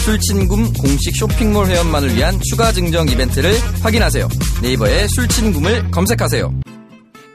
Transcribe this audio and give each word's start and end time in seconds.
술친굼 0.00 0.72
공식 0.78 1.14
쇼핑몰 1.14 1.66
회원만을 1.66 2.14
위한 2.14 2.38
추가 2.40 2.72
증정 2.72 3.08
이벤트를 3.08 3.52
확인하세요. 3.82 4.28
네이버에 4.62 5.06
술친굼을 5.08 5.90
검색하세요. 5.90 6.52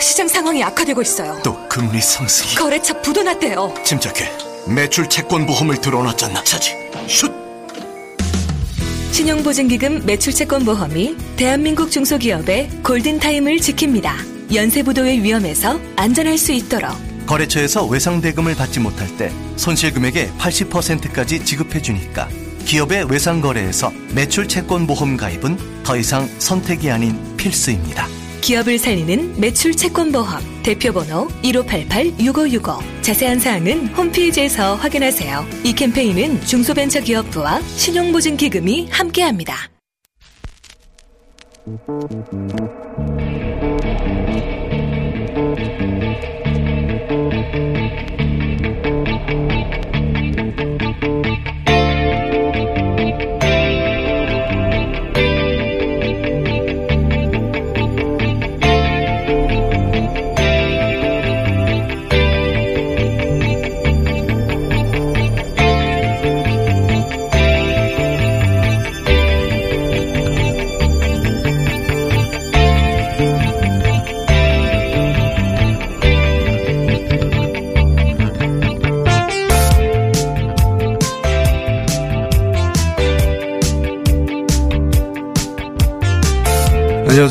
시장 0.00 0.28
상황이 0.28 0.62
악화되고 0.62 1.02
있어요. 1.02 1.40
또 1.44 1.68
금리 1.68 2.00
상승이 2.00 2.54
거래처 2.54 3.00
부도 3.02 3.22
났대요. 3.22 3.74
침착해 3.84 4.30
매출 4.66 5.08
채권 5.08 5.46
보험을 5.46 5.80
들어놨잖아 5.80 6.44
차지 6.44 6.74
슛 7.08 7.32
신용보증기금 9.12 10.06
매출채권보험이 10.06 11.16
대한민국 11.36 11.90
중소기업의 11.90 12.70
골든타임을 12.82 13.56
지킵니다. 13.56 14.54
연쇄부도의 14.54 15.22
위험에서 15.22 15.78
안전할 15.96 16.38
수 16.38 16.52
있도록 16.52 16.90
거래처에서 17.26 17.84
외상대금을 17.86 18.54
받지 18.54 18.80
못할 18.80 19.06
때 19.16 19.30
손실금액의 19.56 20.32
80%까지 20.38 21.44
지급해주니까 21.44 22.28
기업의 22.64 23.10
외상거래에서 23.10 23.92
매출 24.14 24.48
채권 24.48 24.86
보험 24.86 25.16
가입은 25.16 25.82
더 25.82 25.96
이상 25.96 26.28
선택이 26.38 26.90
아닌 26.90 27.36
필수입니다. 27.36 28.21
기업을 28.42 28.76
살리는 28.76 29.40
매출 29.40 29.72
채권보험 29.72 30.62
대표번호 30.64 31.28
1588-6565 31.42 33.02
자세한 33.02 33.38
사항은 33.38 33.86
홈페이지에서 33.94 34.74
확인하세요. 34.74 35.46
이 35.64 35.72
캠페인은 35.72 36.42
중소벤처기업부와 36.42 37.62
신용보증기금이 37.62 38.88
함께합니다. 38.90 39.70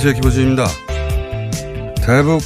안녕하세요. 0.03 0.19
김호준입니다. 0.19 0.65
대북 2.03 2.41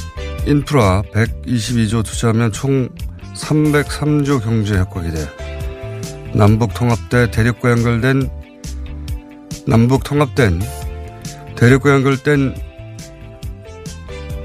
인프라 0.46 1.02
122조 1.14 2.04
투자하면 2.04 2.52
총 2.52 2.90
303조 3.34 4.44
경제 4.44 4.76
효과 4.76 5.00
기대. 5.00 5.26
남북 6.34 6.74
통합대 6.74 7.30
대륙과 7.30 7.70
연결된 7.70 8.28
남북 9.66 10.04
통합된 10.04 10.60
대륙과 11.56 11.92
연결된 11.92 12.54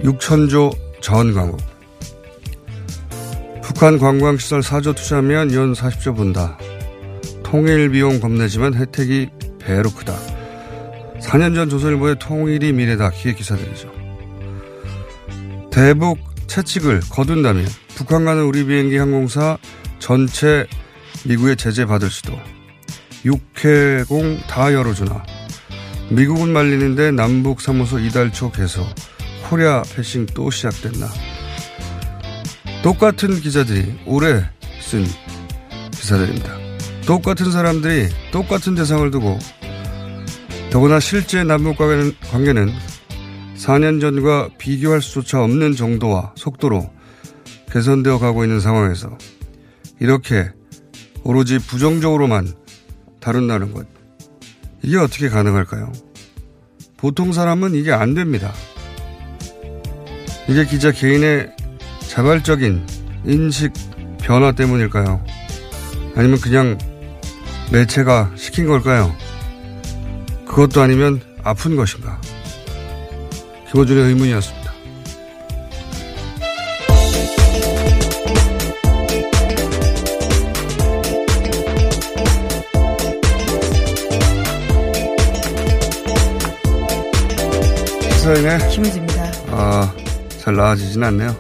6천조 0.04 0.74
자원 1.02 1.34
광국. 1.34 1.60
북한 3.62 4.00
관광시설 4.00 4.62
4조 4.62 4.96
투자하면 4.96 5.54
연 5.54 5.74
40조 5.74 6.16
본다. 6.16 6.58
통일 7.44 7.90
비용 7.90 8.22
겁내지만 8.22 8.74
혜택이 8.74 9.32
배로 9.60 9.90
크다. 9.92 10.31
4년 11.32 11.56
전 11.56 11.70
조선일보의 11.70 12.18
통일이 12.20 12.74
미래다 12.74 13.12
기획 13.12 13.38
기사들이죠. 13.38 13.90
대북 15.72 16.20
채찍을 16.48 17.00
거둔다면 17.10 17.66
북한과는 17.96 18.44
우리 18.44 18.66
비행기 18.66 18.98
항공사 18.98 19.58
전체 20.00 20.68
미국의 21.24 21.56
제재 21.56 21.86
받을 21.86 22.10
수도. 22.10 22.38
육해공 23.24 24.42
다 24.50 24.74
열어주나. 24.74 25.24
미국은 26.10 26.52
말리는데 26.52 27.12
남북 27.12 27.62
사무소 27.62 28.00
이달 28.00 28.34
초 28.34 28.52
개소. 28.52 28.86
코리아 29.50 29.84
패싱 29.96 30.26
또 30.34 30.52
시작됐나. 30.52 31.08
똑같은 32.84 33.40
기자들이 33.40 34.02
오래 34.06 34.50
쓴 34.82 35.06
기사들입니다. 35.92 36.58
똑같은 37.06 37.52
사람들이 37.52 38.10
똑같은 38.32 38.76
대상을 38.76 39.10
두고 39.12 39.40
더구나 40.72 41.02
실제 41.02 41.44
남북 41.44 41.78
관계는 41.78 42.72
4년 43.58 44.00
전과 44.00 44.52
비교할 44.58 45.02
수조차 45.02 45.44
없는 45.44 45.76
정도와 45.76 46.32
속도로 46.38 46.90
개선되어 47.70 48.20
가고 48.20 48.46
있는 48.46 48.62
상황에서 48.62 49.18
이렇게 50.00 50.50
오로지 51.24 51.60
부정적으로만 51.60 52.54
다룬다는 53.20 53.74
것. 53.74 53.86
이게 54.82 54.98
어떻게 54.98 55.28
가능할까요? 55.28 55.92
보통 56.96 57.34
사람은 57.34 57.76
이게 57.76 57.92
안 57.92 58.14
됩니다. 58.14 58.54
이게 60.48 60.66
기자 60.66 60.92
개인의 60.92 61.54
자발적인 62.08 62.88
인식 63.26 63.74
변화 64.22 64.54
때문일까요? 64.54 65.22
아니면 66.16 66.40
그냥 66.40 66.78
매체가 67.74 68.32
시킨 68.38 68.68
걸까요? 68.68 69.14
그것도 70.52 70.82
아니면 70.82 71.22
아픈 71.44 71.78
것인가? 71.78 72.20
김호준의 73.72 74.04
의문이었습니다. 74.04 74.72
시사인의 88.12 88.70
김우지입니다. 88.72 89.24
아, 89.52 89.96
잘 90.38 90.56
나아지진 90.56 91.02
않네요. 91.02 91.34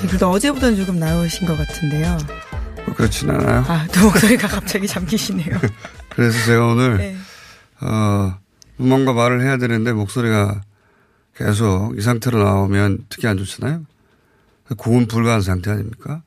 그래도 0.00 0.30
어제보다는 0.30 0.76
조금 0.76 0.98
나으신 0.98 1.46
것 1.46 1.56
같은데요. 1.56 2.18
뭐 2.84 2.94
그렇진 2.94 3.30
않아요. 3.30 3.64
아, 3.68 3.86
또 3.92 4.00
목소리가 4.02 4.48
갑자기 4.48 4.88
잠기시네요. 4.88 5.58
그래서 6.10 6.44
제가 6.44 6.66
오늘, 6.66 6.96
네. 6.98 7.16
어, 7.82 8.36
뭔가 8.78 9.12
말을 9.12 9.42
해야 9.42 9.56
되는데 9.58 9.92
목소리가 9.92 10.62
계속 11.36 11.94
이 11.96 12.00
상태로 12.00 12.42
나오면 12.42 13.06
특히 13.08 13.26
안 13.28 13.36
좋잖아요. 13.36 13.84
고음 14.76 15.06
불가한 15.06 15.40
상태 15.40 15.70
아닙니까? 15.70 16.22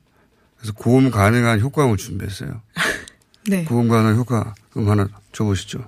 그래서 0.58 0.74
고음 0.74 1.12
가능한 1.12 1.60
효과음을 1.60 1.98
준비했어요. 1.98 2.62
네. 3.48 3.64
고음 3.66 3.88
가능한 3.88 4.16
효과음 4.16 4.54
하나 4.88 5.08
줘보시죠. 5.32 5.86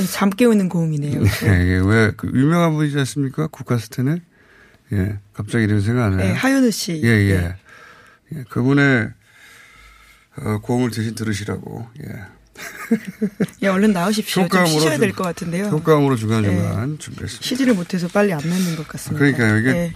예, 0.00 0.04
잠 0.04 0.30
깨우는 0.30 0.68
고음이네요. 0.68 1.20
네, 1.20 1.62
이게 1.64 1.80
왜, 1.84 2.12
그 2.16 2.28
유명한 2.32 2.74
분이지 2.74 2.96
않습니까? 3.00 3.48
국가스테는? 3.48 4.20
예, 4.92 5.18
갑자기 5.34 5.64
이런 5.64 5.80
생각 5.80 6.04
안 6.04 6.12
해요. 6.12 6.28
네, 6.28 6.32
하윤우 6.32 6.70
씨. 6.70 7.00
예, 7.02 7.08
예. 7.08 7.56
예, 8.32 8.44
그분의, 8.48 9.10
어, 10.42 10.58
고음을 10.62 10.90
대신 10.90 11.14
들으시라고, 11.14 11.86
예. 12.04 12.12
예, 13.62 13.68
얼른 13.68 13.92
나오십시오. 13.92 14.48
좀 14.48 14.66
쉬셔야 14.66 14.98
될 14.98 15.12
것 15.12 15.22
같은데요. 15.24 15.66
효과음으로 15.66 16.16
중간중간 16.16 16.94
예. 16.94 16.98
준비했습니다. 16.98 17.46
쉬지를 17.46 17.74
못해서 17.74 18.08
빨리 18.08 18.32
안 18.32 18.40
맺는 18.42 18.76
것 18.76 18.88
같습니다. 18.88 19.18
그러니까요. 19.18 19.58
이게 19.58 19.70
예. 19.70 19.92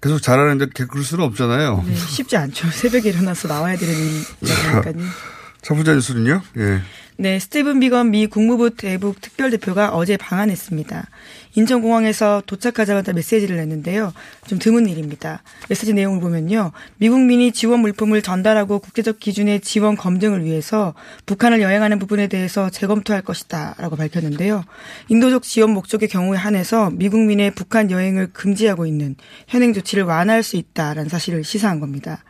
계속 0.00 0.20
잘하는데 0.20 0.66
그럴 0.86 1.02
수는 1.04 1.24
없잖아요. 1.24 1.84
네, 1.86 1.94
쉽지 1.96 2.36
않죠. 2.36 2.68
새벽에 2.72 3.08
일어나서 3.10 3.48
나와야 3.48 3.76
되는 3.76 3.94
일이니까요. 3.94 4.94
첫 5.62 5.74
번째 5.74 5.94
뉴스는요? 5.94 6.42
예. 6.58 6.80
네, 7.16 7.38
스티븐 7.40 7.80
비건 7.80 8.10
미 8.12 8.26
국무부 8.28 8.70
대북 8.76 9.20
특별대표가 9.20 9.90
어제 9.90 10.16
방한했습니다. 10.16 11.08
인천공항에서 11.54 12.42
도착하자마자 12.46 13.12
메시지를 13.12 13.56
냈는데요. 13.56 14.12
좀 14.46 14.58
드문 14.58 14.88
일입니다. 14.88 15.42
메시지 15.68 15.94
내용을 15.94 16.20
보면요. 16.20 16.72
미국민이 16.98 17.52
지원 17.52 17.80
물품을 17.80 18.22
전달하고 18.22 18.78
국제적 18.78 19.18
기준의 19.18 19.60
지원 19.60 19.96
검증을 19.96 20.44
위해서 20.44 20.94
북한을 21.26 21.60
여행하는 21.60 21.98
부분에 21.98 22.26
대해서 22.26 22.70
재검토할 22.70 23.22
것이다. 23.22 23.74
라고 23.78 23.96
밝혔는데요. 23.96 24.64
인도적 25.08 25.42
지원 25.42 25.70
목적의 25.70 26.08
경우에 26.08 26.38
한해서 26.38 26.90
미국민의 26.90 27.52
북한 27.52 27.90
여행을 27.90 28.32
금지하고 28.32 28.86
있는 28.86 29.16
현행 29.46 29.72
조치를 29.72 30.04
완화할 30.04 30.42
수 30.42 30.56
있다라는 30.56 31.08
사실을 31.08 31.44
시사한 31.44 31.80
겁니다. 31.80 32.22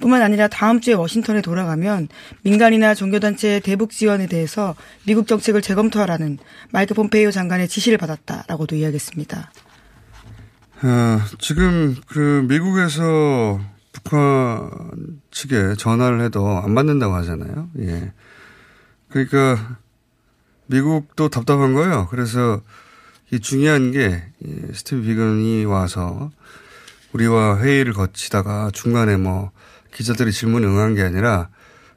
뿐만 0.00 0.22
아니라 0.22 0.48
다음 0.48 0.80
주에 0.80 0.94
워싱턴에 0.94 1.40
돌아가면 1.40 2.08
민간이나 2.42 2.94
종교단체의 2.94 3.60
대북 3.60 3.90
지원에 3.90 4.26
대해서 4.26 4.74
미국 5.04 5.26
정책을 5.26 5.62
재검토하라는 5.62 6.38
마이크 6.70 6.94
폼페이오 6.94 7.30
장관의 7.30 7.68
지시를 7.68 7.98
받았다라고도 7.98 8.76
이야기했습니다. 8.76 9.50
어, 10.82 11.20
지금 11.38 11.96
그 12.06 12.44
미국에서 12.48 13.60
북한 13.92 14.70
측에 15.30 15.74
전화를 15.78 16.20
해도 16.20 16.46
안 16.62 16.74
받는다고 16.74 17.14
하잖아요. 17.14 17.70
예. 17.80 18.12
그러니까 19.08 19.78
미국도 20.66 21.28
답답한 21.30 21.72
거예요. 21.74 22.08
그래서 22.10 22.60
이 23.32 23.40
중요한 23.40 23.92
게 23.92 24.22
스티브 24.72 25.02
비건이 25.02 25.64
와서 25.64 26.30
우리와 27.12 27.58
회의를 27.58 27.92
거치다가 27.92 28.70
중간에 28.72 29.16
뭐 29.16 29.50
기자들이 29.96 30.30
질문에 30.30 30.66
응한 30.66 30.94
게 30.94 31.02
아니라 31.02 31.48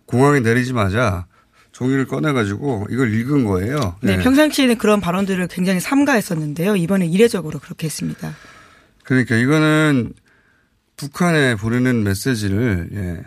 공항에 0.05 0.39
내리자마자 0.39 1.25
종이를 1.73 2.07
꺼내가지고 2.07 2.87
이걸 2.89 3.13
읽은 3.13 3.43
거예요. 3.43 3.97
네, 4.01 4.15
네. 4.15 4.23
평상시에는 4.23 4.77
그런 4.77 5.01
발언들을 5.01 5.47
굉장히 5.49 5.81
삼가했었는데요. 5.81 6.77
이번에 6.77 7.05
이례적으로 7.05 7.59
그렇게 7.59 7.87
했습니다. 7.87 8.33
그러니까 9.03 9.35
이거는 9.35 10.13
북한에 10.95 11.55
보내는 11.55 12.03
메시지를 12.03 12.89
예. 12.93 13.23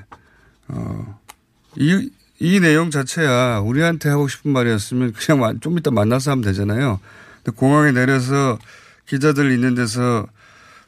어, 0.69 1.21
이, 1.77 2.11
이 2.39 2.61
내용 2.61 2.91
자체야 2.91 3.59
우리한테 3.59 4.09
하고 4.09 4.27
싶은 4.27 4.53
말이었으면 4.53 5.13
그냥 5.13 5.61
좀 5.61 5.79
이따 5.79 5.91
만나서 5.91 6.31
하면 6.31 6.45
되잖아요. 6.45 6.99
근데 7.43 7.57
공항에 7.57 7.93
내려서 7.93 8.59
기자들 9.07 9.53
있는 9.53 9.75
데서 9.75 10.27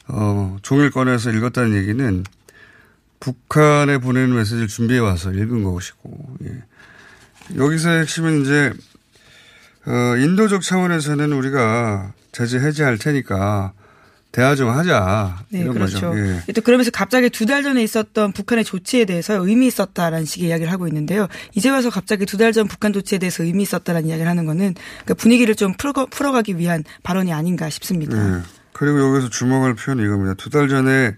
어, 0.09 0.57
종이를 0.63 0.91
꺼내서 0.91 1.31
읽었다는 1.33 1.77
얘기는 1.77 2.25
북한에 3.25 3.97
보내는 3.99 4.35
메시지를 4.37 4.69
준비해 4.69 5.01
와서 5.01 5.33
읽은 5.33 5.63
것이고, 5.65 6.37
예. 6.45 7.57
여기서 7.57 7.89
핵심은 7.91 8.43
이제, 8.43 8.73
어, 9.87 10.17
인도적 10.17 10.61
차원에서는 10.63 11.33
우리가 11.33 12.13
제재 12.33 12.59
해제할 12.59 12.99
테니까 12.99 13.73
대화 14.31 14.55
좀 14.57 14.69
하자. 14.71 15.45
네, 15.51 15.61
이런 15.61 15.73
그렇죠. 15.75 16.11
거죠. 16.11 16.19
예. 16.49 16.53
또 16.53 16.61
그러면서 16.61 16.91
갑자기 16.91 17.31
두 17.31 17.47
달 17.47 17.63
전에 17.63 17.83
있었던 17.83 18.33
북한의 18.33 18.65
조치에 18.65 19.05
대해서 19.07 19.35
의미 19.47 19.69
있었다라는 19.69 20.27
식의 20.27 20.49
이야기를 20.49 20.71
하고 20.73 20.87
있는데요. 20.89 21.29
이제 21.55 21.71
와서 21.71 21.89
갑자기 21.89 22.27
두 22.27 22.37
달 22.37 22.53
전 22.53 22.67
북한 22.69 22.93
조치에 22.93 23.19
대해서 23.19 23.43
의미 23.45 23.63
있었다라는 23.63 24.09
이야기를 24.09 24.29
하는 24.29 24.45
거는 24.45 24.75
그러니까 24.75 25.15
분위기를 25.15 25.55
좀 25.55 25.73
풀어, 25.79 25.93
풀어가기 26.11 26.59
위한 26.59 26.85
발언이 27.05 27.33
아닌가 27.33 27.71
싶습니다. 27.71 28.19
예. 28.19 28.43
그리고 28.73 29.01
여기서 29.01 29.31
주목할 29.31 29.75
표현이 29.77 30.03
이겁니다. 30.03 30.35
두 30.35 30.51
달 30.51 30.69
전에 30.69 31.15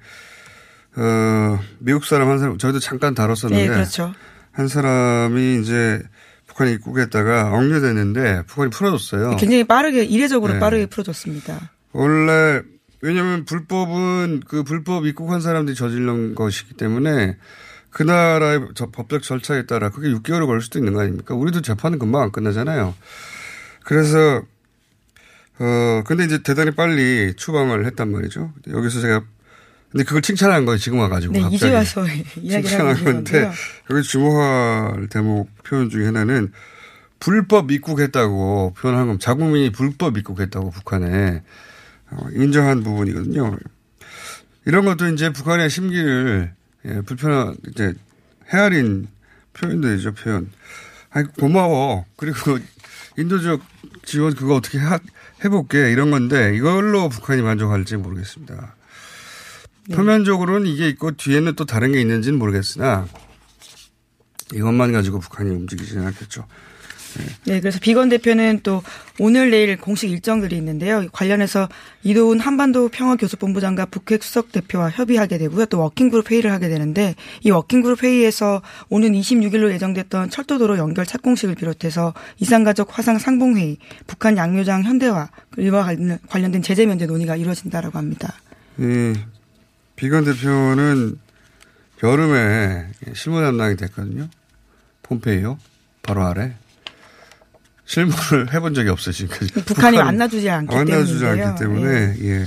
어, 0.96 1.58
미국 1.78 2.04
사람 2.04 2.30
한 2.30 2.38
사람, 2.38 2.58
저희도 2.58 2.80
잠깐 2.80 3.14
다뤘었는데. 3.14 3.68
네, 3.68 3.68
그렇죠. 3.68 4.14
한 4.52 4.68
사람이 4.68 5.60
이제 5.60 6.02
북한에 6.46 6.72
입국했다가 6.72 7.52
억류됐는데 7.52 8.44
북한이 8.46 8.70
풀어줬어요. 8.70 9.36
굉장히 9.36 9.64
빠르게, 9.64 10.04
이례적으로 10.04 10.54
네. 10.54 10.58
빠르게 10.58 10.86
풀어줬습니다. 10.86 11.70
원래, 11.92 12.62
왜냐면 13.02 13.44
불법은 13.44 14.40
그 14.48 14.62
불법 14.62 15.06
입국한 15.06 15.42
사람들이 15.42 15.76
저질른 15.76 16.34
것이기 16.34 16.74
때문에 16.74 17.36
그 17.90 18.02
나라의 18.02 18.68
법적 18.92 19.22
절차에 19.22 19.66
따라 19.66 19.90
그게 19.90 20.08
6개월을 20.08 20.46
걸 20.46 20.62
수도 20.62 20.78
있는 20.78 20.94
거 20.94 21.00
아닙니까? 21.00 21.34
우리도 21.34 21.60
재판은 21.60 21.98
금방 21.98 22.22
안 22.22 22.32
끝나잖아요. 22.32 22.94
그래서, 23.84 24.42
어, 25.58 26.02
근데 26.06 26.24
이제 26.24 26.42
대단히 26.42 26.70
빨리 26.70 27.34
추방을 27.36 27.84
했단 27.86 28.10
말이죠. 28.10 28.52
여기서 28.68 29.00
제가 29.00 29.22
근데 29.90 30.04
그걸 30.04 30.22
칭찬한 30.22 30.64
거예요, 30.64 30.78
지금 30.78 30.98
와가지고. 30.98 31.32
네, 31.32 31.42
이제 31.52 31.70
와서 31.72 32.02
하는 32.02 33.04
건데. 33.04 33.50
여기 33.90 34.02
주목할 34.02 35.08
대목 35.08 35.48
표현 35.64 35.88
중에 35.88 36.06
하나는 36.06 36.52
불법 37.18 37.70
입국했다고 37.70 38.74
표현한 38.78 39.06
건 39.06 39.18
자국민이 39.18 39.70
불법 39.70 40.18
입국했다고 40.18 40.70
북한에 40.70 41.42
어, 42.10 42.26
인정한 42.34 42.82
부분이거든요. 42.82 43.56
이런 44.66 44.84
것도 44.84 45.08
이제 45.08 45.32
북한의 45.32 45.70
심기를 45.70 46.52
예, 46.84 47.00
불편한 47.00 47.56
이제 47.68 47.94
헤아린 48.52 49.08
표현들이죠, 49.54 50.12
표현. 50.14 50.50
아니, 51.10 51.26
고마워. 51.32 52.04
그리고 52.16 52.58
인도적 53.16 53.60
지원 54.04 54.34
그거 54.34 54.56
어떻게 54.56 54.78
하, 54.78 54.98
해볼게. 55.44 55.90
이런 55.90 56.10
건데 56.10 56.54
이걸로 56.54 57.08
북한이 57.08 57.42
만족할지 57.42 57.96
모르겠습니다. 57.96 58.75
네. 59.88 59.96
표면적으로는 59.96 60.66
이게 60.66 60.88
있고 60.88 61.12
뒤에는 61.12 61.54
또 61.54 61.64
다른 61.64 61.92
게 61.92 62.00
있는지는 62.00 62.38
모르겠으나 62.38 63.06
이것만 64.54 64.92
가지고 64.92 65.18
북한이 65.18 65.50
움직이지는 65.50 66.06
않겠죠. 66.06 66.46
네. 67.16 67.24
네, 67.44 67.60
그래서 67.60 67.78
비건 67.80 68.10
대표는 68.10 68.60
또 68.62 68.82
오늘 69.18 69.50
내일 69.50 69.76
공식 69.78 70.10
일정들이 70.10 70.56
있는데요. 70.56 71.06
관련해서 71.12 71.68
이도훈 72.02 72.40
한반도 72.40 72.88
평화교섭본부장과 72.90 73.86
북핵 73.86 74.22
수석 74.22 74.52
대표와 74.52 74.90
협의하게 74.90 75.38
되고요. 75.38 75.66
또 75.66 75.80
워킹그룹 75.80 76.30
회의를 76.30 76.52
하게 76.52 76.68
되는데 76.68 77.14
이 77.42 77.50
워킹그룹 77.50 78.02
회의에서 78.02 78.60
오는 78.90 79.12
26일로 79.12 79.70
예정됐던 79.72 80.30
철도도로 80.30 80.76
연결 80.78 81.06
착공식을 81.06 81.54
비롯해서 81.54 82.12
이산가족 82.38 82.98
화상 82.98 83.18
상봉회의, 83.18 83.78
북한 84.06 84.36
양묘장 84.36 84.82
현대화 84.82 85.30
와 85.72 85.90
관련된 86.28 86.62
제재 86.62 86.84
면제 86.84 87.06
논의가 87.06 87.36
이루어진다라고 87.36 87.96
합니다. 87.96 88.34
네, 88.76 89.14
비건 89.96 90.24
대표는 90.24 91.18
여름에 92.02 92.88
실무 93.14 93.40
담당이 93.40 93.76
됐거든요. 93.76 94.28
폼페이오 95.02 95.58
바로 96.02 96.24
아래. 96.24 96.54
실무를 97.86 98.52
해본 98.52 98.74
적이 98.74 98.90
없어요, 98.90 99.12
지금까지. 99.12 99.52
북한이 99.64 99.96
만나주지 99.96 100.50
않기 100.50 100.74
때문에. 100.74 100.92
만나주지 100.92 101.24
않기 101.24 101.58
때문에, 101.60 102.16
예. 102.20 102.40
예. 102.40 102.44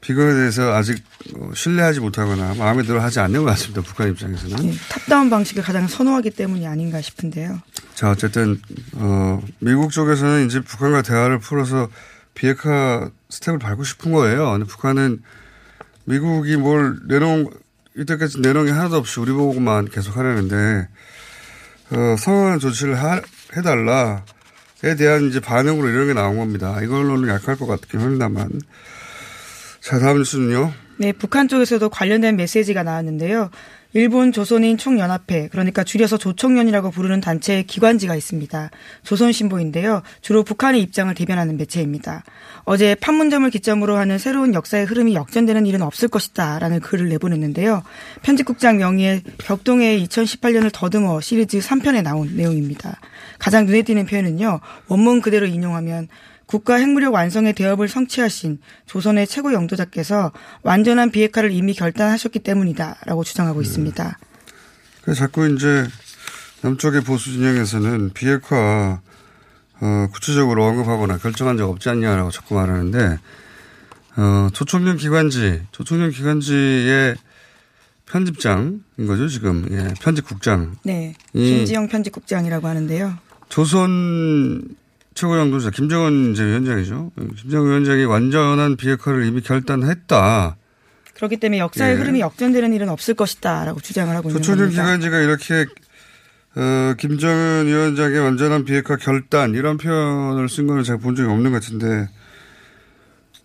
비건에 0.00 0.32
대해서 0.32 0.72
아직 0.74 1.02
어, 1.36 1.50
신뢰하지 1.54 2.00
못하거나 2.00 2.54
마음에 2.54 2.82
들어 2.82 3.00
하지 3.00 3.20
않는 3.20 3.44
것 3.44 3.50
같습니다, 3.50 3.82
북한 3.82 4.10
입장에서는. 4.10 4.64
예, 4.64 4.74
top-down 4.88 5.30
방식을 5.30 5.62
가장 5.62 5.86
선호하기 5.86 6.30
때문이 6.30 6.66
아닌가 6.66 7.00
싶은데요. 7.00 7.60
자, 7.94 8.10
어쨌든, 8.10 8.60
어, 8.94 9.42
미국 9.60 9.90
쪽에서는 9.92 10.46
이제 10.46 10.60
북한과 10.60 11.02
대화를 11.02 11.38
풀어서 11.38 11.88
비핵화 12.34 13.10
스텝을 13.30 13.58
밟고 13.58 13.84
싶은 13.84 14.12
거예요. 14.12 14.52
근데 14.52 14.64
북한은 14.66 15.22
미국이 16.08 16.56
뭘 16.56 16.96
내놓은 17.06 17.48
이때까지 17.94 18.40
내놓은 18.40 18.66
게 18.66 18.72
하나도 18.72 18.96
없이 18.96 19.20
우리 19.20 19.30
보고만 19.32 19.90
계속 19.90 20.16
하려는데 20.16 20.88
어, 21.90 22.16
상응한 22.18 22.58
조치를 22.60 22.94
하, 22.94 23.20
해달라에 23.54 24.96
대한 24.96 25.28
이제 25.28 25.38
반응으로 25.40 25.88
이런 25.88 26.06
게 26.06 26.14
나온 26.14 26.38
겁니다. 26.38 26.80
이걸로는 26.80 27.28
약할 27.28 27.56
것 27.56 27.66
같긴 27.66 28.00
합니다만. 28.00 28.48
자, 29.80 29.98
다음 29.98 30.18
뉴스는요. 30.18 30.72
네, 30.96 31.12
북한 31.12 31.46
쪽에서도 31.46 31.88
관련된 31.90 32.36
메시지가 32.36 32.82
나왔는데요. 32.82 33.50
일본 33.94 34.32
조선인 34.32 34.76
총연합회 34.76 35.48
그러니까 35.48 35.82
줄여서 35.82 36.18
조총련이라고 36.18 36.90
부르는 36.90 37.20
단체의 37.20 37.66
기관지가 37.66 38.14
있습니다. 38.14 38.70
조선신보인데요. 39.02 40.02
주로 40.20 40.42
북한의 40.44 40.82
입장을 40.82 41.12
대변하는 41.14 41.56
매체입니다. 41.56 42.22
어제 42.64 42.94
판문점을 42.94 43.48
기점으로 43.48 43.96
하는 43.96 44.18
새로운 44.18 44.52
역사의 44.52 44.84
흐름이 44.84 45.14
역전되는 45.14 45.64
일은 45.64 45.80
없을 45.80 46.08
것이다 46.08 46.58
라는 46.58 46.80
글을 46.80 47.08
내보냈는데요. 47.08 47.82
편집국장 48.22 48.76
명의의 48.76 49.22
벽동의 49.38 50.04
2018년을 50.06 50.70
더듬어 50.72 51.20
시리즈 51.22 51.58
3편에 51.58 52.02
나온 52.02 52.36
내용입니다. 52.36 53.00
가장 53.38 53.64
눈에 53.64 53.82
띄는 53.82 54.04
표현은요. 54.04 54.60
원문 54.88 55.22
그대로 55.22 55.46
인용하면 55.46 56.08
국가 56.48 56.76
핵무력 56.76 57.12
완성의 57.12 57.52
대업을 57.52 57.88
성취하신 57.88 58.58
조선의 58.86 59.26
최고 59.26 59.52
영도자께서 59.52 60.32
완전한 60.62 61.10
비핵화를 61.10 61.52
이미 61.52 61.74
결단하셨기 61.74 62.38
때문이다라고 62.38 63.22
주장하고 63.22 63.60
있습니다. 63.60 64.18
그래서 65.02 65.18
자꾸 65.20 65.46
이제 65.46 65.86
남쪽의 66.62 67.02
보수 67.02 67.30
진영에서는 67.32 68.12
비핵화 68.14 69.00
어, 69.80 70.08
구체적으로 70.10 70.64
언급하거나 70.64 71.18
결정한 71.18 71.58
적 71.58 71.68
없지 71.68 71.90
않냐라고 71.90 72.30
자꾸 72.30 72.54
말하는데 72.54 73.18
어, 74.16 74.48
조총련 74.54 74.96
기관지, 74.96 75.62
조총련 75.70 76.10
기관지의 76.10 77.14
편집장인 78.06 78.80
거죠 79.06 79.28
지금 79.28 79.66
예, 79.70 79.92
편집국장. 80.00 80.76
네, 80.82 81.14
김지영 81.34 81.88
편집국장이라고 81.88 82.66
하는데요. 82.66 83.18
조선 83.50 84.76
최고영도자 85.22 85.70
김정은 85.70 86.30
이제 86.32 86.44
위원장이죠. 86.44 87.10
김정은 87.40 87.66
위원장이 87.70 88.04
완전한 88.04 88.76
비핵화를 88.76 89.24
이미 89.26 89.40
결단했다. 89.40 90.56
그렇기 91.14 91.38
때문에 91.38 91.58
역사의 91.58 91.96
예. 91.96 91.98
흐름이 91.98 92.20
역전되는 92.20 92.72
일은 92.72 92.88
없을 92.88 93.14
것이다라고 93.14 93.80
주장을 93.80 94.14
하고 94.14 94.28
있는 94.30 94.40
겁니다. 94.40 94.68
기관지가 94.70 95.18
이렇게 95.18 95.66
어, 96.54 96.94
김정은 96.96 97.66
위원장의 97.66 98.20
완전한 98.20 98.64
비핵화 98.64 98.94
결단 98.94 99.54
이런 99.56 99.76
표현을 99.76 100.48
쓴 100.48 100.68
거는 100.68 100.84
제가 100.84 100.98
본 100.98 101.16
적이 101.16 101.30
없는 101.30 101.50
것 101.50 101.62
같은데 101.62 102.08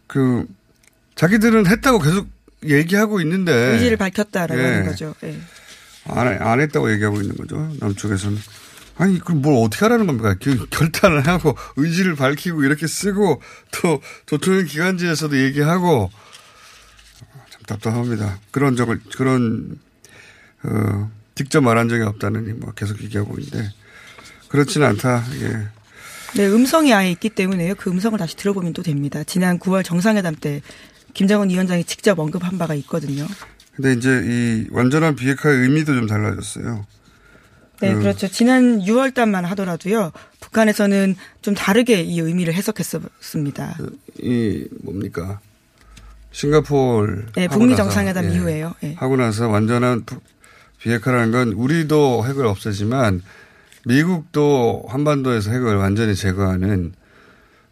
그 0.06 0.46
자기들은 1.15 1.65
했다고 1.65 1.98
계속 2.00 2.27
얘기하고 2.63 3.20
있는데 3.22 3.51
의지를 3.51 3.98
밝혔다라고 3.98 4.62
예. 4.62 4.65
하는 4.65 4.86
거죠. 4.86 5.15
예. 5.24 5.36
안, 6.06 6.27
해- 6.27 6.38
안 6.38 6.60
했다고 6.62 6.92
얘기하고 6.92 7.20
있는 7.20 7.36
거죠. 7.36 7.68
남쪽에서는. 7.80 8.38
아니, 8.97 9.19
그럼 9.19 9.41
뭘 9.41 9.65
어떻게 9.65 9.85
하라는 9.85 10.05
겁니까? 10.05 10.35
그 10.41 10.67
결단을 10.69 11.27
하고 11.27 11.57
의지를 11.75 12.15
밝히고 12.15 12.63
이렇게 12.63 12.88
쓰고 12.88 13.41
또 13.71 14.01
조총련 14.25 14.65
기관지에서도 14.65 15.38
얘기하고 15.43 16.12
참 17.50 17.62
답답합니다. 17.67 18.39
그런 18.51 18.75
적을, 18.75 19.00
그런, 19.15 19.79
어, 20.63 21.12
직접 21.35 21.62
말한 21.62 21.89
적이 21.89 22.03
없다는 22.03 22.59
뭐 22.59 22.71
계속 22.73 23.01
얘기하고 23.01 23.38
있는데 23.39 23.71
그렇지는 24.50 24.88
않다. 24.88 25.23
예. 25.41 25.67
네, 26.35 26.47
음성이 26.47 26.93
아예 26.93 27.12
있기 27.12 27.29
때문에요. 27.29 27.75
그 27.75 27.89
음성을 27.89 28.17
다시 28.17 28.35
들어보면 28.35 28.73
또 28.73 28.83
됩니다. 28.83 29.23
지난 29.23 29.59
9월 29.59 29.83
정상회담 29.83 30.35
때 30.35 30.62
김정은 31.13 31.50
위원장이 31.50 31.83
직접 31.83 32.19
언급한 32.19 32.57
바가 32.57 32.75
있거든요. 32.75 33.27
근데 33.75 33.93
이제 33.93 34.21
이 34.23 34.67
완전한 34.71 35.15
비핵화의 35.15 35.62
의미도 35.62 35.95
좀 35.95 36.07
달라졌어요. 36.07 36.85
네, 37.84 37.94
음. 37.94 38.00
그렇죠. 38.00 38.30
지난 38.30 38.80
6월 38.80 39.13
달만 39.13 39.44
하더라도요. 39.44 40.13
북한에서는 40.40 41.16
좀 41.42 41.54
다르게 41.54 42.02
이 42.02 42.18
의미를 42.22 42.54
해석했었습니다. 42.54 43.78
이 44.22 44.66
뭡니까? 44.84 45.42
싱가포르 46.32 47.25
네, 47.36 47.48
북미 47.50 47.75
정상회담 47.75 48.25
예. 48.25 48.36
이후에요. 48.36 48.74
예. 48.84 48.94
하고 48.94 49.18
나서 49.18 49.50
완전한 49.50 50.06
부- 50.06 50.22
비핵화라는 50.80 51.32
건 51.32 51.52
우리도 51.52 52.25
핵을 52.25 52.46
없애지만 52.46 53.22
미국도 53.86 54.86
한반도에서 54.88 55.52
핵을 55.52 55.75
완전히 55.75 56.16
제거하는 56.16 56.94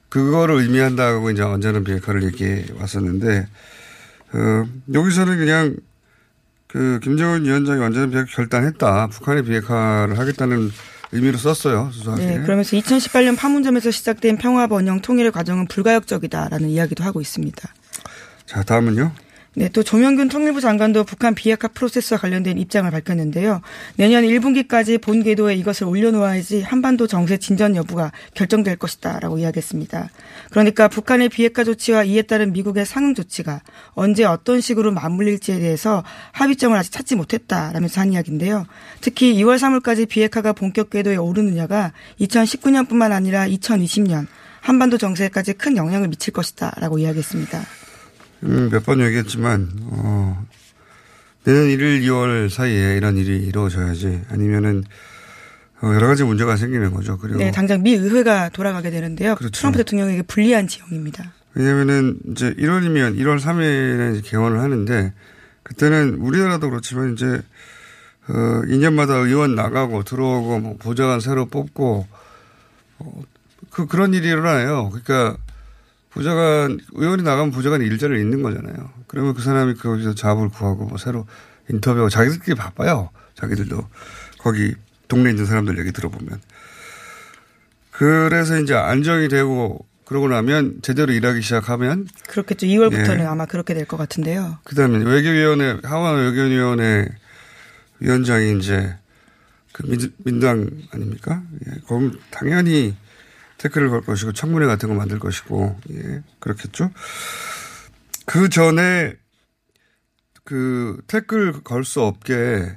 그거를 0.09 0.55
의미한다고 0.55 1.31
이제 1.31 1.41
완전한 1.41 1.85
비핵화를 1.85 2.23
얘기해 2.23 2.65
왔었는데 2.77 3.47
어, 4.33 4.65
여기서는 4.93 5.37
그냥 5.37 5.75
그 6.71 6.99
김정은 7.03 7.43
위원장이 7.43 7.81
완전한 7.81 8.11
비핵화 8.11 8.25
결단했다. 8.33 9.07
북한의 9.07 9.43
비핵화를 9.43 10.17
하겠다는 10.17 10.71
의미로 11.11 11.37
썼어요. 11.37 11.89
수사하게. 11.91 12.25
네, 12.25 12.41
그러면서 12.41 12.77
2018년 12.77 13.37
판문점에서 13.37 13.91
시작된 13.91 14.37
평화 14.37 14.67
번영 14.67 15.01
통일의 15.01 15.31
과정은 15.31 15.67
불가역적이다라는 15.67 16.69
이야기도 16.69 17.03
하고 17.03 17.19
있습니다. 17.19 17.69
자, 18.45 18.63
다음은요. 18.63 19.11
네, 19.53 19.67
또 19.67 19.83
조명균 19.83 20.29
통일부 20.29 20.61
장관도 20.61 21.03
북한 21.03 21.35
비핵화 21.35 21.67
프로세스와 21.67 22.17
관련된 22.21 22.57
입장을 22.57 22.89
밝혔는데요. 22.89 23.59
내년 23.97 24.23
1분기까지 24.23 25.01
본 25.01 25.23
궤도에 25.23 25.55
이것을 25.55 25.87
올려놓아야지 25.87 26.61
한반도 26.61 27.05
정세 27.05 27.35
진전 27.35 27.75
여부가 27.75 28.13
결정될 28.33 28.77
것이다라고 28.77 29.39
이야기했습니다. 29.39 30.09
그러니까 30.51 30.87
북한의 30.87 31.27
비핵화 31.27 31.65
조치와 31.65 32.05
이에 32.05 32.21
따른 32.21 32.53
미국의 32.53 32.85
상응 32.85 33.13
조치가 33.13 33.61
언제 33.89 34.23
어떤 34.23 34.61
식으로 34.61 34.93
맞물릴지에 34.93 35.59
대해서 35.59 36.01
합의점을 36.31 36.77
아직 36.77 36.93
찾지 36.93 37.15
못했다라면서 37.15 37.99
한 37.99 38.13
이야기인데요. 38.13 38.65
특히 39.01 39.33
2월 39.35 39.57
3월까지 39.57 40.07
비핵화가 40.07 40.53
본격 40.53 40.91
궤도에 40.91 41.17
오르느냐가 41.17 41.91
2019년뿐만 42.21 43.11
아니라 43.11 43.47
2020년 43.47 44.27
한반도 44.61 44.97
정세까지 44.97 45.53
큰 45.53 45.75
영향을 45.75 46.07
미칠 46.07 46.31
것이다라고 46.31 46.99
이야기했습니다. 46.99 47.80
음, 48.43 48.69
몇 48.71 48.83
번 48.83 48.99
얘기했지만, 49.01 49.69
어, 49.83 50.45
내년 51.43 51.63
1일, 51.67 52.01
2월 52.03 52.49
사이에 52.49 52.97
이런 52.97 53.17
일이 53.17 53.37
이루어져야지 53.45 54.21
아니면은, 54.29 54.83
어, 55.81 55.93
여러 55.93 56.07
가지 56.07 56.23
문제가 56.23 56.57
생기는 56.57 56.91
거죠. 56.93 57.17
그리고. 57.17 57.39
네, 57.39 57.51
당장 57.51 57.81
미 57.83 57.93
의회가 57.93 58.49
돌아가게 58.49 58.89
되는데요. 58.91 59.35
그렇죠. 59.35 59.51
트럼프 59.59 59.77
대통령에게 59.79 60.21
불리한 60.23 60.67
지형입니다. 60.67 61.33
왜냐면은 61.53 62.17
이제 62.31 62.53
1월이면 62.53 63.17
1월 63.17 63.39
3일에 63.39 64.13
이제 64.17 64.29
개원을 64.29 64.59
하는데 64.59 65.13
그때는 65.63 66.15
우리나라도 66.19 66.69
그렇지만 66.69 67.13
이제 67.13 67.41
어 68.29 68.33
2년마다 68.67 69.25
의원 69.25 69.55
나가고 69.55 70.03
들어오고 70.03 70.59
뭐 70.59 70.77
보좌관 70.77 71.19
새로 71.19 71.47
뽑고 71.47 72.07
어, 72.99 73.21
그 73.69 73.87
그런 73.87 74.13
일이 74.13 74.27
일어나요. 74.29 74.89
그러니까 74.91 75.35
보좌관 76.13 76.79
의원이 76.93 77.23
나가면 77.23 77.51
보좌관이 77.51 77.85
일자리를 77.85 78.19
잃는 78.19 78.41
거잖아요. 78.43 78.91
그러면 79.07 79.33
그 79.33 79.41
사람이 79.41 79.75
거기서 79.75 80.13
잡을 80.15 80.49
구하고 80.49 80.85
뭐 80.85 80.97
새로 80.97 81.25
인터뷰하고 81.69 82.09
자기들끼리 82.09 82.55
바빠요. 82.55 83.09
자기들도 83.35 83.87
거기 84.39 84.75
동네에 85.07 85.31
있는 85.31 85.45
사람들 85.45 85.77
얘기 85.79 85.91
들어보면 85.91 86.41
그래서 87.91 88.59
이제 88.59 88.73
안정이 88.73 89.27
되고 89.29 89.85
그러고 90.05 90.27
나면 90.27 90.79
제대로 90.81 91.13
일하기 91.13 91.41
시작하면 91.41 92.07
그렇겠죠. 92.27 92.67
2월부터는 92.67 93.19
예. 93.21 93.25
아마 93.25 93.45
그렇게 93.45 93.73
될 93.73 93.85
것 93.85 93.95
같은데요. 93.97 94.57
그다음에 94.65 94.97
외교위원회 95.05 95.77
하원 95.83 96.17
외교위원회 96.19 97.07
위원장이 97.99 98.57
이제 98.59 98.95
그 99.71 99.83
민, 99.85 100.11
민당 100.25 100.69
아닙니까? 100.91 101.41
예, 101.65 101.79
거기 101.87 102.11
당연히 102.29 102.95
태클을 103.61 103.89
걸 103.89 104.01
것이고 104.01 104.33
청문회 104.33 104.65
같은 104.65 104.89
거 104.89 104.95
만들 104.95 105.19
것이고 105.19 105.79
예, 105.91 106.21
그렇겠죠. 106.39 106.89
그 108.25 108.49
전에 108.49 109.15
그 110.43 110.99
태클 111.07 111.61
걸 111.63 111.83
수 111.83 112.01
없게 112.01 112.75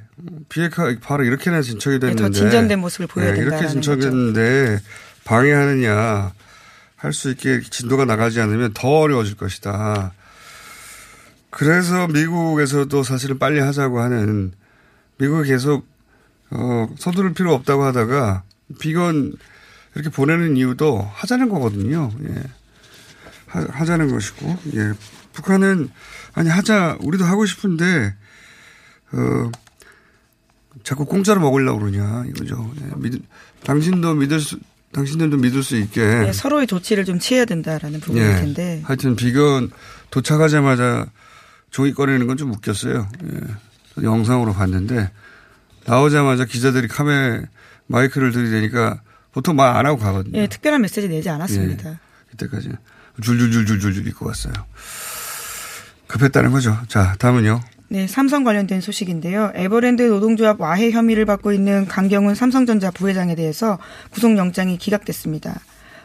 비핵화 0.49 0.95
바로 1.01 1.25
이렇게나 1.25 1.63
진척이 1.63 1.99
됐는데 1.99 2.23
네, 2.23 2.29
더 2.29 2.33
진전된 2.33 2.79
모습을 2.79 3.07
보여야 3.07 3.29
예, 3.29 3.33
이렇게 3.33 3.51
된다라는 3.57 3.83
진척했는데 3.83 4.81
방해하느냐 5.25 6.33
할 6.97 7.13
수 7.13 7.31
있게 7.31 7.61
진도가 7.61 8.05
나가지 8.07 8.41
않으면 8.41 8.73
더 8.75 8.89
어려워질 9.01 9.37
것이다. 9.37 10.13
그래서 11.51 12.09
미국에서도 12.09 13.03
사실은 13.03 13.39
빨리 13.39 13.61
하자고 13.61 14.01
하는 14.01 14.53
미국이 15.19 15.49
계속 15.51 15.87
어, 16.51 16.89
서두를 16.99 17.33
필요 17.35 17.53
없다고 17.55 17.85
하다가 17.85 18.43
비건 18.81 19.35
이렇게 19.95 20.11
보내는 20.11 20.57
이유도 20.57 21.09
하자는 21.15 21.49
거거든요. 21.49 22.11
예. 22.29 22.35
하, 23.47 23.61
하자는 23.71 24.11
것이고, 24.11 24.59
예. 24.75 24.93
북한은 25.33 25.91
아니 26.35 26.49
하자 26.49 26.97
우리도 27.01 27.25
하고 27.25 27.47
싶은데 27.47 28.15
어, 29.13 29.51
자꾸 30.83 31.05
공짜로 31.07 31.41
먹으려고 31.41 31.81
그러냐 31.81 32.25
이거죠. 32.29 32.73
예. 32.81 32.91
믿, 32.97 33.23
당신도 33.65 34.15
믿을 34.15 34.41
수 34.41 34.59
당신들도 34.93 35.39
믿을 35.39 35.63
수 35.65 35.77
있게 35.77 36.05
네, 36.05 36.33
서로의 36.33 36.67
조치를 36.69 37.05
좀 37.05 37.19
취해야 37.19 37.45
된다라는 37.45 38.01
부분일 38.01 38.31
예. 38.31 38.35
텐데. 38.37 38.83
하여튼 38.85 39.17
비건 39.17 39.71
도착하자마자 40.11 41.07
종이 41.71 41.93
꺼내는 41.93 42.27
건 42.29 42.37
좀 42.37 42.53
웃겼어요. 42.53 43.09
예. 43.33 44.03
영상으로 44.05 44.53
봤는데 44.55 45.11
나오자마자 45.87 46.45
기자들이 46.45 46.89
카메 46.89 47.43
마이크를 47.87 48.33
들이대니까 48.33 49.01
보통 49.35 49.57
말 49.57 49.77
안 49.77 49.85
하고 49.87 49.99
가거든요. 49.99 50.39
예, 50.39 50.47
특별한 50.47 50.81
메시지 50.81 51.09
내지 51.09 51.29
않았습니다. 51.29 51.91
예. 51.91 51.97
이때까지 52.35 52.71
줄줄줄줄줄 53.21 54.07
읽고 54.09 54.27
왔어요. 54.27 54.53
급했다는 56.07 56.53
거죠. 56.53 56.77
자, 56.89 57.15
다음은요. 57.19 57.61
네, 57.89 58.07
삼성 58.07 58.45
관련된 58.45 58.81
소식인데요. 58.81 59.53
에버랜드 59.55 60.03
노동조합 60.03 60.61
와해 60.61 60.91
혐의를 60.91 61.27
받고 61.27 61.53
있는 61.53 61.87
강경훈 61.87 62.35
삼성전자 62.35 62.91
부회장에 62.91 63.35
대해서 63.35 63.79
구속영장이 64.11 64.79
기각됐습니다. 64.79 65.61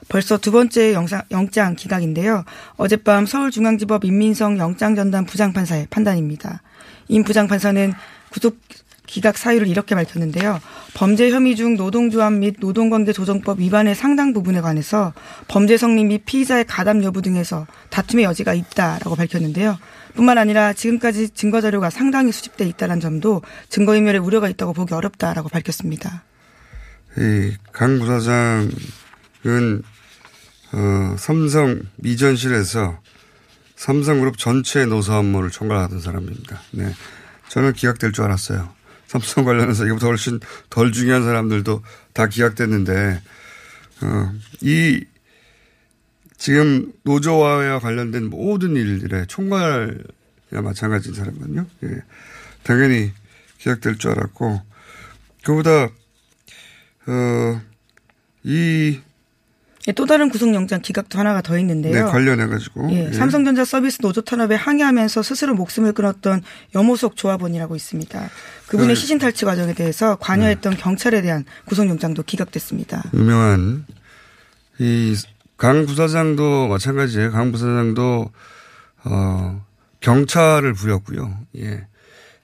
벌써 0.08 0.38
두 0.38 0.52
번째 0.52 0.94
영상, 0.94 1.22
영장 1.32 1.76
기각인데요. 1.76 2.44
어젯밤 2.78 3.26
서울중앙지법 3.26 4.02
민민성 4.04 4.58
영장전담 4.58 5.26
부장판사의 5.26 5.88
판단입니다. 5.90 6.62
임 7.08 7.24
부장판사는 7.24 7.94
구속 8.30 8.60
기각 9.10 9.40
사유를 9.40 9.68
이렇게 9.68 9.96
밝혔는데요. 9.96 10.62
범죄 10.94 11.32
혐의 11.32 11.56
중 11.56 11.76
노동조합 11.76 12.32
및 12.32 12.58
노동관계조정법 12.60 13.60
위반의 13.60 13.96
상당 13.96 14.34
부분에 14.34 14.62
관해서 14.62 15.14
범죄 15.48 15.78
성립 15.78 16.06
및 16.06 16.22
피의자의 16.26 16.66
가담 16.68 17.04
여부 17.04 17.24
등에서 17.24 17.66
다툼의 17.90 18.26
여지가 18.26 18.54
있다라고 18.54 19.16
밝혔는데요. 19.16 19.80
뿐만 20.14 20.38
아니라 20.38 20.74
지금까지 20.74 21.32
증거 21.32 21.60
자료가 21.60 21.90
상당히 21.90 22.32
수집돼 22.32 22.68
있다는 22.68 23.00
점도 23.00 23.42
증거인멸에 23.70 24.20
우려가 24.20 24.48
있다고 24.48 24.74
보기 24.74 24.94
어렵다라고 24.94 25.50
밝혔습니다. 25.50 26.24
이강 27.18 27.98
부사장은 27.98 28.70
어, 30.72 31.16
삼성 31.18 31.82
미전실에서 31.96 33.00
삼성그룹 33.76 34.38
전체 34.38 34.86
노사 34.86 35.18
업무를 35.18 35.50
총괄하던 35.50 36.00
사람입니다. 36.00 36.62
네. 36.72 36.94
저는 37.48 37.74
기각될 37.74 38.12
줄 38.12 38.26
알았어요. 38.26 38.79
삼성 39.10 39.44
관련해서 39.44 39.88
이거보다 39.88 40.06
훨씬 40.06 40.40
덜 40.70 40.92
중요한 40.92 41.24
사람들도 41.24 41.82
다 42.14 42.28
기각됐는데, 42.28 43.20
어, 44.04 44.32
이, 44.62 45.04
지금 46.38 46.94
노조화와 47.02 47.80
관련된 47.80 48.30
모든 48.30 48.76
일들의 48.76 49.26
총괄이나 49.26 50.62
마찬가지인 50.62 51.16
사람은요. 51.16 51.66
예. 51.86 52.04
당연히 52.62 53.12
기각될 53.58 53.98
줄 53.98 54.12
알았고, 54.12 54.62
그보다, 55.44 55.86
어, 57.08 57.62
이 58.44 59.00
예, 59.90 59.92
또 59.92 60.06
다른 60.06 60.30
구속영장 60.30 60.82
기각도 60.82 61.20
하나가 61.20 61.42
더 61.42 61.58
있는데요. 61.60 62.06
네, 62.06 62.12
관련해가지고. 62.12 62.92
예, 62.92 63.08
예. 63.08 63.12
삼성전자 63.12 63.66
서비스 63.66 64.00
노조 64.02 64.22
탄압에 64.22 64.56
항의하면서 64.56 65.22
스스로 65.24 65.54
목숨을 65.56 65.92
끊었던 65.92 66.42
염호석 66.76 67.18
조합원이라고 67.18 67.76
있습니다. 67.76 68.30
그분의 68.68 68.96
네. 68.96 68.96
시신 68.96 69.18
탈취 69.18 69.46
과정에 69.46 69.74
대해서 69.74 70.16
관여했던 70.16 70.78
경찰에 70.78 71.22
대한 71.22 71.44
구속영장도 71.66 72.24
기각됐습니다. 72.24 73.04
유명한 73.14 73.86
이 74.80 75.16
강 75.60 75.86
부사장도 75.86 76.70
마찬가지예요. 76.70 77.32
강 77.32 77.52
부사장도 77.52 78.32
어 79.04 79.66
경찰을 80.00 80.74
부렸고요. 80.74 81.38
예. 81.58 81.86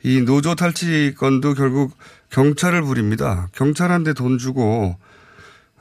이 0.03 0.21
노조 0.21 0.53
탈취 0.53 1.15
건도 1.17 1.53
결국 1.53 1.97
경찰을 2.29 2.81
부립니다. 2.81 3.47
경찰한테 3.53 4.13
돈 4.13 4.37
주고 4.37 4.97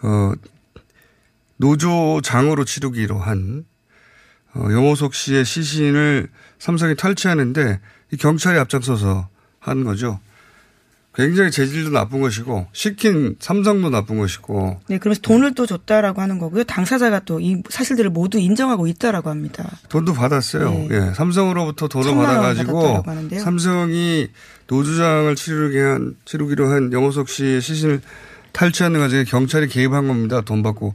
어 0.00 0.32
노조장으로 1.56 2.64
치르기로 2.64 3.18
한 3.18 3.64
어, 4.54 4.68
영호석 4.70 5.14
씨의 5.14 5.44
시신을 5.44 6.28
삼성이 6.58 6.94
탈취하는데 6.96 7.80
이 8.12 8.16
경찰이 8.16 8.58
앞장서서 8.58 9.28
한 9.58 9.84
거죠. 9.84 10.20
굉장히 11.16 11.52
재질도 11.52 11.90
나쁜 11.90 12.20
것이고 12.20 12.66
시킨 12.72 13.36
삼성도 13.38 13.88
나쁜 13.88 14.18
것이고 14.18 14.80
네, 14.88 14.98
그러면서 14.98 15.20
돈을 15.22 15.54
또 15.54 15.64
줬다라고 15.64 16.20
하는 16.20 16.40
거고요. 16.40 16.64
당사자가 16.64 17.20
또 17.20 17.38
이 17.40 17.62
사실들을 17.68 18.10
모두 18.10 18.38
인정하고 18.38 18.88
있다라고 18.88 19.30
합니다. 19.30 19.70
돈도 19.90 20.12
받았어요. 20.12 20.70
네. 20.70 20.88
예, 20.90 21.14
삼성으로부터 21.14 21.86
돈을 21.86 22.16
받아가지고. 22.16 23.04
삼성이 23.38 24.28
노조장을 24.66 25.34
치르게 25.36 25.80
한 25.80 26.16
치르기로 26.24 26.68
한 26.68 26.92
영호석 26.92 27.28
씨의 27.28 27.60
시신을 27.60 28.00
탈취하는 28.50 28.98
과정에 28.98 29.22
경찰이 29.24 29.68
개입한 29.68 30.08
겁니다. 30.08 30.40
돈 30.40 30.64
받고 30.64 30.94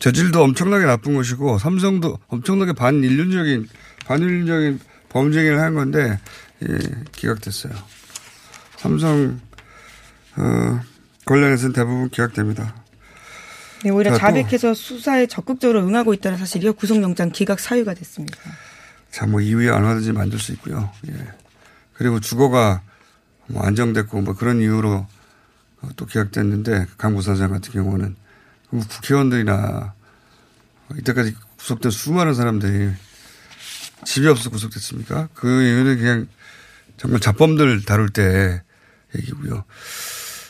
재질도 0.00 0.42
엄청나게 0.42 0.86
나쁜 0.86 1.14
것이고 1.14 1.58
삼성도 1.58 2.18
엄청나게 2.28 2.72
반인륜적인 2.72 3.68
반인륜적인 4.06 4.80
범죄행위를 5.10 5.60
한 5.60 5.74
건데 5.74 6.18
예, 6.62 6.78
기각됐어요. 7.12 7.72
삼성 8.76 9.40
어, 10.36 10.80
관련해서는 11.26 11.72
대부분 11.74 12.08
기각됩니다. 12.08 12.74
네, 13.84 13.90
오히려 13.90 14.10
자, 14.10 14.16
또- 14.16 14.20
자백해서 14.20 14.74
수사에 14.74 15.26
적극적으로 15.26 15.86
응하고 15.86 16.14
있다는 16.14 16.38
사실이요. 16.38 16.74
구속영장 16.74 17.30
기각 17.30 17.60
사유가 17.60 17.94
됐습니다. 17.94 18.36
자, 19.10 19.26
뭐 19.26 19.40
이후에 19.40 19.68
얼마든지 19.68 20.12
만들 20.12 20.38
수 20.38 20.52
있고요. 20.52 20.90
예. 21.08 21.14
그리고 21.94 22.20
주거가 22.20 22.82
뭐 23.48 23.62
안정됐고 23.64 24.20
뭐 24.22 24.34
그런 24.34 24.60
이유로 24.60 25.06
어, 25.82 25.88
또 25.96 26.06
기각됐는데 26.06 26.86
강 26.96 27.14
부사장 27.14 27.50
같은 27.50 27.72
경우는 27.72 28.16
뭐 28.70 28.82
국회의원들이나 28.88 29.94
이때까지 30.98 31.34
구속된 31.56 31.90
수많은 31.90 32.34
사람들이 32.34 32.90
집이 34.04 34.26
없어 34.26 34.50
구속됐습니까? 34.50 35.28
그 35.34 35.62
이유는 35.62 35.98
그냥 35.98 36.26
정말 36.96 37.20
자범들 37.20 37.84
다룰 37.84 38.08
때 38.10 38.62
얘기고요. 39.16 39.64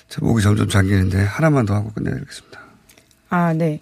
자, 0.09 0.21
목이 0.23 0.43
점점 0.43 0.69
잠기는데 0.69 1.23
하나만 1.23 1.67
더 1.67 1.75
하고 1.75 1.93
끝내야겠습니다. 1.93 2.61
아, 3.29 3.53
네. 3.53 3.81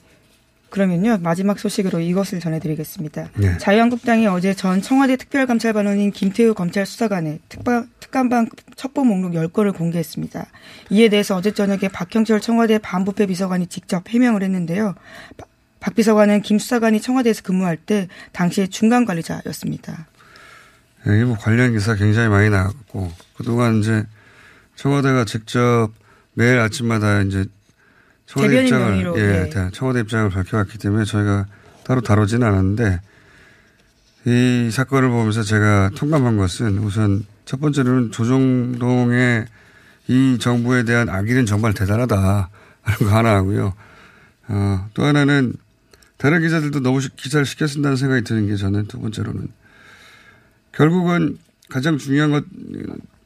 그러면요 0.70 1.18
마지막 1.22 1.58
소식으로 1.58 2.00
이것을 2.00 2.40
전해드리겠습니다. 2.40 3.30
네. 3.36 3.56
자유한국당이 3.58 4.26
어제 4.26 4.52
전 4.54 4.82
청와대 4.82 5.16
특별감찰반원인 5.16 6.12
김태우 6.12 6.52
검찰 6.52 6.84
수사관의 6.84 7.40
특바, 7.48 7.84
특감방 8.00 8.48
첩보 8.76 9.04
목록 9.04 9.32
10건을 9.32 9.74
공개했습니다. 9.74 10.46
이에 10.90 11.08
대해서 11.08 11.36
어제 11.36 11.52
저녁에 11.52 11.88
박형철 11.88 12.40
청와대 12.40 12.78
반부패 12.78 13.26
비서관이 13.26 13.68
직접 13.68 14.08
해명을 14.08 14.42
했는데요. 14.42 14.94
바- 15.80 15.90
박 15.90 15.94
비서관은 15.94 16.42
김 16.42 16.58
수사관이 16.58 17.00
청와대에서 17.00 17.42
근무할 17.42 17.76
때 17.76 18.08
당시에 18.32 18.66
중간 18.66 19.04
관리자였습니다. 19.04 20.06
예, 21.06 21.24
뭐 21.24 21.36
관련 21.38 21.72
기사 21.72 21.94
굉장히 21.94 22.28
많이 22.28 22.50
나왔고 22.50 23.12
그동안 23.36 23.78
이제 23.80 24.04
청와대가 24.76 25.24
직접 25.24 25.90
매일 26.34 26.58
아침마다 26.58 27.22
이제 27.22 27.44
청와대 28.26 28.62
입장을 28.64 29.14
예, 29.16 29.22
네. 29.44 29.50
다- 29.50 29.70
청와대 29.72 30.00
입장을 30.00 30.28
밝혀왔기 30.30 30.78
때문에 30.78 31.04
저희가 31.04 31.46
따로 31.84 32.00
다루지는 32.00 32.46
않았는데 32.46 33.00
이 34.26 34.70
사건을 34.70 35.08
보면서 35.08 35.42
제가 35.42 35.90
통감한 35.96 36.36
것은 36.36 36.78
우선 36.78 37.24
첫 37.44 37.60
번째로는 37.60 38.10
조정동의 38.10 39.46
이 40.08 40.38
정부에 40.40 40.82
대한 40.84 41.08
악의는 41.08 41.46
정말 41.46 41.72
대단하다 41.72 42.50
하는 42.82 42.98
거 42.98 43.16
하나 43.16 43.36
하고요. 43.36 43.72
어, 44.48 44.88
또 44.94 45.04
하나는 45.04 45.54
다른 46.18 46.40
기자들도 46.42 46.80
너무 46.80 47.00
시- 47.00 47.14
기사를 47.16 47.46
시켜 47.46 47.66
쓴다는 47.66 47.96
생각이 47.96 48.22
드는 48.24 48.48
게 48.48 48.56
저는 48.56 48.86
두 48.86 49.00
번째로는 49.00 49.48
결국은 50.72 51.38
가장 51.68 51.96
중요한 51.98 52.30
것, 52.30 52.44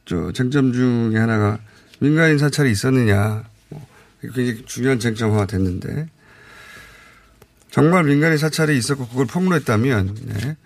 저, 0.05 0.31
쟁점 0.31 0.73
중에 0.73 1.17
하나가 1.17 1.59
민간인 1.99 2.37
사찰이 2.37 2.71
있었느냐. 2.71 3.43
뭐, 3.69 3.87
굉장히 4.21 4.63
중요한 4.65 4.99
쟁점화가 4.99 5.45
됐는데, 5.45 6.09
정말 7.71 8.03
민간인 8.03 8.37
사찰이 8.37 8.77
있었고 8.77 9.07
그걸 9.07 9.25
폭로했다면, 9.25 10.15
네, 10.25 10.57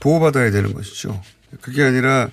보호받아야 0.00 0.50
되는 0.50 0.72
것이죠. 0.74 1.22
그게 1.62 1.82
아니라 1.82 2.28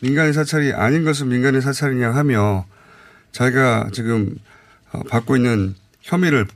민간인 0.00 0.32
사찰이 0.32 0.72
아닌 0.72 1.04
것은 1.04 1.28
민간인 1.28 1.60
사찰이냐 1.60 2.10
하며 2.14 2.66
자기가 3.32 3.90
지금 3.92 4.36
어, 4.92 5.02
받고 5.04 5.36
있는 5.36 5.74
혐의를 6.02 6.46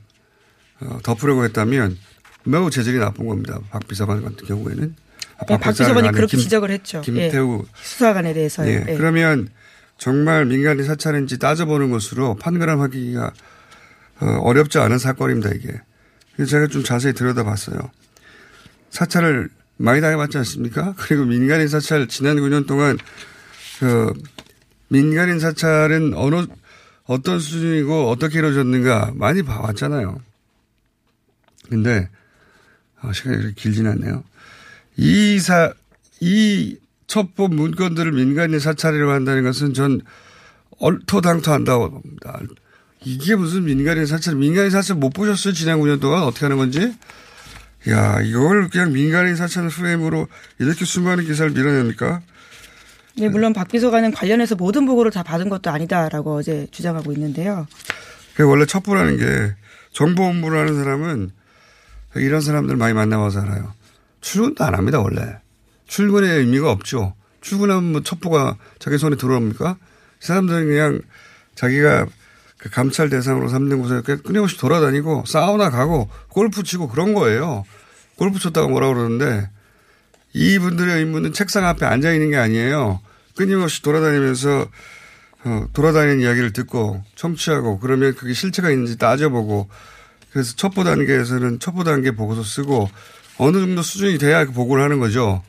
어, 0.81 0.99
덮으려고 1.03 1.43
했다면 1.45 1.97
매우 2.43 2.69
재질이 2.69 2.97
나쁜 2.97 3.27
겁니다. 3.27 3.59
박 3.69 3.87
비서관 3.87 4.23
같은 4.23 4.47
경우에는. 4.47 4.95
아, 5.37 5.45
네, 5.45 5.57
박 5.57 5.71
비서관이 5.71 6.11
그렇게 6.11 6.31
김- 6.37 6.39
지적을 6.39 6.71
했죠. 6.71 7.01
김태우 7.01 7.63
예, 7.65 7.71
수사관에 7.81 8.33
대해서요. 8.33 8.67
예. 8.69 8.85
예. 8.87 8.95
그러면 8.95 9.49
정말 9.97 10.45
민간인 10.45 10.85
사찰인지 10.85 11.37
따져보는 11.39 11.91
것으로 11.91 12.35
판가름하기가 12.35 13.33
어, 14.21 14.25
어렵지 14.41 14.77
않은 14.79 14.97
사건입니다, 14.99 15.49
이게. 15.49 15.79
그래서 16.35 16.51
제가 16.51 16.67
좀 16.67 16.83
자세히 16.83 17.13
들여다봤어요. 17.13 17.77
사찰을 18.91 19.49
많이 19.77 19.99
당해봤지 20.01 20.37
않습니까? 20.39 20.93
그리고 20.99 21.25
민간인 21.25 21.67
사찰 21.67 22.07
지난 22.07 22.37
9년 22.37 22.67
동안 22.67 22.97
그 23.79 24.13
민간인 24.89 25.39
사찰은 25.39 26.13
어느 26.15 26.45
어떤 27.05 27.39
수준이고 27.39 28.09
어떻게 28.09 28.39
이루어졌는가 28.39 29.11
많이 29.15 29.41
봐왔잖아요. 29.43 30.21
근데 31.69 32.09
아, 32.11 32.20
시간이 33.13 33.37
그렇게 33.37 33.53
길진 33.55 33.87
않네요. 33.87 34.23
이 34.97 35.39
사, 35.39 35.73
이 36.19 36.77
첩보 37.07 37.47
문건들을 37.47 38.11
민간인 38.11 38.59
사찰이라고 38.59 39.11
한다는 39.11 39.43
것은 39.43 39.73
전 39.73 40.01
얼토당토한다고 40.79 41.91
봅니다. 41.91 42.39
이게 43.03 43.35
무슨 43.35 43.65
민간인 43.65 44.05
사찰, 44.05 44.35
민간인 44.35 44.69
사찰 44.69 44.95
못 44.95 45.09
보셨어요? 45.11 45.53
지난 45.53 45.79
9년 45.79 45.99
동안 45.99 46.23
어떻게 46.23 46.45
하는 46.45 46.57
건지? 46.57 46.95
야, 47.89 48.21
이걸 48.21 48.69
그냥 48.69 48.93
민간인 48.93 49.35
사찰 49.35 49.67
프레임으로 49.69 50.27
이렇게 50.59 50.85
수많은 50.85 51.25
기사를 51.25 51.51
밀어냅니까? 51.51 52.21
네, 53.17 53.27
물론 53.27 53.53
박 53.53 53.67
비서관은 53.67 54.11
관련해서 54.11 54.55
모든 54.55 54.85
보고를 54.85 55.11
다 55.11 55.23
받은 55.23 55.49
것도 55.49 55.69
아니다라고 55.69 56.35
어제 56.35 56.67
주장하고 56.71 57.11
있는데요. 57.13 57.67
그 58.35 58.43
원래 58.43 58.65
첩보라는 58.65 59.17
게 59.17 59.55
정보본부라는 59.93 60.75
사람은 60.75 61.31
이런 62.15 62.41
사람들 62.41 62.75
많이 62.75 62.93
만나봐서 62.93 63.41
알아요. 63.41 63.73
출근도 64.21 64.63
안 64.63 64.75
합니다, 64.75 64.99
원래. 64.99 65.39
출근의 65.87 66.39
의미가 66.39 66.71
없죠. 66.71 67.15
출근하면 67.41 67.91
뭐 67.91 68.03
첩보가 68.03 68.57
자기 68.79 68.97
손에 68.97 69.15
들어옵니까? 69.15 69.77
이 70.21 70.25
사람들은 70.25 70.67
그냥 70.67 71.01
자기가 71.55 72.05
그 72.57 72.69
감찰 72.69 73.09
대상으로 73.09 73.49
삼는 73.49 73.81
곳에 73.81 74.01
끊임없이 74.23 74.57
돌아다니고 74.57 75.23
사우나 75.25 75.69
가고 75.71 76.09
골프 76.29 76.63
치고 76.63 76.89
그런 76.89 77.13
거예요. 77.13 77.65
골프 78.15 78.39
쳤다가 78.39 78.67
뭐라 78.67 78.87
그러는데 78.87 79.49
이분들의 80.33 80.95
의무는 80.97 81.33
책상 81.33 81.65
앞에 81.65 81.85
앉아 81.85 82.13
있는 82.13 82.29
게 82.29 82.37
아니에요. 82.37 83.01
끊임없이 83.35 83.81
돌아다니면서 83.81 84.67
어, 85.43 85.65
돌아다니는 85.73 86.21
이야기를 86.21 86.53
듣고 86.53 87.03
청취하고 87.15 87.79
그러면 87.79 88.13
그게 88.13 88.33
실체가 88.33 88.69
있는지 88.69 88.97
따져보고 88.99 89.67
그래서 90.31 90.55
첩보 90.55 90.83
단계에서는 90.83 91.59
첩보 91.59 91.83
단계 91.83 92.11
보고서 92.11 92.43
쓰고 92.43 92.89
어느 93.37 93.57
정도 93.57 93.81
수준이 93.81 94.17
돼야 94.17 94.45
그 94.45 94.51
보고를 94.51 94.83
하는 94.83 94.99
거죠. 94.99 95.43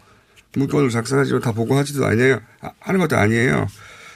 문건을 0.54 0.90
작성하지만 0.90 1.40
다 1.40 1.52
보고하지도 1.52 2.04
아니에요. 2.04 2.40
하는 2.80 3.00
것도 3.00 3.16
아니에요. 3.16 3.66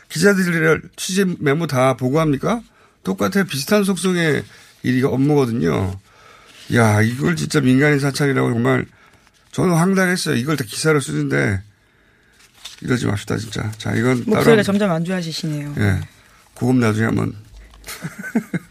기자들이랑 0.08 0.82
취재 0.96 1.24
메모 1.38 1.66
다 1.66 1.94
보고합니까? 1.94 2.62
똑같아요. 3.02 3.44
비슷한 3.44 3.84
속성의 3.84 4.44
일이 4.82 5.02
업무거든요. 5.02 5.98
야, 6.74 7.00
이걸 7.00 7.36
진짜 7.36 7.60
민간인 7.60 7.98
사찰이라고 8.00 8.52
정말 8.52 8.86
저는 9.52 9.74
황당했어요. 9.74 10.34
이걸 10.36 10.56
다 10.56 10.64
기사로 10.66 11.00
쓰는데 11.00 11.62
이러지 12.82 13.06
맙시다, 13.06 13.36
진짜. 13.38 13.70
자, 13.78 13.94
이건 13.94 14.24
목소리가 14.26 14.62
점점 14.62 14.90
안 14.90 15.04
좋아지시네요. 15.04 15.74
예. 15.78 16.00
그건 16.54 16.80
나중에 16.80 17.06
한번. 17.06 17.34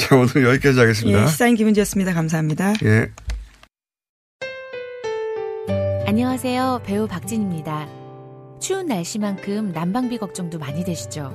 자, 0.00 0.16
오늘 0.16 0.48
여기까지 0.48 0.80
하겠습니다. 0.80 1.22
예, 1.22 1.26
시사인 1.26 1.56
김은지였습니다. 1.56 2.14
감사합니다. 2.14 2.72
예. 2.84 3.10
안녕하세요. 6.06 6.80
배우 6.84 7.06
박진입니다. 7.06 7.86
추운 8.60 8.86
날씨만큼 8.86 9.72
난방비 9.72 10.18
걱정도 10.18 10.58
많이 10.58 10.84
되시죠? 10.84 11.32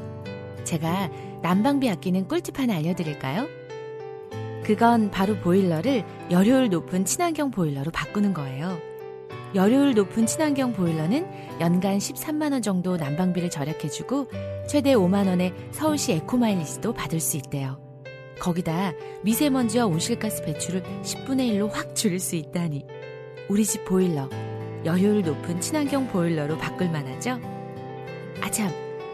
제가 0.64 1.12
난방비 1.44 1.90
아끼는 1.90 2.28
꿀팁 2.28 2.60
하나 2.60 2.76
알려드릴까요? 2.76 3.48
그건 4.64 5.12
바로 5.12 5.38
보일러를 5.38 6.04
열효율 6.32 6.70
높은 6.70 7.06
친환경 7.06 7.52
보일러로 7.52 7.92
바꾸는 7.92 8.34
거예요. 8.34 8.80
열효율 9.54 9.94
높은 9.94 10.26
친환경 10.26 10.74
보일러는 10.74 11.28
연간 11.62 12.00
13만원 12.00 12.64
정도 12.64 12.98
난방비를 12.98 13.52
절약해주고 13.52 14.32
최대 14.68 14.96
5만원의 14.96 15.54
서울시 15.72 16.14
에코마일리지도 16.14 16.94
받을 16.94 17.20
수 17.20 17.38
있대요. 17.38 17.85
거기다 18.40 18.94
미세먼지와 19.24 19.86
온실가스 19.86 20.44
배출을 20.44 20.84
10분의 21.04 21.54
1로 21.54 21.72
확 21.72 21.96
줄일 21.96 22.20
수 22.20 22.36
있다니. 22.36 22.86
우리 23.50 23.66
집 23.66 23.86
보일러, 23.86 24.30
열효율 24.84 25.24
높은 25.24 25.62
친환경 25.62 26.08
보일러로 26.08 26.58
바꿀 26.58 26.90
만하죠? 26.90 27.40
아참, 28.42 28.72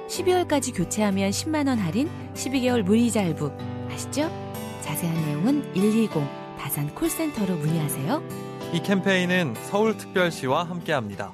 12월까지 0.07 0.75
교체하면 0.75 1.31
10만원 1.31 1.77
할인, 1.77 2.09
12개월 2.33 2.81
무이자 2.81 3.21
할부. 3.21 3.51
아시죠? 3.89 4.29
자세한 4.81 5.25
내용은 5.25 5.73
120 5.73 6.11
다산 6.57 6.93
콜센터로 6.93 7.55
문의하세요. 7.55 8.23
이 8.73 8.81
캠페인은 8.81 9.55
서울특별시와 9.69 10.63
함께합니다. 10.63 11.33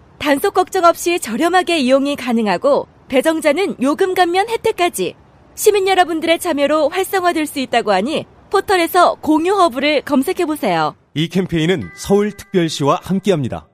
단속 0.21 0.53
걱정 0.53 0.85
없이 0.85 1.19
저렴하게 1.19 1.79
이용이 1.79 2.15
가능하고 2.15 2.87
배정자는 3.07 3.77
요금 3.81 4.13
감면 4.13 4.47
혜택까지 4.49 5.15
시민 5.55 5.87
여러분들의 5.87 6.37
참여로 6.39 6.89
활성화될 6.89 7.47
수 7.47 7.59
있다고 7.59 7.91
하니 7.91 8.25
포털에서 8.51 9.15
공유 9.15 9.55
허브를 9.55 10.03
검색해 10.03 10.45
보세요. 10.45 10.95
이 11.15 11.27
캠페인은 11.27 11.89
서울특별시와 11.95 12.99
함께합니다. 13.01 13.67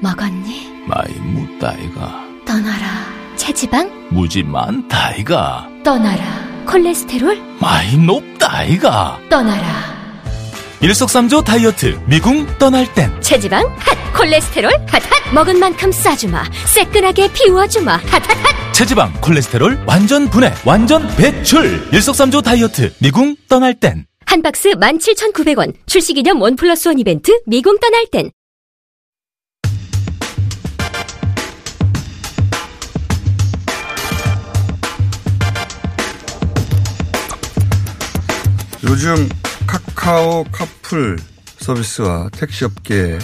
먹었니? 0.00 0.86
많이 0.86 1.14
묻다이가 1.14 2.24
떠나라. 2.46 2.86
체지방? 3.36 4.08
무지 4.10 4.42
많다이가 4.42 5.68
떠나라. 5.84 6.24
콜레스테롤? 6.66 7.38
많이 7.60 7.98
높다이가 7.98 9.20
떠나라. 9.28 9.97
일석삼조 10.80 11.42
다이어트 11.42 11.98
미궁 12.06 12.46
떠날 12.58 12.92
땐. 12.94 13.10
체지방 13.20 13.66
핫. 13.78 13.98
콜레스테롤 14.16 14.70
핫핫. 14.86 15.34
먹은 15.34 15.58
만큼 15.58 15.90
싸주마. 15.90 16.44
새끈하게 16.72 17.32
비워주마. 17.32 17.96
핫핫핫. 17.96 18.72
체지방 18.72 19.12
콜레스테롤 19.20 19.80
완전 19.86 20.28
분해 20.30 20.52
완전 20.64 21.08
배출. 21.16 21.88
일석삼조 21.92 22.42
다이어트 22.42 22.94
미궁 23.00 23.34
떠날 23.48 23.74
땐. 23.74 24.06
한 24.24 24.40
박스 24.40 24.70
17,900원. 24.70 25.74
출시기념 25.86 26.40
one 26.40 26.54
plus 26.54 26.86
one 26.86 26.98
이벤트 27.00 27.32
미궁 27.46 27.78
떠날 27.80 28.06
땐. 28.12 28.30
요즘 38.84 39.28
카카오 39.68 40.44
카풀 40.50 41.18
서비스와 41.58 42.30
택시업계 42.32 43.18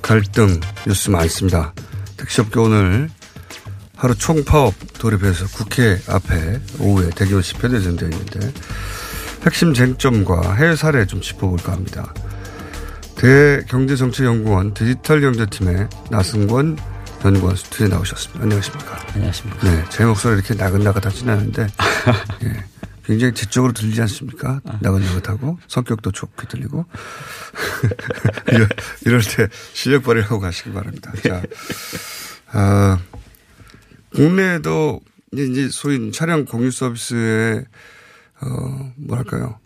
갈등 0.00 0.60
뉴스 0.86 1.10
많습니다. 1.10 1.74
택시업계 2.16 2.60
오늘 2.60 3.10
하루 3.96 4.14
총파업 4.14 4.74
돌입해서 4.98 5.46
국회 5.48 6.00
앞에 6.08 6.60
오후에 6.78 7.10
대규모 7.10 7.42
집회도 7.42 7.76
예정되어 7.78 8.08
있는데 8.10 8.52
핵심 9.44 9.74
쟁점과 9.74 10.54
해외 10.54 10.76
사례 10.76 11.04
좀 11.04 11.20
짚어볼까 11.20 11.72
합니다. 11.72 12.14
대경제정책연구원 13.16 14.72
디지털경제팀의 14.74 15.88
나승권 16.10 16.78
연구원 17.24 17.56
스튜디오에 17.56 17.88
나오셨습니다. 17.88 18.44
안녕하십니까. 18.44 18.98
안녕하십니까. 19.14 19.68
네, 19.68 19.84
제 19.88 20.04
목소리 20.04 20.34
이렇게 20.34 20.54
나긋나긋하진 20.54 21.28
않은데 21.28 21.66
예, 22.44 22.64
굉장히 23.06 23.34
지적으로 23.34 23.72
들리지 23.72 24.00
않습니까? 24.02 24.60
나긋나긋하고 24.80 25.58
성격도 25.68 26.10
좋게 26.10 26.48
들리고 26.48 26.84
이럴, 28.50 28.68
이럴 29.06 29.20
때 29.22 29.48
실력 29.72 30.02
발휘하고 30.02 30.40
가시기 30.40 30.72
바랍니다. 30.72 31.12
자, 31.22 31.42
아, 32.50 32.98
국내에도 34.12 35.00
이제 35.32 35.68
소위 35.70 36.10
차량 36.10 36.44
공유 36.44 36.70
서비스의 36.72 37.64
어 38.40 38.92
뭐랄까요 38.96 39.60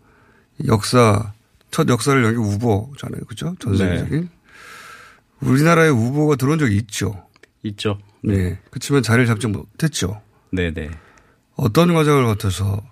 역사 0.67 1.33
첫 1.71 1.89
역사를 1.89 2.23
여기 2.23 2.37
우보잖아요, 2.37 3.23
그죠? 3.25 3.55
전 3.59 3.77
세계적인. 3.77 4.21
네. 4.21 4.29
우리나라에 5.41 5.89
우보가 5.89 6.37
들어온 6.37 6.59
적이 6.59 6.77
있죠. 6.77 7.27
있죠. 7.63 7.99
네. 8.23 8.59
그렇지만 8.71 9.03
자리를 9.03 9.27
잡지 9.27 9.47
못했죠. 9.47 10.21
네네. 10.53 10.91
어떤 11.57 11.95
과정을 11.95 12.25
거쳐서 12.27 12.83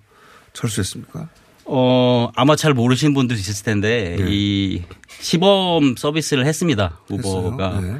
철수했습니까? 0.53 1.29
어, 1.65 2.31
아마 2.35 2.55
잘 2.55 2.73
모르시는 2.73 3.13
분도 3.13 3.35
있을 3.35 3.63
텐데, 3.63 4.15
네. 4.17 4.25
이 4.27 4.83
시범 5.19 5.95
서비스를 5.95 6.45
했습니다. 6.45 6.99
우버가. 7.09 7.81
네. 7.81 7.97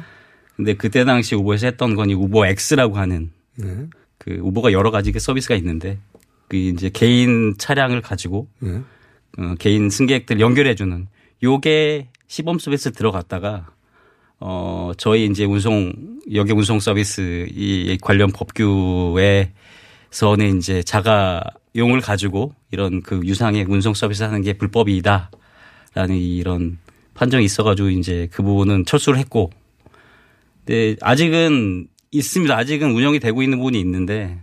근데 0.56 0.74
그때 0.74 1.04
당시 1.04 1.34
우버에서 1.34 1.66
했던 1.66 1.94
건이 1.94 2.14
우버 2.14 2.46
X라고 2.46 2.98
하는. 2.98 3.30
네. 3.56 3.86
그 4.20 4.38
우버가 4.42 4.72
여러 4.72 4.90
가지 4.90 5.12
그 5.12 5.18
서비스가 5.18 5.54
있는데 5.56 5.98
그 6.48 6.56
이제 6.56 6.90
개인 6.90 7.54
차량을 7.56 8.02
가지고 8.02 8.48
예. 8.62 8.82
어, 9.38 9.54
개인 9.58 9.88
승객들 9.88 10.40
연결해 10.40 10.74
주는 10.74 11.08
요게 11.42 12.08
시범 12.28 12.58
서비스 12.58 12.92
들어갔다가 12.92 13.70
어 14.38 14.92
저희 14.98 15.24
이제 15.24 15.44
운송 15.44 15.92
여객 16.34 16.56
운송 16.58 16.80
서비스 16.80 17.46
이 17.50 17.96
관련 18.02 18.30
법규에서는 18.30 19.54
이제 20.58 20.82
자가 20.82 21.42
용을 21.76 22.00
가지고 22.00 22.54
이런 22.70 23.02
그 23.02 23.20
유상의 23.24 23.64
운송 23.68 23.94
서비스 23.94 24.22
하는 24.22 24.42
게 24.42 24.54
불법이다라는 24.54 25.30
이런 26.10 26.78
판정이 27.14 27.44
있어가지고 27.44 27.90
이제 27.90 28.28
그 28.32 28.42
부분은 28.42 28.86
철수를 28.86 29.18
했고, 29.18 29.50
근데 30.64 30.96
아직은 31.00 31.88
있습니다. 32.10 32.56
아직은 32.56 32.90
운영이 32.90 33.20
되고 33.20 33.42
있는 33.42 33.58
부분이 33.58 33.78
있는데 33.80 34.38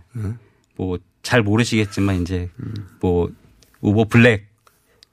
뭐 0.76 0.98
잘 1.28 1.42
모르시겠지만 1.42 2.22
이제 2.22 2.48
뭐 3.00 3.30
우버 3.82 4.04
블랙 4.04 4.46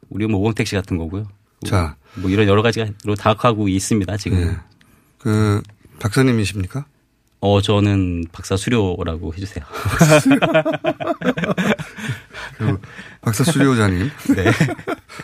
우리 0.10 0.28
뭐 0.28 0.40
오공택시 0.40 0.74
같은 0.76 0.98
거고요. 0.98 1.28
자. 1.66 1.98
뭐 2.16 2.30
이런 2.30 2.48
여러 2.48 2.62
가지로 2.62 3.16
다각하고 3.18 3.68
있습니다 3.68 4.16
지금. 4.16 4.40
예. 4.40 4.56
그 5.18 5.62
박사님이십니까? 6.00 6.86
어 7.40 7.62
저는 7.62 8.26
박사 8.32 8.58
수료라고 8.58 9.34
해주세요. 9.34 9.64
그 12.58 12.80
박사 13.22 13.44
수료자님. 13.44 14.10
네. 14.36 14.52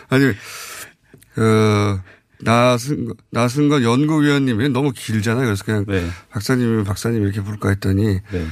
아니 0.08 0.32
그 1.34 2.00
나승 2.40 3.14
나승건 3.30 3.82
연구위원님이 3.82 4.68
너무 4.68 4.92
길잖아요. 4.92 5.44
그래서 5.46 5.64
그냥 5.64 5.84
네. 5.86 6.08
박사님이 6.30 6.84
박사님 6.84 7.22
이렇게 7.22 7.40
부를까 7.40 7.70
했더니 7.70 8.20
네. 8.30 8.46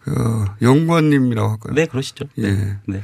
그 0.00 0.44
연구원님이라고 0.62 1.50
할까요? 1.50 1.74
네 1.74 1.86
그러시죠. 1.86 2.24
예. 2.38 2.78
네. 2.86 3.02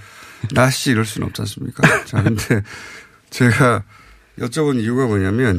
나씨 0.53 0.91
이럴 0.91 1.05
수는 1.05 1.29
없지 1.29 1.43
않습니까? 1.43 1.83
자, 2.07 2.23
근데 2.23 2.63
제가 3.31 3.85
여쭤본 4.39 4.81
이유가 4.81 5.07
뭐냐면 5.07 5.59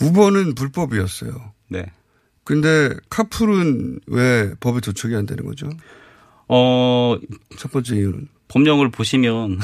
우버는 0.00 0.54
불법이었어요. 0.54 1.52
네. 1.68 1.86
근데 2.50 2.92
카풀은 3.10 4.00
왜 4.08 4.52
법에 4.58 4.80
도축이 4.80 5.14
안 5.14 5.24
되는 5.24 5.46
거죠? 5.46 5.70
어, 6.48 7.16
첫 7.56 7.70
번째 7.70 7.94
이유는 7.94 8.26
법령을 8.48 8.90
보시면 8.90 9.60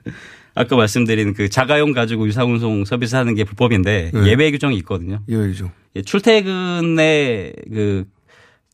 아까 0.54 0.74
말씀드린 0.74 1.34
그 1.34 1.50
자가용 1.50 1.92
가지고 1.92 2.26
유상운송 2.26 2.86
서비스 2.86 3.14
하는 3.14 3.34
게 3.34 3.44
불법인데 3.44 4.12
네. 4.14 4.26
예외 4.26 4.50
규정이 4.52 4.74
있거든요. 4.78 5.20
예외 5.28 5.48
규정. 5.48 5.70
예, 5.96 6.00
출퇴근에 6.00 7.52
그 7.70 8.06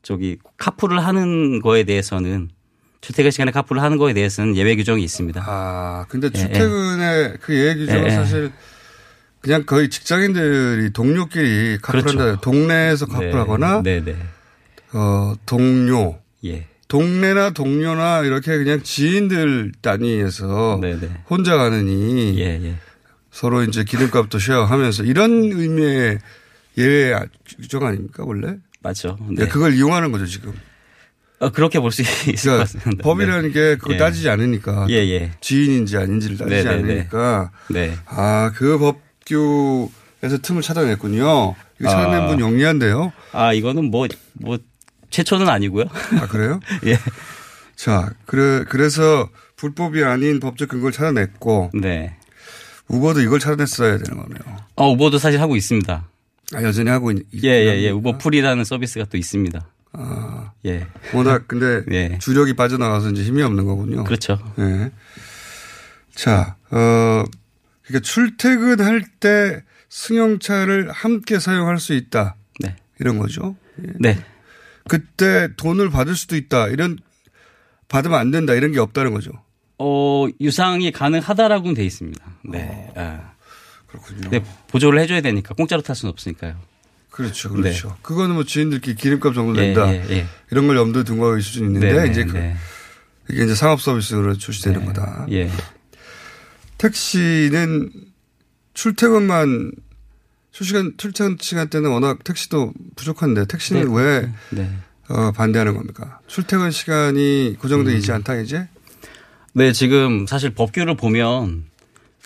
저기 0.01 0.39
카풀을 0.59 1.05
하는 1.05 1.61
거에 1.61 1.83
대해서는 1.83 2.51
출퇴근 3.01 3.33
시간에 3.33 3.51
카풀을 3.51 3.83
하는 3.83 3.99
거에 3.99 4.13
대해서는 4.15 4.55
예외 4.55 4.77
규정이 4.77 5.03
있습니다. 5.03 5.43
아, 5.45 6.07
근데 6.09 6.29
예, 6.33 6.39
출퇴근에 6.39 7.35
그 7.41 7.53
예외 7.53 7.75
규정은 7.75 8.03
예, 8.03 8.07
예. 8.07 8.11
사실 8.11 8.53
그냥 9.47 9.65
거의 9.65 9.89
직장인들이 9.89 10.91
동료끼리 10.93 11.79
카풀한다. 11.81 12.13
그렇죠. 12.13 12.41
동네에서 12.41 13.07
카풀하거나 13.07 13.83
네, 13.85 14.03
네. 14.05 14.17
어, 14.93 15.35
동료. 15.47 16.19
예. 16.45 16.67
동네나 16.89 17.51
동료나 17.51 18.23
이렇게 18.23 18.57
그냥 18.59 18.83
지인들 18.83 19.71
단위에서 19.83 20.81
네, 20.83 20.99
네. 20.99 21.11
혼자 21.31 21.57
가느니 21.57 22.41
예, 22.41 22.75
서로 23.31 23.63
이제 23.63 23.85
기름값도 23.85 24.37
쉐어하면서 24.41 25.05
이런 25.05 25.31
의미의 25.45 26.19
예외 26.79 27.17
규정 27.57 27.87
아닙니까 27.87 28.25
원래? 28.27 28.57
맞죠. 28.83 29.17
네. 29.31 29.47
그걸 29.47 29.75
이용하는 29.75 30.11
거죠 30.11 30.27
지금. 30.27 30.55
어, 31.39 31.51
그렇게 31.51 31.79
볼 31.79 31.93
수 31.93 32.03
있을 32.03 32.51
것 32.53 32.59
같습니다. 32.59 33.03
법이라는 33.05 33.53
게 33.53 33.77
그거 33.77 33.95
예. 33.95 33.97
따지지 33.97 34.29
않으니까 34.29 34.87
예, 34.91 34.95
예. 34.97 35.31
지인인지 35.41 35.97
아닌지를 35.97 36.37
따지지 36.37 36.65
네, 36.65 36.65
네, 36.65 36.83
네. 36.83 36.91
않으니까 36.93 37.53
네. 37.71 37.95
아그 38.07 38.79
법 38.79 39.06
규에서 39.27 40.39
틈을 40.41 40.63
찾아냈군요. 40.63 41.55
이거 41.81 41.89
찾아낸 41.89 42.23
아. 42.23 42.27
분 42.29 42.41
영리한데요. 42.41 43.13
아, 43.33 43.53
이거는 43.53 43.91
뭐, 43.91 44.07
뭐, 44.35 44.59
최초는 45.11 45.49
아니고요. 45.49 45.85
아, 46.21 46.27
그래요? 46.29 46.61
예. 46.87 46.99
자, 47.75 48.11
그래, 48.25 48.65
그래서 48.69 49.29
불법이 49.57 50.03
아닌 50.05 50.41
법적 50.41 50.69
근거를 50.69 50.93
찾아냈고. 50.93 51.71
네. 51.75 52.17
우버도 52.89 53.21
이걸 53.21 53.41
찾아냈어야 53.41 53.99
되는 53.99 54.23
거네요. 54.23 54.59
어, 54.77 54.91
우버도 54.93 55.19
사실 55.19 55.41
하고 55.41 55.57
있습니다. 55.57 56.09
아, 56.55 56.63
여전히 56.63 56.91
하고 56.91 57.11
있, 57.11 57.27
예, 57.43 57.49
예, 57.49 57.83
예. 57.83 57.91
우버 57.91 58.19
풀이라는 58.19 58.63
서비스가 58.65 59.07
또 59.07 59.19
있습니다. 59.19 59.61
아. 59.93 60.53
예. 60.67 60.87
워낙 61.13 61.45
근데 61.49 61.83
예. 61.93 62.19
주력이 62.19 62.55
빠져나가서 62.55 63.11
이제 63.11 63.23
힘이 63.23 63.43
없는 63.43 63.65
거군요. 63.65 64.05
그렇죠. 64.05 64.39
예. 64.59 64.91
자, 66.15 66.57
어, 66.71 67.25
그러니까 67.87 68.05
출퇴근할 68.05 69.05
때 69.21 69.63
승용차를 69.89 70.91
함께 70.91 71.39
사용할 71.39 71.79
수 71.79 71.95
있다. 71.95 72.37
네. 72.61 72.77
이런 72.99 73.19
거죠. 73.19 73.57
예. 73.83 73.93
네. 73.99 74.19
그때 74.89 75.49
돈을 75.57 75.91
받을 75.91 76.15
수도 76.15 76.37
있다. 76.37 76.69
이런 76.69 76.99
받으면 77.89 78.19
안 78.19 78.31
된다. 78.31 78.55
이런 78.55 78.73
게 78.73 78.81
없다는 78.81 79.13
거죠. 79.13 79.31
어, 79.79 80.27
유상이 80.41 80.91
가능하다라고는 80.93 81.75
돼 81.75 81.85
있습니다. 81.85 82.25
네. 82.51 82.91
아. 82.97 83.33
그렇군요. 83.87 84.31
네, 84.31 84.45
보조를 84.69 85.01
해줘야 85.01 85.21
되니까 85.21 85.55
공짜로 85.55 85.83
탈 85.83 85.95
수는 85.97 86.11
없으니까요. 86.13 86.57
그렇죠, 87.11 87.51
그렇죠. 87.51 87.97
그거는 88.03 88.35
뭐 88.35 88.45
지인들끼리 88.45 88.97
기름값 88.97 89.35
정도 89.35 89.59
예, 89.63 89.73
된다. 89.73 89.91
예, 89.91 90.05
예. 90.11 90.27
이런 90.51 90.67
걸 90.67 90.77
염두에 90.77 91.03
둔 91.03 91.19
거일 91.19 91.43
수는 91.43 91.69
있는데 91.69 91.93
네, 91.93 92.05
네, 92.05 92.11
이제 92.11 92.25
그 92.25 92.37
네. 92.37 92.57
이게 93.31 93.45
이제 93.45 93.55
상업 93.55 93.81
서비스로 93.81 94.37
출시되는 94.37 94.85
거다. 94.85 95.27
예. 95.31 95.51
택시는 96.79 97.91
출퇴근만 98.75 99.73
출시간 100.53 100.95
출퇴근 100.97 101.37
시간 101.41 101.69
때는 101.69 101.91
워낙 101.91 102.25
택시도 102.25 102.73
부족한데 102.97 103.47
택시는 103.47 103.89
네. 103.89 104.01
왜 104.01 104.33
네. 104.51 104.71
어, 105.09 105.33
반대하는 105.33 105.75
겁니까? 105.75 106.21
출퇴근 106.27 106.71
시간이 106.71 107.57
고정돼 107.59 107.93
음. 107.93 107.97
있지 107.97 108.13
않다 108.13 108.37
이제? 108.37 108.69
네, 109.53 109.73
지금 109.73 110.27
사실 110.27 110.51
법규를 110.51 110.97
보면 110.97 111.65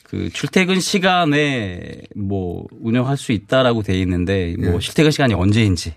그 0.04 0.28
출퇴근 0.32 0.80
시간에 0.80 2.02
뭐 2.16 2.66
운영할 2.80 3.16
수 3.16 3.30
있다라고 3.32 3.82
돼 3.82 3.98
있는데 4.00 4.56
뭐 4.58 4.74
예. 4.74 4.78
출퇴근 4.78 5.12
시간이 5.12 5.34
언제인지 5.34 5.94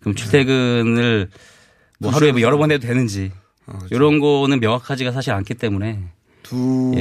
그럼 0.00 0.14
출퇴근을 0.14 1.30
뭐 1.98 2.10
하루에 2.10 2.32
뭐 2.32 2.42
여러 2.42 2.58
번 2.58 2.70
해도 2.70 2.86
되는지 2.86 3.32
이런 3.90 4.18
거는 4.18 4.60
명확하지가 4.60 5.12
사실 5.12 5.32
않기 5.32 5.54
때문에 5.54 6.02
두 6.42 6.92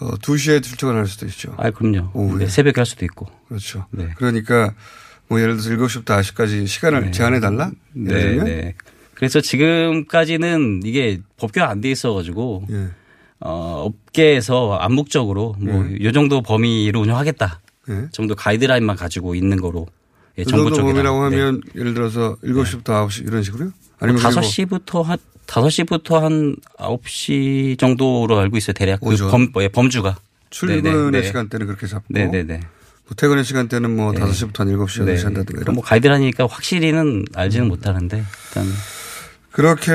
어, 0.00 0.14
2시에 0.16 0.62
출퇴근할 0.62 1.06
수도 1.06 1.26
있죠. 1.26 1.54
아, 1.56 1.70
그럼요. 1.70 2.10
오후에. 2.14 2.44
네, 2.44 2.46
새벽에 2.46 2.74
할 2.80 2.86
수도 2.86 3.04
있고. 3.04 3.26
그렇죠. 3.48 3.86
네. 3.90 4.10
그러니까 4.16 4.74
뭐 5.28 5.40
예를 5.40 5.56
들어서 5.56 5.70
7시부터 5.70 6.04
9시까지 6.20 6.66
시간을 6.66 7.06
네. 7.06 7.10
제한해 7.10 7.40
달라? 7.40 7.70
네? 7.92 8.34
네. 8.36 8.74
그래서 9.14 9.40
지금까지는 9.40 10.82
이게 10.84 11.20
법규가 11.38 11.68
안 11.68 11.80
돼 11.80 11.90
있어 11.90 12.14
가지고 12.14 12.64
예. 12.70 12.88
어, 13.40 13.84
업계에서 13.86 14.76
암묵적으로 14.76 15.56
뭐 15.58 15.86
예. 15.90 15.96
이 16.00 16.12
정도 16.12 16.40
범위로 16.42 17.00
운영하겠다 17.00 17.60
예. 17.90 18.08
정도 18.12 18.34
가이드라인만 18.36 18.96
가지고 18.96 19.34
있는 19.34 19.60
거로 19.60 19.86
예, 20.38 20.44
그 20.44 20.50
정부 20.50 20.70
정도 20.70 20.76
쪽이랑 20.92 21.14
범위라고 21.14 21.28
네. 21.30 21.36
하면 21.40 21.60
예를 21.76 21.94
들어서 21.94 22.36
7시부터 22.44 22.84
9시 22.84 23.26
이런 23.26 23.42
식으로요? 23.42 23.70
아니면 23.98 24.22
다섯 24.22 24.40
그리고 24.40 24.50
시부터 24.52 25.02
한 25.02 25.18
다섯 25.48 25.70
시부터 25.70 26.22
한 26.22 26.56
아홉 26.76 27.08
시 27.08 27.74
정도로 27.80 28.38
알고 28.38 28.58
있어요 28.58 28.74
대략 28.74 29.00
그. 29.00 29.16
범, 29.30 29.50
예, 29.60 29.68
범주가 29.68 30.18
출근의 30.50 30.82
네, 30.82 31.10
네. 31.10 31.26
시간대는 31.26 31.66
그렇게 31.66 31.86
잡고 31.86 32.04
네네네. 32.10 32.60
뭐 32.60 33.14
퇴근의 33.16 33.44
시간대는 33.44 33.96
뭐 33.96 34.12
네. 34.12 34.20
5시부터 34.20 34.58
한 34.58 34.68
7시, 34.68 35.00
8시 35.00 35.04
네. 35.06 35.22
한다든가 35.24 35.62
이런. 35.62 35.74
뭐 35.74 35.82
가이드라니까 35.82 36.46
확실히는 36.46 37.24
알지는 37.34 37.66
못하는데 37.66 38.18
일단 38.18 38.66
그렇게 39.50 39.92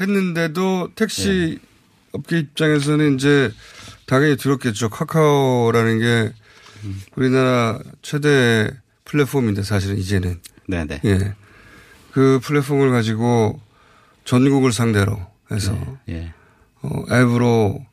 했는데도 0.00 0.90
택시 0.94 1.58
업계 2.12 2.38
입장에서는 2.38 3.16
이제 3.16 3.50
당연히 4.06 4.36
들었겠죠. 4.36 4.90
카카오라는 4.90 5.98
게 5.98 6.32
우리나라 7.16 7.80
최대 8.00 8.70
플랫폼인데 9.04 9.64
사실은 9.64 9.98
이제는. 9.98 10.40
네네. 10.68 11.00
예. 11.04 11.34
그 12.12 12.38
플랫폼을 12.44 12.92
가지고 12.92 13.60
전국을 14.24 14.72
상대로 14.72 15.18
해서 15.50 15.76
예. 16.08 16.32
어, 16.82 17.04
앱으로 17.10 17.84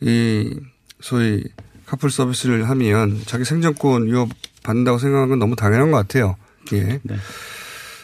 이 0.00 0.60
소위 1.00 1.44
카풀 1.86 2.10
서비스를 2.10 2.68
하면 2.68 3.22
자기 3.26 3.44
생존권 3.44 4.06
위협 4.06 4.28
받는다고 4.62 4.98
생각하는 4.98 5.30
건 5.30 5.38
너무 5.38 5.56
당연한 5.56 5.90
것 5.90 5.96
같아요. 5.96 6.36
예. 6.72 7.00
네. 7.02 7.16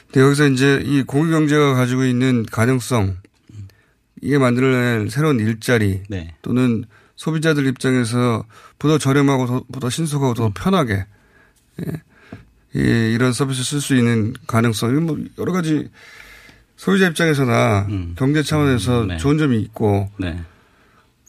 근데 0.06 0.20
여기서 0.20 0.48
이제 0.48 0.82
이 0.84 1.02
공유 1.02 1.30
경제가 1.30 1.74
가지고 1.74 2.04
있는 2.04 2.46
가능성, 2.46 3.16
이게 4.22 4.38
만들어낼 4.38 5.10
새로운 5.10 5.38
일자리 5.40 6.02
네. 6.08 6.34
또는 6.40 6.84
소비자들 7.16 7.66
입장에서 7.66 8.44
보다 8.78 8.96
저렴하고 8.96 9.46
더, 9.46 9.64
보다 9.72 9.90
신속하고 9.90 10.34
더 10.34 10.52
편하게 10.54 11.04
예. 11.84 12.02
이, 12.74 13.12
이런 13.14 13.32
서비스 13.32 13.62
쓸 13.62 13.80
수 13.80 13.94
있는 13.94 14.34
가능성, 14.46 14.92
이건 14.92 15.06
뭐 15.06 15.18
여러 15.38 15.52
가지 15.52 15.90
소유자 16.84 17.06
입장에서나 17.08 17.86
경제 18.16 18.42
차원에서 18.42 19.06
네. 19.06 19.16
좋은 19.16 19.38
점이 19.38 19.58
있고 19.62 20.10
네. 20.18 20.38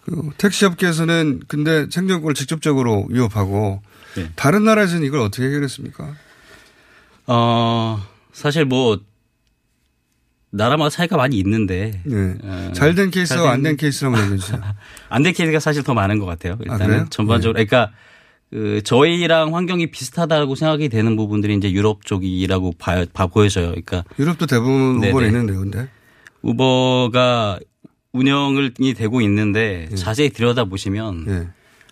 그 0.04 0.30
택시 0.38 0.66
업계에서는 0.66 1.44
근데 1.48 1.88
생존권을 1.90 2.36
직접적으로 2.36 3.06
위협하고 3.10 3.82
네. 4.18 4.30
다른 4.36 4.66
나라에서는 4.66 5.06
이걸 5.08 5.22
어떻게 5.22 5.46
해결했습니까? 5.48 6.14
어, 7.28 8.04
사실 8.34 8.66
뭐, 8.66 9.00
나라마다 10.52 10.90
차이가 10.90 11.16
많이 11.16 11.38
있는데. 11.40 12.02
네. 12.04 12.36
어, 12.44 12.72
잘된 12.76 13.10
케이스와 13.12 13.40
잘된- 13.44 13.54
안된 13.54 13.78
케이스를 13.78 14.08
한번 14.12 14.24
얘기해 14.26 14.38
주세요. 14.40 14.62
안 15.10 15.24
된 15.24 15.34
케이스가 15.34 15.60
사실 15.62 15.84
더 15.84 15.94
많은 15.94 16.20
것 16.20 16.26
같아요. 16.26 16.58
그래요? 16.58 16.74
일단은 16.74 17.10
전반적으로. 17.10 17.54
그러니까 17.54 17.92
그 18.56 18.82
저희랑 18.84 19.54
환경이 19.54 19.88
비슷하다고 19.88 20.56
생각이 20.56 20.88
되는 20.88 21.18
부분들이 21.18 21.56
이제 21.56 21.70
유럽 21.74 22.06
쪽이라고 22.06 22.76
봐, 22.80 23.04
봐 23.12 23.28
보여져요. 23.28 23.72
그러니까 23.72 24.06
유럽도 24.18 24.46
대부분 24.46 25.02
네네. 25.02 25.10
우버는 25.10 25.28
있는데 25.28 25.54
근데 25.54 25.90
우버가 26.42 27.60
운영이 28.14 28.94
되고 28.96 29.20
있는데 29.20 29.90
예. 29.92 29.96
자세히 29.98 30.30
들여다 30.30 30.64
보시면 30.66 31.52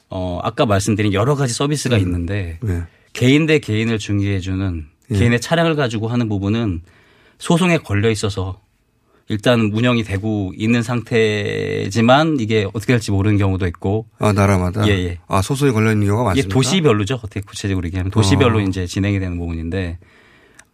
어 0.10 0.40
아까 0.42 0.66
말씀드린 0.66 1.12
여러 1.12 1.36
가지 1.36 1.54
서비스가 1.54 1.98
있는데 1.98 2.60
네. 2.64 2.84
개인 3.12 3.46
대 3.46 3.60
개인을 3.60 4.00
중개해 4.00 4.40
주는 4.40 4.86
예. 5.12 5.18
개인의 5.18 5.42
차량을 5.42 5.76
가지고 5.76 6.08
하는 6.08 6.30
부분은 6.30 6.84
소송에 7.40 7.80
걸려 7.80 8.10
있어서 8.10 8.62
일단 9.30 9.72
운영이 9.74 10.04
되고 10.04 10.52
있는 10.56 10.84
상태지만 10.84 12.38
이게 12.40 12.68
어떻게 12.74 12.94
될지 12.94 13.12
모르는 13.12 13.38
경우도 13.38 13.68
있고 13.68 14.06
아 14.20 14.34
나라마다 14.34 14.86
예, 14.88 14.92
예. 14.92 15.20
아 15.28 15.42
소송이 15.42 15.72
걸려 15.72 15.92
있는 15.92 16.08
경우가 16.08 16.34
이게 16.34 16.42
많습니까? 16.42 16.54
도시별로죠. 16.54 17.16
어떻게 17.16 17.42
구체적으로 17.42 17.86
얘기하면 17.88 18.12
도시별로 18.12 18.60
어. 18.60 18.62
이제 18.62 18.86
진행이 18.86 19.20
되는 19.20 19.38
부분인데 19.38 19.98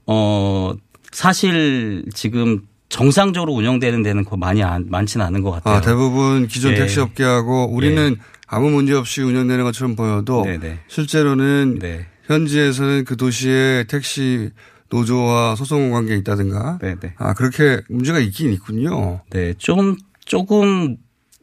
어 0.07 0.73
사실 1.11 2.05
지금 2.13 2.61
정상적으로 2.89 3.53
운영되는 3.53 4.01
데는 4.01 4.25
거 4.25 4.35
많이 4.35 4.63
안, 4.63 4.87
많지는 4.89 5.23
않은 5.27 5.43
것 5.43 5.51
같아요. 5.51 5.75
아 5.75 5.81
대부분 5.81 6.47
기존 6.47 6.71
예. 6.71 6.75
택시업계하고 6.77 7.67
우리는 7.71 8.17
아무 8.47 8.71
문제 8.71 8.93
없이 8.93 9.21
운영되는 9.21 9.63
것처럼 9.63 9.95
보여도 9.95 10.43
네네. 10.43 10.79
실제로는 10.87 11.77
네. 11.79 12.07
현지에서는 12.25 13.05
그 13.05 13.15
도시에 13.15 13.85
택시 13.87 14.49
노조와 14.89 15.55
소송 15.55 15.91
관계에 15.91 16.17
있다든가 16.17 16.79
네네. 16.81 17.13
아 17.17 17.33
그렇게 17.33 17.81
문제가 17.89 18.19
있긴 18.19 18.51
있군요. 18.53 19.21
네, 19.29 19.53
좀 19.57 19.95
조금 20.25 20.97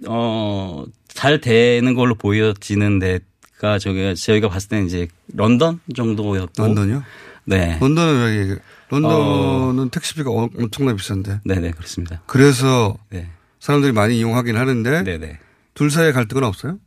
어, 0.06 0.84
잘 1.08 1.40
되는 1.40 1.94
걸로 1.94 2.14
보여지는 2.14 2.98
데가 2.98 3.78
저기가 3.78 4.14
저희가 4.14 4.48
봤을 4.48 4.68
때는 4.68 4.86
이제 4.86 5.08
런던 5.34 5.80
정도였고 5.94 6.62
런던요? 6.62 7.02
네. 7.44 7.78
런던은 7.80 8.48
왜? 8.50 8.56
런던은 8.90 9.90
택시비가 9.90 10.30
어- 10.30 10.48
엄청나게 10.58 10.96
비싼데. 10.96 11.40
네네 11.44 11.70
그렇습니다. 11.72 12.22
그래서 12.26 12.96
네. 13.10 13.28
사람들이 13.60 13.92
많이 13.92 14.18
이용하긴 14.18 14.56
하는데 14.56 15.02
네네. 15.02 15.38
둘 15.74 15.90
사이에 15.90 16.12
갈등은 16.12 16.44
없어요? 16.44 16.78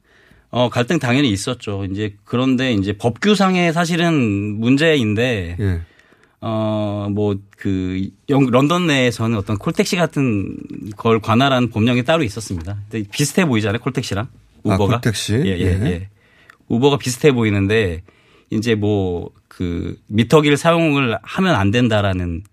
어, 0.52 0.70
갈등 0.70 0.98
당연히 1.00 1.30
있었죠. 1.32 1.86
이제 1.86 2.16
그런데 2.26 2.74
이제 2.74 2.94
법규상의 2.98 3.72
사실은 3.74 4.60
문제인데 4.60 5.58
예. 5.60 5.82
어, 6.42 7.08
뭐, 7.12 7.36
그, 7.58 8.10
영, 8.30 8.46
런던 8.46 8.88
내에서는 8.88 9.38
어떤 9.38 9.58
콜택시 9.58 9.96
같은 9.98 10.56
걸 10.96 11.20
관할한 11.20 11.70
법령이 11.70 12.04
따로 12.06 12.24
있었습니다. 12.24 12.78
근데 12.90 13.08
비슷해 13.12 13.46
보이잖아요, 13.46 13.80
콜택시랑. 13.82 14.26
아, 14.26 14.30
우버가. 14.76 14.96
콜택시? 14.96 15.34
예, 15.34 15.58
예, 15.58 15.60
예. 15.60 15.86
예. 15.86 16.10
우버가 16.70 16.98
비슷해 16.98 17.32
보이는데, 17.34 18.04
이제 18.52 18.76
뭐, 18.76 19.32
그, 19.50 19.98
미터기를 20.08 20.56
사용을 20.56 21.18
하면 21.22 21.56
안 21.56 21.72
된다라는 21.72 22.44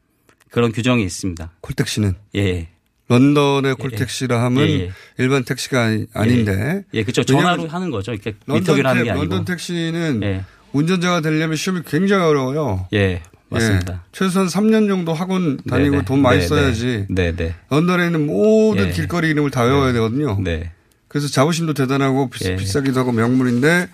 그런 0.51 0.73
규정이 0.73 1.05
있습니다. 1.05 1.53
콜택시는? 1.61 2.15
예. 2.35 2.69
런던의 3.09 3.77
콜택시라 3.77 4.43
하면 4.47 4.69
예, 4.69 4.73
예. 4.81 4.91
일반 5.19 5.45
택시가 5.45 5.97
아닌데. 6.13 6.83
예, 6.93 7.03
그렇죠. 7.05 7.23
전화로 7.23 7.69
하는 7.69 7.91
거죠. 7.93 8.13
이렇게 8.13 8.35
런던, 8.47 8.63
미터기를 8.63 8.91
하는 8.91 9.03
게 9.05 9.11
택- 9.11 9.11
아니고. 9.13 9.27
런던 9.33 9.45
택시는 9.45 10.43
운전자가 10.73 11.21
되려면 11.21 11.55
시험이 11.57 11.83
굉장히 11.87 12.25
어려워요. 12.25 12.89
예, 12.95 13.23
맞습니다. 13.49 13.93
예, 13.93 13.99
최소한 14.13 14.49
3년 14.49 14.89
정도 14.89 15.13
학원 15.15 15.59
다니고 15.69 15.91
네네. 15.91 16.05
돈 16.05 16.21
많이 16.21 16.39
네네. 16.39 16.49
써야지. 16.49 17.07
네네. 17.09 17.55
런던에 17.71 18.07
있는 18.07 18.27
모든 18.27 18.89
예. 18.89 18.91
길거리 18.91 19.31
이름을 19.31 19.51
다 19.51 19.63
외워야 19.63 19.93
되거든요. 19.93 20.39
네. 20.43 20.73
그래서 21.09 21.29
자부심도 21.29 21.75
대단하고 21.75 22.29
비, 22.31 22.45
예. 22.47 22.57
비싸기도 22.57 23.01
하고 23.01 23.13
명물인데 23.13 23.89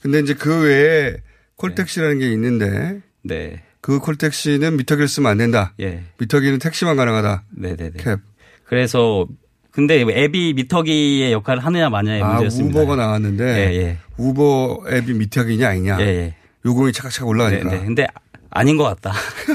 근데 0.00 0.20
이제 0.20 0.34
그 0.34 0.64
외에 0.64 1.16
콜택시라는 1.56 2.18
게 2.18 2.32
있는데 2.32 3.00
네. 3.22 3.62
그 3.80 4.00
콜택시는 4.00 4.76
미터기를 4.76 5.08
쓰면 5.08 5.30
안 5.30 5.38
된다. 5.38 5.74
예. 5.80 6.02
미터기는 6.18 6.58
택시만 6.58 6.96
가능하다. 6.96 7.44
네네네. 7.50 7.92
캡. 7.98 8.16
그래서 8.64 9.26
근데 9.70 10.00
앱이 10.00 10.54
미터기의 10.54 11.32
역할을 11.32 11.64
하느냐 11.64 11.88
마냐의 11.88 12.22
아, 12.22 12.32
문제였습니다. 12.32 12.80
우버가 12.80 12.96
나왔는데 12.96 13.44
예, 13.44 13.76
예. 13.76 13.98
우버 14.16 14.84
앱이 14.90 15.14
미터기냐 15.14 15.68
아니냐. 15.68 16.00
예, 16.00 16.06
예. 16.06 16.34
요금이 16.66 16.92
차곡차곡 16.92 17.30
올라가니까. 17.30 17.70
네, 17.70 17.78
네. 17.78 17.84
근데 17.84 18.06
아닌 18.50 18.76
것 18.76 18.84
같다. 18.84 19.12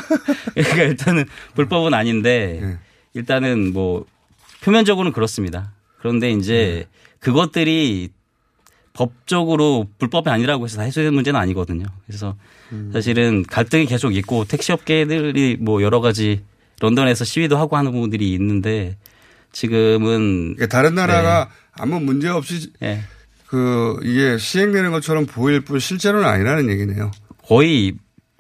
그러니까 0.54 0.84
일단은 0.84 1.26
불법은 1.56 1.94
아닌데 1.94 2.60
예. 2.62 2.78
일단은 3.14 3.74
뭐 3.74 4.06
표면적으로는 4.64 5.12
그렇습니다. 5.12 5.74
그런데 6.00 6.32
이제 6.32 6.88
네. 6.88 7.00
그것들이 7.20 8.10
법적으로 8.94 9.88
불법이 9.98 10.30
아니라고 10.30 10.66
해서 10.66 10.78
다 10.78 10.84
해소되는 10.84 11.14
문제는 11.14 11.40
아니거든요. 11.40 11.86
그래서 12.06 12.36
음. 12.72 12.92
사실은 12.94 13.44
갈등이 13.44 13.86
계속 13.86 14.16
있고 14.16 14.46
택시업계들이 14.46 15.58
뭐 15.60 15.82
여러 15.82 16.00
가지 16.00 16.44
런던에서 16.80 17.26
시위도 17.26 17.58
하고 17.58 17.78
하는 17.78 17.92
부분들이 17.92 18.34
있는데 18.34 18.98
지금은 19.52 20.56
그러니까 20.56 20.68
다른 20.68 20.96
나라가 20.96 21.50
아무 21.72 22.00
문제 22.00 22.28
없이 22.28 22.72
예. 22.84 23.02
그 23.48 24.00
이게 24.04 24.38
시행되는 24.38 24.92
것처럼 24.92 25.26
보일 25.26 25.62
뿐 25.62 25.80
실제로는 25.80 26.28
아니라는 26.28 26.70
얘기네요. 26.70 27.12
거의 27.48 27.94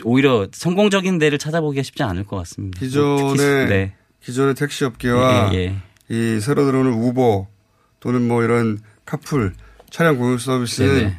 오히려 0.03 0.47
성공적인 0.51 1.17
데를 1.19 1.37
찾아보기가 1.37 1.83
쉽지 1.83 2.03
않을 2.03 2.23
것 2.25 2.37
같습니다. 2.37 2.79
기존의 2.79 3.67
네. 3.67 3.93
기존의 4.21 4.55
택시 4.55 4.85
업계와 4.85 5.51
예, 5.53 5.57
예. 5.57 5.75
이 6.09 6.39
새로 6.39 6.65
들어오는 6.65 6.91
우버 6.91 7.47
또는 7.99 8.27
뭐 8.27 8.43
이런 8.43 8.79
카풀 9.05 9.53
차량 9.89 10.17
공유 10.17 10.37
서비스는 10.37 10.95
네네. 10.95 11.17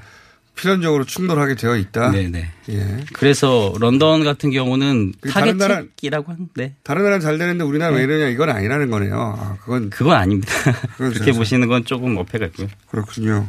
필연적으로 0.56 1.04
충돌하게 1.04 1.56
되어 1.56 1.76
있다. 1.76 2.12
네네. 2.12 2.50
예. 2.70 2.96
그래서 3.12 3.74
런던 3.80 4.22
같은 4.24 4.50
경우는 4.50 5.12
그 5.20 5.30
다른 5.30 5.56
나라- 5.58 5.76
타겟책이라고 5.76 6.30
하는데 6.32 6.74
다른 6.84 7.02
나라는 7.02 7.20
잘 7.20 7.38
되는데 7.38 7.64
우리나라 7.64 7.94
왜 7.96 8.06
네. 8.06 8.14
이러냐 8.14 8.28
이건 8.30 8.50
아니라는 8.50 8.88
거네요. 8.90 9.36
아, 9.38 9.56
그건 9.60 9.90
그건 9.90 10.16
아닙니다. 10.16 10.52
그건 10.96 11.10
그렇게 11.12 11.32
저- 11.32 11.38
보시는 11.38 11.66
건 11.68 11.84
조금 11.84 12.16
어폐가 12.16 12.46
있고요. 12.46 12.68
그렇군요. 12.88 13.48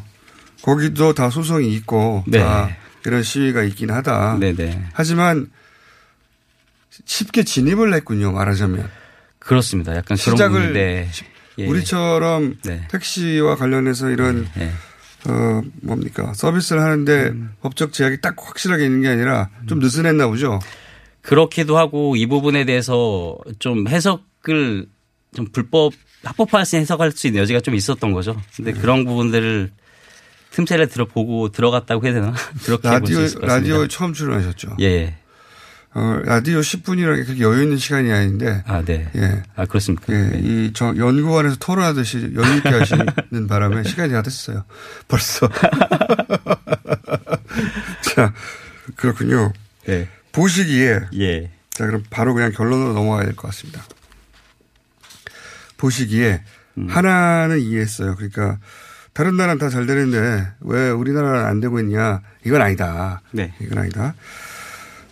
거기도 0.63 1.13
다 1.13 1.29
소송이 1.29 1.71
있고 1.75 2.23
네. 2.27 2.39
다 2.39 2.69
이런 3.05 3.23
시위가 3.23 3.63
있긴 3.63 3.91
하다. 3.91 4.37
네네. 4.39 4.89
하지만 4.93 5.49
쉽게 7.05 7.43
진입을 7.43 7.93
했군요. 7.93 8.31
말하자면 8.31 8.89
그렇습니다. 9.39 9.91
약간 9.91 10.17
그런 10.17 10.17
시작을 10.17 10.73
네. 10.73 11.09
예. 11.57 11.67
우리처럼 11.67 12.57
네. 12.63 12.87
택시와 12.89 13.55
관련해서 13.55 14.09
이런 14.09 14.47
네. 14.55 14.71
어 15.27 15.61
뭡니까 15.81 16.33
서비스를 16.33 16.81
하는데 16.81 17.29
음. 17.29 17.53
법적 17.61 17.93
제약이 17.93 18.21
딱 18.21 18.35
확실하게 18.37 18.85
있는 18.85 19.01
게 19.01 19.09
아니라 19.09 19.49
좀 19.67 19.79
느슨했나 19.79 20.27
보죠. 20.27 20.59
그렇기도 21.21 21.77
하고 21.77 22.15
이 22.15 22.27
부분에 22.27 22.65
대해서 22.65 23.37
좀 23.57 23.87
해석을 23.87 24.87
좀 25.35 25.47
불법 25.51 25.93
합법화할 26.23 26.65
수 26.65 26.75
해석할 26.77 27.11
수 27.11 27.27
있는 27.27 27.41
여지가 27.41 27.61
좀 27.61 27.75
있었던 27.75 28.11
거죠. 28.11 28.39
근데 28.55 28.73
네. 28.73 28.79
그런 28.79 29.05
부분들을 29.05 29.71
틈새를 30.55 30.87
들어보고 30.87 31.51
들어갔다고 31.51 32.05
해야 32.05 32.13
되나? 32.13 32.33
그렇게 32.63 32.87
볼 32.87 32.91
라디오. 33.01 33.19
라디오에 33.41 33.87
처음 33.89 34.13
출연하셨죠. 34.13 34.77
예. 34.81 35.17
어, 35.93 36.19
라디오 36.23 36.59
10분이라는 36.59 37.15
게 37.17 37.23
그렇게 37.23 37.41
여유 37.41 37.63
있는 37.63 37.77
시간이 37.77 38.11
아닌데. 38.11 38.63
아, 38.67 38.81
네. 38.83 39.09
예. 39.15 39.43
아, 39.55 39.65
그렇습니까? 39.65 40.13
예. 40.13 40.39
이, 40.41 40.71
저, 40.73 40.87
연구원에서 40.95 41.57
토론하듯이 41.59 42.31
여유 42.35 42.57
있게 42.57 42.69
하시는 42.69 43.05
바람에 43.47 43.83
시간이 43.83 44.11
다 44.13 44.21
됐어요. 44.21 44.63
벌써. 45.07 45.49
자, 48.15 48.33
그렇군요. 48.95 49.51
예. 49.89 50.07
보시기에. 50.31 50.99
예. 51.15 51.51
자, 51.69 51.85
그럼 51.85 52.03
바로 52.09 52.33
그냥 52.33 52.51
결론으로 52.51 52.93
넘어가야 52.93 53.25
될 53.25 53.35
것 53.35 53.47
같습니다. 53.49 53.83
보시기에 55.77 56.41
음. 56.77 56.87
하나는 56.89 57.59
이해했어요. 57.59 58.15
그러니까 58.15 58.57
다른 59.15 59.37
나라는 59.37 59.57
다 59.59 59.69
잘 59.69 59.85
되는데 59.85 60.45
왜 60.59 60.89
우리나라는 60.89 61.45
안 61.45 61.61
되고 61.61 61.79
있냐. 61.79 62.21
이건 62.45 62.61
아니다. 62.61 63.21
네. 63.31 63.53
이건 63.61 63.77
아니다. 63.77 64.13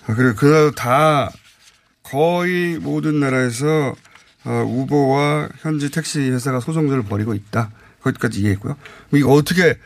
아, 0.05 0.13
그리고 0.13 0.35
그다 0.35 1.31
거의 2.03 2.77
모든 2.79 3.21
나라에서 3.21 3.95
어, 4.43 4.63
우버와 4.67 5.47
현지 5.61 5.89
택시 5.89 6.19
회사가 6.19 6.59
소송전을 6.59 7.03
벌이고 7.03 7.33
있다. 7.33 7.71
거기까지 8.01 8.41
이해했고요. 8.41 8.75
이거 9.13 9.31
어떻게 9.31 9.77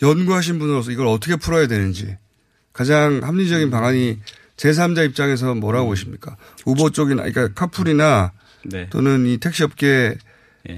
연구하신 0.00 0.58
분으로서 0.58 0.90
이걸 0.90 1.06
어떻게 1.08 1.36
풀어야 1.36 1.66
되는지 1.66 2.16
가장 2.72 3.20
합리적인 3.22 3.70
방안이 3.70 4.20
제3자 4.56 5.04
입장에서 5.04 5.54
뭐라고 5.54 5.88
보십니까? 5.88 6.36
우버 6.64 6.90
쪽이나 6.90 7.24
그러니까 7.24 7.48
카풀이나 7.52 8.32
네. 8.64 8.88
또는 8.88 9.26
이 9.26 9.36
택시 9.36 9.64
업계 9.64 10.16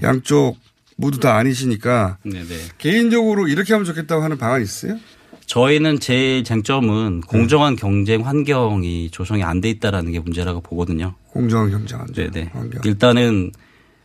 양쪽 0.03 0.59
모두 0.99 1.21
다 1.21 1.37
아니시니까 1.37 2.19
네네. 2.25 2.45
개인적으로 2.77 3.47
이렇게 3.49 3.73
하면 3.73 3.85
좋겠다고 3.87 4.23
하는 4.23 4.37
방안이 4.37 4.65
있어요? 4.65 4.99
저희는 5.47 6.01
제 6.01 6.43
쟁점은 6.43 7.21
공정한 7.23 7.77
경쟁 7.77 8.27
환경이 8.27 9.11
조성이 9.11 9.45
안 9.45 9.61
돼 9.61 9.71
있다라는 9.71 10.13
게 10.13 10.19
문제라고 10.19 10.61
보거든요. 10.61 11.15
공정한 11.31 11.71
경쟁 11.71 12.01
환경. 12.01 12.31
네네. 12.31 12.51
일단은 12.85 13.53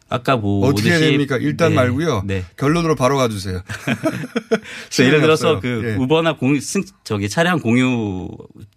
아까 0.07 0.37
보 0.39 0.63
어떻게 0.63 0.91
해야 0.91 0.99
됩니까? 0.99 1.37
일단 1.37 1.69
네. 1.71 1.75
말고요. 1.75 2.23
네. 2.27 2.45
결론으로 2.57 2.95
바로 2.95 3.17
가주세요. 3.17 3.61
예를 4.99 5.21
들어서 5.21 5.59
그 5.59 5.81
예. 5.83 5.95
우버나 5.95 6.37
공, 6.37 6.59
승, 6.59 6.83
저기 7.03 7.27
차량 7.27 7.59
공유 7.59 8.29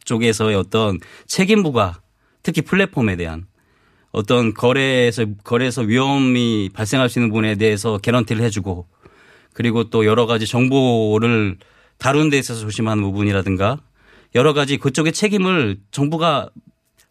쪽에서의 0.04 0.56
어떤 0.56 0.98
책임 1.26 1.62
부가 1.62 2.00
특히 2.42 2.62
플랫폼에 2.62 3.16
대한 3.16 3.44
어떤 4.16 4.54
거래에서 4.54 5.26
거래에서 5.44 5.82
위험이 5.82 6.70
발생할 6.72 7.10
수 7.10 7.18
있는 7.18 7.28
부분에 7.28 7.56
대해서 7.56 7.98
개런티를 7.98 8.42
해주고 8.44 8.86
그리고 9.52 9.90
또 9.90 10.06
여러 10.06 10.24
가지 10.24 10.46
정보를 10.46 11.58
다루는 11.98 12.30
데 12.30 12.38
있어서 12.38 12.60
조심하는 12.60 13.02
부분이라든가 13.02 13.78
여러 14.34 14.54
가지 14.54 14.78
그쪽의 14.78 15.12
책임을 15.12 15.76
정부가 15.90 16.48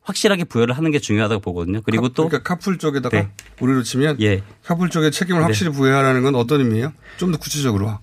확실하게 0.01 0.45
부여를 0.45 0.76
하는 0.76 0.89
게 0.89 0.97
중요하다고 0.97 1.41
보거든요. 1.41 1.82
그리고 1.86 2.10
또 2.10 2.28
그러니까 2.28 2.41
카풀 2.56 2.80
쪽에다가 2.80 3.22
네. 3.22 3.30
우리로 3.60 3.84
치면 3.84 4.18
예. 4.22 4.41
카풀 4.64 4.89
쪽에 4.89 5.12
책임을 5.12 5.41
네. 5.41 5.45
확실히 5.45 5.72
부여하라는 5.72 6.24
건 6.24 6.34
어떤 6.34 6.62
의미예요? 6.62 6.91
좀 7.18 7.32
더 7.32 7.38
구체적으로. 7.38 7.99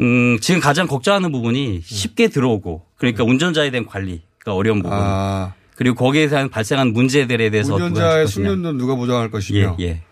음, 0.00 0.38
지금 0.40 0.58
가장 0.60 0.86
걱정하는 0.86 1.32
부분이 1.32 1.82
쉽게 1.84 2.28
들어오고 2.28 2.86
그러니까 2.96 3.24
운전자에 3.24 3.70
대한 3.70 3.84
관리가 3.84 4.54
어려운 4.54 4.82
부분. 4.82 4.96
네. 4.96 5.04
아. 5.04 5.52
그리고 5.78 5.94
거기에 5.94 6.26
대한 6.26 6.48
발생한 6.48 6.92
문제들에 6.92 7.50
대해서 7.50 7.76
운전자의. 7.76 8.26
숙련도 8.26 8.72
누가 8.72 8.96
보장할 8.96 9.30
것이며 9.30 9.76
예, 9.78 9.84
예. 9.84 10.02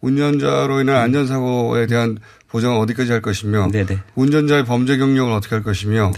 운전자로 0.00 0.82
인한 0.82 0.98
안전사고에 0.98 1.88
대한 1.88 2.18
보장은 2.46 2.78
어디까지 2.78 3.10
할 3.10 3.22
것이며 3.22 3.68
운전자의 4.14 4.64
범죄 4.64 4.96
경력을 4.96 5.32
어떻게 5.32 5.56
할 5.56 5.64
것이며 5.64 6.12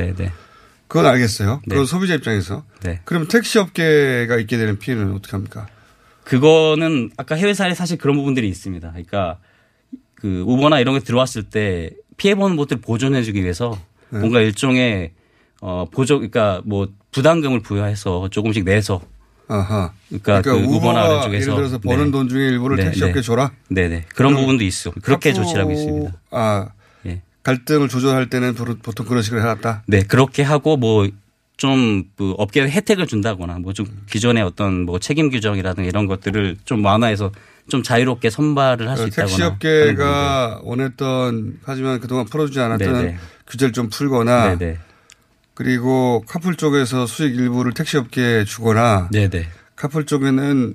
그건 0.89 1.07
알겠어요. 1.07 1.63
그건 1.67 1.87
소비자 1.87 2.17
입장에서. 2.17 2.65
네. 2.83 3.01
그럼 3.07 3.29
택시 3.29 3.59
업계가 3.59 4.37
있게 4.41 4.59
되는 4.59 4.79
피해는 4.79 5.15
어떻게 5.15 5.31
합니까? 5.33 5.67
그거는 6.25 7.11
아까 7.17 7.35
해외 7.35 7.55
사례 7.55 7.73
사실 7.73 7.97
그런 7.97 8.15
부분들이 8.15 8.47
있습니다. 8.47 8.91
그러니까 8.91 9.39
그 10.17 10.45
우버나 10.47 10.81
이런 10.81 10.99
게 10.99 11.01
들어왔을 11.03 11.45
때 11.45 11.93
피해 12.19 12.35
보는 12.35 12.57
것들을 12.57 12.83
보존해 12.83 13.23
주기 13.23 13.43
위해서 13.43 13.79
네. 14.11 14.19
뭔가 14.19 14.43
일종의 14.43 15.13
어 15.61 15.87
보조 15.91 16.17
그러니까 16.17 16.61
뭐 16.65 16.89
부담금을 17.11 17.61
부여해서 17.61 18.29
조금씩 18.31 18.65
내서 18.65 19.01
아하. 19.49 19.93
그러니까, 20.09 20.43
그 20.43 20.51
우버나 20.51 20.77
우버가 20.77 21.07
이런 21.07 21.23
쪽에서 21.23 21.43
예를 21.45 21.55
들어서 21.57 21.79
버는 21.79 22.05
네. 22.07 22.11
돈 22.11 22.29
중에 22.29 22.49
일부를 22.49 22.77
네, 22.77 22.85
택시 22.85 23.01
네. 23.01 23.09
업계 23.09 23.23
줘라. 23.23 23.51
네네 23.69 24.05
그런 24.15 24.33
그럼 24.33 24.43
부분도 24.43 24.65
있어. 24.65 24.91
그렇게 25.03 25.33
하고 25.33 25.71
있습니다. 25.71 26.13
아 26.31 26.69
예. 27.07 27.23
갈등을 27.43 27.89
조절할 27.89 28.29
때는 28.31 28.55
보통 28.55 29.07
그런 29.07 29.23
식으로 29.23 29.41
해놨다. 29.41 29.85
네, 29.87 30.03
그렇게 30.03 30.43
하고 30.43 30.77
뭐 30.77 31.09
좀 31.59 32.05
그 32.17 32.35
업계에 32.39 32.71
혜택을 32.71 33.07
준다거나 33.07 33.59
뭐 33.59 33.73
좀 33.73 33.87
기존의 34.09 34.43
어떤 34.45 34.85
뭐 34.85 34.99
책임 35.01 35.29
규정이라든가 35.29 35.87
이런 35.89 36.07
것들을 36.07 36.57
좀 36.65 36.85
완화해서 36.85 37.33
좀 37.69 37.83
자유롭게 37.83 38.31
선발을 38.31 38.89
할수 38.89 39.03
어, 39.03 39.07
있다거나 39.07 39.27
택시 39.27 39.43
하는 39.43 39.55
업계가 39.55 40.61
원했던 40.63 41.59
하지만 41.65 42.01
그동안 42.01 42.25
풀어주지 42.27 42.61
않았던 42.61 42.93
네네. 42.93 43.17
규제를 43.49 43.73
좀 43.73 43.89
풀거나 43.91 44.57
네네. 44.57 44.79
그리고 45.59 46.23
카풀 46.29 46.55
쪽에서 46.55 47.09
수익 47.09 47.35
일부를 47.35 47.73
택시 47.73 47.97
업계에 47.97 48.45
주거나 48.45 49.09
네네. 49.11 49.49
카풀 49.75 50.07
쪽에는 50.07 50.75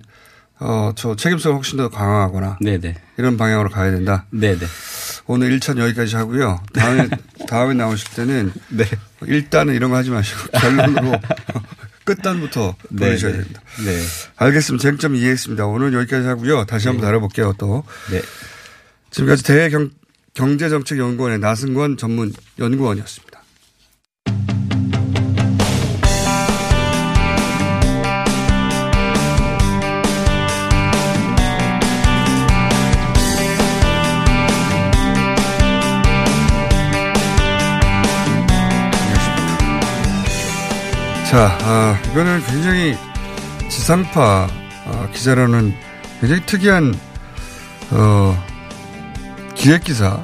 어, 0.59 0.91
저 0.97 1.15
책임성을 1.15 1.55
훨씬 1.55 1.77
더 1.77 1.87
강화하거나 1.87 2.57
네네. 2.59 2.95
이런 3.15 3.37
방향으로 3.37 3.69
가야 3.69 3.91
된다. 3.91 4.25
네네. 4.31 4.59
오늘 5.27 5.57
1차는 5.57 5.79
여기까지 5.79 6.17
하고요. 6.17 6.61
다음에, 6.73 7.07
다음에 7.47 7.75
나오실 7.75 8.13
때는 8.13 8.51
일단은 9.25 9.73
이런 9.73 9.89
거 9.89 9.95
하지 9.95 10.09
마시고 10.09 10.49
결론으로 10.59 11.17
끝단부터 12.03 12.75
네, 12.89 13.05
보내셔야 13.05 13.31
네. 13.31 13.37
됩니다. 13.37 13.61
네. 13.85 13.97
알겠습니다. 14.35 14.81
쟁점 14.81 15.15
이해했습니다. 15.15 15.65
오늘 15.65 15.93
여기까지 15.93 16.27
하고요. 16.27 16.65
다시 16.65 16.89
한번 16.89 17.05
다뤄볼게요. 17.05 17.53
또. 17.57 17.85
네. 18.11 18.21
지금까지 19.11 19.45
대경, 19.45 19.91
경제정책연구원의 20.33 21.39
나승권 21.39 21.95
전문 21.95 22.33
연구원이었습니다. 22.59 23.32
자, 41.33 41.57
아, 41.63 41.99
이거는 42.11 42.43
굉장히 42.45 42.95
지상파 43.67 44.47
아, 44.85 45.09
기자라는 45.13 45.73
굉장히 46.19 46.45
특이한 46.45 46.93
어, 47.89 48.45
기획기사 49.55 50.23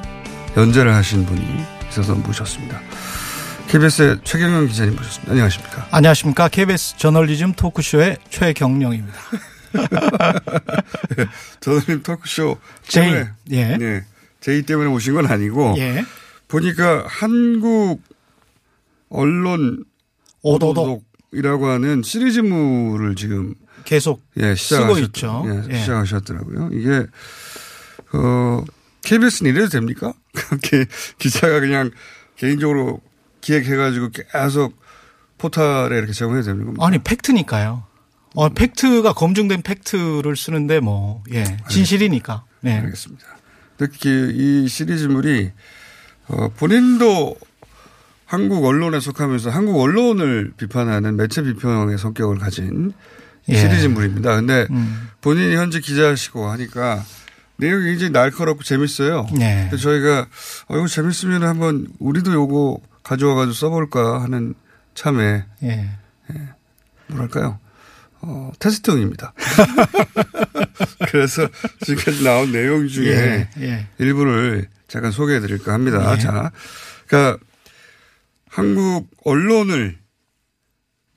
연재를 0.56 0.94
하신 0.94 1.26
분이 1.26 1.64
있어서 1.88 2.14
모셨습니다. 2.14 2.80
KBS의 3.66 4.20
최경영 4.22 4.68
기자님 4.68 4.94
모셨습니다. 4.94 5.32
안녕하십니까? 5.32 5.88
안녕하십니까. 5.90 6.46
KBS 6.46 6.96
저널리즘 6.98 7.54
토크쇼의 7.54 8.18
최경령입니다. 8.30 9.18
저널리즘 11.58 12.02
토크쇼 12.04 12.56
제이, 12.84 13.10
때문에 13.10 13.30
예. 13.50 13.76
네, 13.78 14.04
제이 14.38 14.62
때문에 14.62 14.88
오신 14.88 15.14
건 15.14 15.26
아니고 15.26 15.74
예. 15.78 16.04
보니까 16.46 17.04
한국 17.08 18.00
언론 19.08 19.89
오도독이라고 20.42 21.66
하는 21.66 22.02
시리즈물을 22.02 23.14
지금 23.16 23.54
계속 23.84 24.22
예, 24.36 24.54
쓰고 24.54 24.56
시작하셨, 24.56 24.98
있죠. 25.04 25.44
예, 25.46 25.74
예. 25.74 25.78
시작하셨더라고요. 25.80 26.70
이게 26.72 27.06
어 28.12 28.64
KBS는 29.02 29.52
이래도 29.52 29.68
됩니까? 29.68 30.12
그렇게 30.32 30.86
기자가 31.18 31.60
그냥 31.60 31.90
개인적으로 32.36 33.00
기획해가지고 33.40 34.10
계속 34.10 34.78
포탈에 35.38 35.96
이렇게 35.96 36.12
제공해도 36.12 36.46
되는 36.46 36.64
겁니까? 36.64 36.86
아니, 36.86 36.98
팩트니까요. 36.98 37.84
어, 38.34 38.48
팩트가 38.50 39.12
검증된 39.14 39.62
팩트를 39.62 40.36
쓰는데 40.36 40.80
뭐, 40.80 41.22
예. 41.32 41.56
진실이니까. 41.68 42.44
네. 42.60 42.78
알겠습니다. 42.78 43.24
특히 43.78 44.10
이 44.34 44.68
시리즈물이 44.68 45.50
어, 46.28 46.48
본인도 46.50 47.36
한국 48.30 48.64
언론에 48.64 49.00
속하면서 49.00 49.50
한국 49.50 49.80
언론을 49.80 50.52
비판하는 50.56 51.16
매체 51.16 51.42
비평의 51.42 51.98
성격을 51.98 52.38
가진 52.38 52.92
예. 53.48 53.56
시리즈물입니다. 53.56 54.36
근데 54.36 54.68
음. 54.70 55.08
본인이 55.20 55.56
현재 55.56 55.80
기자시고 55.80 56.48
하니까 56.48 57.02
내용이 57.56 57.86
굉장히 57.86 58.12
날카롭고 58.12 58.62
재밌어요. 58.62 59.26
네. 59.36 59.66
그래서 59.68 59.82
저희가 59.82 60.28
어, 60.68 60.76
이거 60.76 60.86
재밌으면 60.86 61.42
한번 61.42 61.88
우리도 61.98 62.32
요거 62.32 62.78
가져와가지고 63.02 63.52
써볼까 63.52 64.22
하는 64.22 64.54
참에 64.94 65.44
예. 65.64 65.90
뭐랄까요. 67.08 67.58
어, 68.20 68.52
테스트용입니다. 68.60 69.32
그래서 71.10 71.48
지금까지 71.80 72.22
나온 72.22 72.52
내용 72.52 72.86
중에 72.86 73.08
예, 73.08 73.48
예. 73.60 73.86
일부를 73.98 74.68
잠깐 74.86 75.10
소개해 75.10 75.40
드릴까 75.40 75.72
합니다. 75.72 76.14
예. 76.14 76.18
자, 76.20 76.52
그러니까 77.08 77.44
한국 78.50 79.08
언론을 79.24 79.98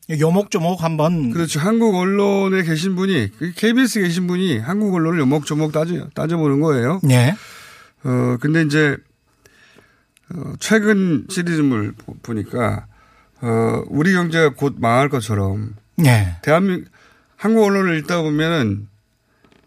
요목조목 0.10 0.84
한번 0.84 1.32
그렇죠. 1.32 1.60
한국 1.60 1.96
언론에 1.96 2.64
계신 2.64 2.96
분이 2.96 3.32
KBS 3.56 4.00
에 4.00 4.02
계신 4.04 4.28
분이 4.28 4.60
한국 4.60 4.94
언론을 4.94 5.20
요목조목 5.22 5.72
따져 5.72 6.08
따져보는 6.14 6.60
거예요. 6.62 7.00
예. 7.10 7.36
어 8.04 8.38
근데 8.40 8.62
이제 8.64 8.98
어, 10.34 10.54
최근 10.60 11.26
시리즈물 11.30 11.94
보- 11.94 12.16
보니까 12.22 12.86
어 13.42 13.84
우리 13.88 14.14
경제가 14.14 14.54
곧 14.56 14.76
망할 14.78 15.10
것처럼 15.10 15.76
예. 16.06 16.36
대한민국 16.44 16.92
한국 17.38 17.64
언론을 17.66 17.98
읽다 18.00 18.22
보면은 18.22 18.88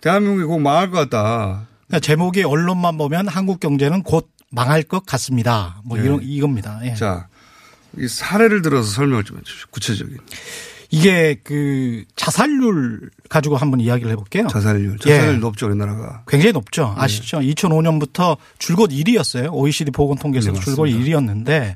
대한민국이 0.02 0.44
곧 0.44 0.58
망할 0.58 0.90
것 0.90 0.98
같다. 1.08 1.66
그러니까 1.88 2.00
제목이 2.00 2.42
언론만 2.44 2.98
보면 2.98 3.26
한국 3.28 3.58
경제는 3.58 4.02
곧 4.02 4.28
망할 4.50 4.82
것 4.82 5.04
같습니다. 5.06 5.80
뭐 5.84 5.98
예. 5.98 6.02
이런 6.04 6.22
이겁니다. 6.22 6.78
예. 6.84 6.94
자, 6.94 7.28
이 7.98 8.08
사례를 8.08 8.62
들어서 8.62 8.90
설명을 8.90 9.24
좀 9.24 9.38
해주십시오. 9.38 9.68
구체적인. 9.70 10.18
이게 10.90 11.40
그 11.42 12.04
자살률 12.14 13.10
가지고 13.28 13.56
한번 13.56 13.80
이야기를 13.80 14.10
해볼게요. 14.12 14.46
자살률. 14.46 14.98
자살률 14.98 15.40
높죠, 15.40 15.66
우리나라가. 15.66 16.22
굉장히 16.28 16.52
높죠. 16.52 16.94
아시죠? 16.96 17.38
2005년부터 17.38 18.36
줄곧 18.58 18.90
1위였어요. 18.90 19.52
OECD 19.52 19.90
보건통계에서 19.90 20.52
네, 20.52 20.60
줄곧 20.60 20.84
맞습니다. 20.84 21.18
1위였는데 21.18 21.74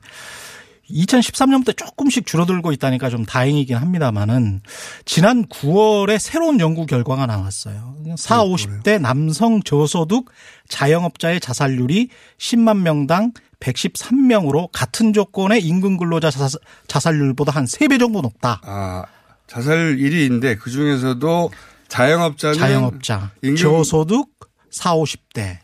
2013년부터 0.91 1.77
조금씩 1.77 2.27
줄어들고 2.27 2.73
있다니까 2.73 3.11
좀 3.11 3.25
다행이긴 3.25 3.77
합니다만은 3.77 4.61
지난 5.05 5.45
9월에 5.47 6.19
새로운 6.19 6.59
연구 6.61 6.87
결과가 6.87 7.27
나왔어요. 7.27 7.97
4, 8.17 8.45
50대 8.45 9.01
남성 9.01 9.63
저소득 9.63 10.31
자영업자의 10.69 11.41
자살률이 11.41 12.09
10만 12.39 12.79
명당 12.79 13.33
113명으로 13.61 14.71
같은 14.73 15.13
조건의 15.13 15.63
임금 15.63 15.97
근로자 15.99 16.31
자살, 16.31 16.61
자살 16.87 17.19
률보다 17.19 17.53
한 17.53 17.65
3배 17.65 17.99
정도 18.01 18.21
높다. 18.21 18.61
아, 18.65 19.05
자살 19.47 19.97
1위인데 19.97 20.59
그 20.59 20.71
중에서도 20.71 21.51
자영업자는 21.89 22.59
자영업자, 22.59 23.33
저소득 23.59 24.29
4, 24.71 24.95
50대 24.95 25.59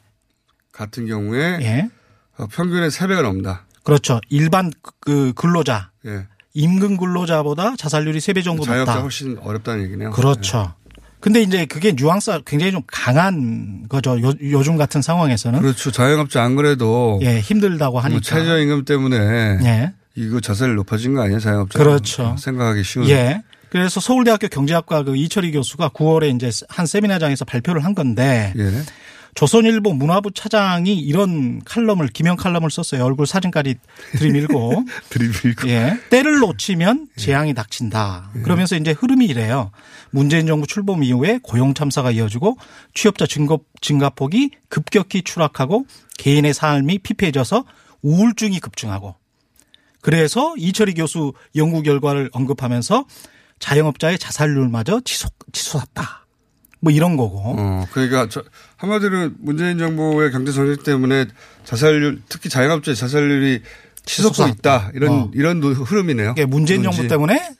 같은 0.72 1.06
경우에 1.06 1.58
예. 1.62 1.88
어, 2.36 2.46
평균의 2.48 2.90
3배가 2.90 3.22
넘다. 3.22 3.66
그렇죠. 3.82 4.20
일반 4.28 4.72
그 5.00 5.32
근로자 5.34 5.92
예. 6.06 6.26
임금 6.54 6.96
근로자보다 6.96 7.76
자살률이 7.76 8.18
3배 8.18 8.44
정도 8.44 8.64
자영업자 8.64 8.92
높다. 8.92 9.02
훨씬 9.02 9.38
어렵다는 9.38 9.84
얘기네요. 9.84 10.10
그렇죠. 10.10 10.74
근데 11.26 11.42
이제 11.42 11.66
그게 11.66 11.90
뉘앙스가 11.90 12.42
굉장히 12.46 12.70
좀 12.70 12.82
강한 12.86 13.88
거죠. 13.88 14.22
요, 14.22 14.32
요즘 14.42 14.76
같은 14.76 15.02
상황에서는. 15.02 15.60
그렇죠. 15.60 15.90
자영업자 15.90 16.40
안 16.40 16.54
그래도 16.54 17.18
예, 17.20 17.40
힘들다고 17.40 17.98
하니까. 17.98 18.14
뭐 18.14 18.20
최저임금 18.20 18.84
때문에 18.84 19.16
예. 19.64 19.92
이거 20.14 20.38
자살 20.40 20.76
높아진 20.76 21.14
거 21.14 21.22
아니에요, 21.22 21.40
자영업자? 21.40 21.80
그렇죠. 21.80 22.36
생각하기 22.38 22.84
쉬운. 22.84 23.08
예. 23.08 23.42
그래서 23.70 23.98
서울대학교 23.98 24.46
경제학과 24.46 25.02
그 25.02 25.16
이철희 25.16 25.50
교수가 25.50 25.88
9월에 25.88 26.32
이제 26.32 26.48
한 26.68 26.86
세미나장에서 26.86 27.44
발표를 27.44 27.84
한 27.84 27.96
건데 27.96 28.52
예. 28.56 28.70
조선일보 29.36 29.92
문화부 29.92 30.32
차장이 30.32 30.94
이런 30.98 31.62
칼럼을 31.62 32.08
기명 32.08 32.36
칼럼을 32.36 32.70
썼어요. 32.70 33.04
얼굴 33.04 33.26
사진까지 33.26 33.76
들이밀고 34.12 34.84
들이밀고 35.10 35.68
예. 35.68 36.00
때를 36.08 36.38
놓치면 36.38 37.08
재앙이 37.16 37.52
닥친다. 37.52 38.30
그러면서 38.42 38.76
이제 38.76 38.92
흐름이 38.92 39.26
이래요. 39.26 39.70
문재인 40.10 40.46
정부 40.46 40.66
출범 40.66 41.04
이후에 41.04 41.38
고용 41.42 41.74
참사가 41.74 42.10
이어지고 42.10 42.56
취업자 42.94 43.26
증가, 43.26 43.58
증가폭이 43.82 44.52
급격히 44.70 45.22
추락하고 45.22 45.84
개인의 46.16 46.54
삶이 46.54 47.00
피폐해져서 47.00 47.64
우울증이 48.00 48.58
급증하고 48.60 49.16
그래서 50.00 50.54
이철희 50.56 50.94
교수 50.94 51.34
연구 51.56 51.82
결과를 51.82 52.30
언급하면서 52.32 53.04
자영업자의 53.58 54.18
자살률마저 54.18 55.02
치솟, 55.04 55.32
치솟았다. 55.52 56.25
뭐 56.80 56.92
이런 56.92 57.16
거고. 57.16 57.40
어, 57.58 57.86
그러니까 57.90 58.28
저, 58.28 58.42
한마디로 58.76 59.30
문재인 59.38 59.78
정부의 59.78 60.30
경제 60.30 60.52
정책 60.52 60.84
때문에 60.84 61.26
자살률, 61.64 62.22
특히 62.28 62.48
자영업자의 62.48 62.94
자살률이 62.96 63.62
치솟고. 64.04 64.48
있다. 64.48 64.92
이런, 64.94 65.12
어. 65.12 65.30
이런 65.34 65.62
흐름이네요. 65.62 66.32
이게 66.32 66.44
문재인 66.44 66.80
그런지. 66.80 66.98
정부 66.98 67.08
때문에 67.08 67.50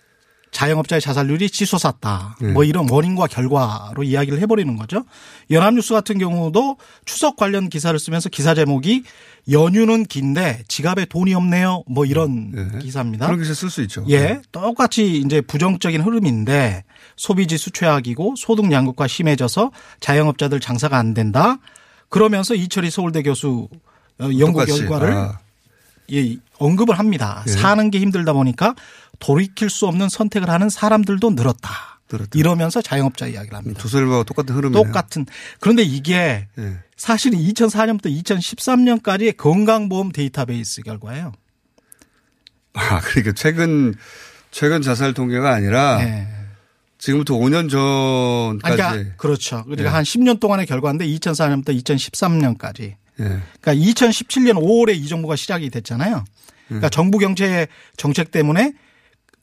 자영업자의 0.53 1.03
자살률이 1.03 1.51
치솟았다. 1.51 2.37
네. 2.41 2.53
뭐 2.53 2.64
이런 2.64 2.89
원인과 2.89 3.27
결과로 3.27 4.03
이야기를 4.05 4.41
해버리는 4.41 4.77
거죠. 4.77 5.05
연합뉴스 5.51 5.93
같은 5.93 6.17
경우도 6.19 6.79
추석 7.05 7.37
관련 7.37 7.69
기사를 7.69 7.99
쓰면서 7.99 8.31
기사 8.31 8.55
제목이 8.55 9.03
연휴는 9.51 10.05
긴데 10.05 10.62
지갑에 10.69 11.07
돈이 11.07 11.35
없네요. 11.35 11.83
뭐 11.89 12.07
이런 12.07 12.79
기사입니다. 12.79 13.27
네. 13.27 13.29
그런 13.29 13.41
기사 13.43 13.53
쓸 13.53 13.69
수 13.69 13.83
있죠. 13.83 14.07
예, 14.09 14.41
똑같이 14.51 15.19
이제 15.19 15.43
부정적인 15.43 16.01
흐름인데 16.01 16.85
소비지수 17.17 17.71
최악이고 17.73 18.35
소득 18.37 18.71
양극화 18.71 19.07
심해져서 19.07 19.73
자영업자들 20.01 20.61
장사가 20.61 20.97
안 20.99 21.14
된다. 21.14 21.59
그러면서 22.09 22.55
이철희 22.55 22.91
서울대 22.91 23.23
교수 23.23 23.69
어, 24.19 24.25
연구 24.39 24.61
똑같이. 24.61 24.81
결과를 24.81 25.12
아. 25.12 25.39
예, 26.12 26.37
언급을 26.59 26.99
합니다. 26.99 27.43
예. 27.49 27.51
사는 27.51 27.91
게 27.91 27.99
힘들다 27.99 28.33
보니까 28.33 28.75
돌이킬 29.19 29.71
수 29.71 29.87
없는 29.87 30.09
선택을 30.09 30.49
하는 30.49 30.69
사람들도 30.69 31.31
늘었다. 31.31 31.71
이러면서 32.35 32.81
자영업자 32.81 33.27
이야기를 33.27 33.57
합니다. 33.57 33.81
조선일보와 33.81 34.23
똑같은 34.23 34.55
흐름이네요. 34.55 34.85
똑같은. 34.85 35.27
그런데 35.59 35.83
이게 35.83 36.47
예. 36.57 36.79
사실 36.97 37.33
2004년부터 37.33 38.07
2013년까지의 38.23 39.37
건강보험 39.37 40.12
데이터베이스 40.12 40.83
결과예요. 40.83 41.33
아, 42.75 43.01
그러니까 43.01 43.33
최근, 43.35 43.95
최근 44.53 44.83
자살 44.83 45.14
통계가 45.14 45.53
아니라 45.53 45.97
네. 45.99 46.29
지금부터 47.07 47.35
5년 47.35 47.55
아니, 47.57 47.69
전까지. 47.69 48.77
그러니까 48.77 49.17
그렇죠. 49.17 49.63
그러니까 49.63 49.85
예. 49.91 49.93
한 49.95 50.03
10년 50.03 50.41
동안의 50.41 50.67
결과인데 50.67 51.07
2004년부터 51.07 51.69
2013년까지. 51.81 52.81
예. 52.83 52.97
그러니까 53.61 53.75
2017년 53.75 54.55
5월에 54.55 54.97
이 54.97 55.07
정부가 55.07 55.37
시작이 55.37 55.71
됐잖아요. 55.71 56.25
그러니까 56.67 56.89
음. 56.89 56.91
정부 56.91 57.19
경제 57.19 57.69
정책 57.97 58.33
때문에 58.33 58.73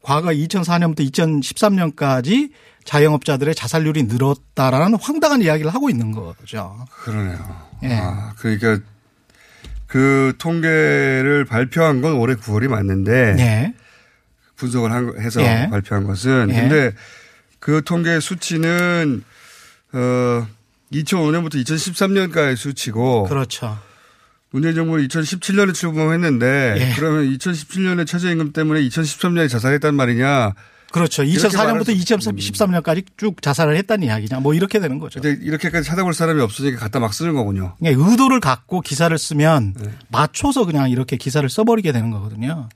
과거 0.01 0.31
2004년부터 0.31 1.09
2013년까지 1.09 2.51
자영업자들의 2.83 3.55
자살률이 3.55 4.03
늘었다라는 4.03 4.97
황당한 4.99 5.41
이야기를 5.41 5.73
하고 5.73 5.89
있는 5.89 6.11
거죠. 6.11 6.85
그러네요. 6.91 7.37
예. 7.83 7.93
아, 7.95 8.33
그러니까 8.39 8.79
그 9.87 10.33
통계를 10.37 11.45
발표한 11.47 12.01
건 12.01 12.15
올해 12.15 12.35
9월이 12.35 12.67
맞는데 12.67 13.35
예. 13.39 13.73
분석을 14.57 14.91
한, 14.91 15.07
거- 15.13 15.17
해서 15.21 15.41
예. 15.41 15.69
발표한 15.71 16.03
것은 16.03 16.49
예. 16.49 16.53
근데 16.59 16.91
그 17.63 17.81
통계 17.85 18.19
수치는 18.19 19.23
어 19.93 20.47
2005년부터 20.91 21.53
2013년까지 21.63 22.57
수치고 22.57 23.23
그렇죠. 23.29 23.79
문재인 24.51 24.75
정부는 24.75 25.07
2017년에 25.07 25.73
출범했는데 25.73 26.75
예. 26.77 26.93
그러면 26.97 27.23
2017년에 27.37 28.05
최저임금 28.05 28.51
때문에 28.51 28.81
2013년에 28.81 29.49
자살했단 29.49 29.95
말이냐? 29.95 30.51
그렇죠. 30.91 31.23
이렇게 31.23 31.55
말할 31.55 31.79
2004년부터 31.79 31.85
수- 31.97 32.17
2013년까지 32.19 33.05
쭉 33.15 33.41
자살을 33.41 33.77
했다는 33.77 34.07
이야기냐. 34.07 34.41
뭐 34.41 34.53
이렇게 34.53 34.79
되는 34.81 34.99
거죠. 34.99 35.21
근데 35.21 35.41
이렇게까지 35.41 35.87
찾아볼 35.87 36.13
사람이 36.13 36.41
없으니까 36.41 36.77
갖다 36.79 36.99
막 36.99 37.13
쓰는 37.13 37.33
거군요. 37.33 37.75
그냥 37.79 37.93
의도를 37.97 38.41
갖고 38.41 38.81
기사를 38.81 39.17
쓰면 39.17 39.73
네. 39.79 39.89
맞춰서 40.09 40.65
그냥 40.65 40.89
이렇게 40.91 41.15
기사를 41.15 41.47
써버리게 41.49 41.93
되는 41.93 42.11
거거든요. 42.11 42.67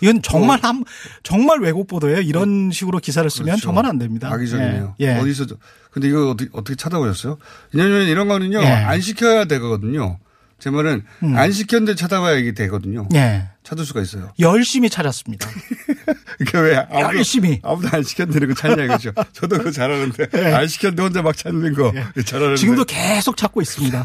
이건 0.00 0.22
정말 0.22 0.58
한 0.62 0.84
정말 1.22 1.60
왜곡 1.60 1.86
보도예요. 1.88 2.20
이런 2.20 2.70
식으로 2.70 2.98
기사를 2.98 3.28
쓰면 3.28 3.48
어. 3.48 3.52
그렇죠. 3.52 3.62
정말 3.62 3.86
안 3.86 3.98
됩니다. 3.98 4.32
악의적이네요. 4.32 4.94
예. 5.00 5.06
예. 5.06 5.18
어디서 5.18 5.46
근데 5.90 6.08
이거 6.08 6.30
어떻게, 6.30 6.50
어떻게 6.52 6.76
찾아보셨어요? 6.76 7.38
왜냐하면 7.72 8.06
이런 8.08 8.28
거는요 8.28 8.60
예. 8.60 8.66
안 8.66 9.00
시켜야 9.00 9.44
되거든요. 9.46 10.18
제 10.58 10.70
말은 10.70 11.04
음. 11.22 11.36
안 11.36 11.52
시켰는데 11.52 11.94
찾아봐야 11.94 12.36
이게 12.36 12.52
되거든요. 12.52 13.08
예. 13.14 13.48
찾을 13.68 13.84
수가 13.84 14.00
있어요. 14.00 14.32
열심히 14.38 14.88
찾았습니다. 14.88 15.46
그러니까 16.38 16.60
왜 16.60 16.76
아무도, 16.90 17.18
열심히. 17.18 17.60
아무도 17.62 17.88
안 17.92 18.02
시켰는데 18.02 18.46
그 18.46 18.54
찾냐 18.54 18.84
이거죠. 18.84 19.12
저도 19.34 19.58
그거 19.58 19.70
잘하는데 19.70 20.26
예. 20.38 20.52
안 20.54 20.66
시켰는데 20.66 21.02
혼자 21.02 21.20
막 21.20 21.36
찾는 21.36 21.74
거 21.74 21.92
잘하는데 22.24 22.56
지금도 22.56 22.84
계속 22.86 23.36
찾고 23.36 23.60
있습니다. 23.60 24.04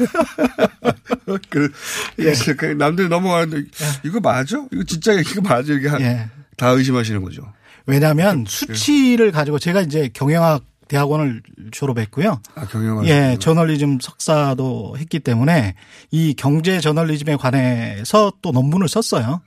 그, 1.50 1.72
예. 2.20 2.34
그 2.58 2.66
남들 2.66 3.08
넘어가는데 3.08 3.70
이거 4.04 4.20
맞아? 4.20 4.58
이거 4.74 4.84
진짜 4.84 5.14
이거 5.14 5.42
맞아? 5.42 5.72
이게 5.72 5.88
한- 5.88 6.02
예. 6.02 6.28
다 6.58 6.70
의심하시는 6.70 7.22
거죠. 7.22 7.44
왜냐하면 7.86 8.44
수치를 8.48 9.32
가지고 9.32 9.60
제가 9.60 9.82
이제 9.82 10.10
경영학 10.14 10.64
대학원을 10.88 11.42
졸업했고요. 11.72 12.42
아, 12.56 12.66
경영학. 12.68 13.08
예, 13.08 13.38
저널리즘 13.40 14.00
석사도 14.02 14.96
했기 14.98 15.20
때문에 15.20 15.76
이 16.12 16.34
경제 16.36 16.80
저널리즘에 16.80 17.38
관해서 17.38 18.32
또 18.42 18.52
논문을 18.52 18.88
썼어요. 18.88 19.42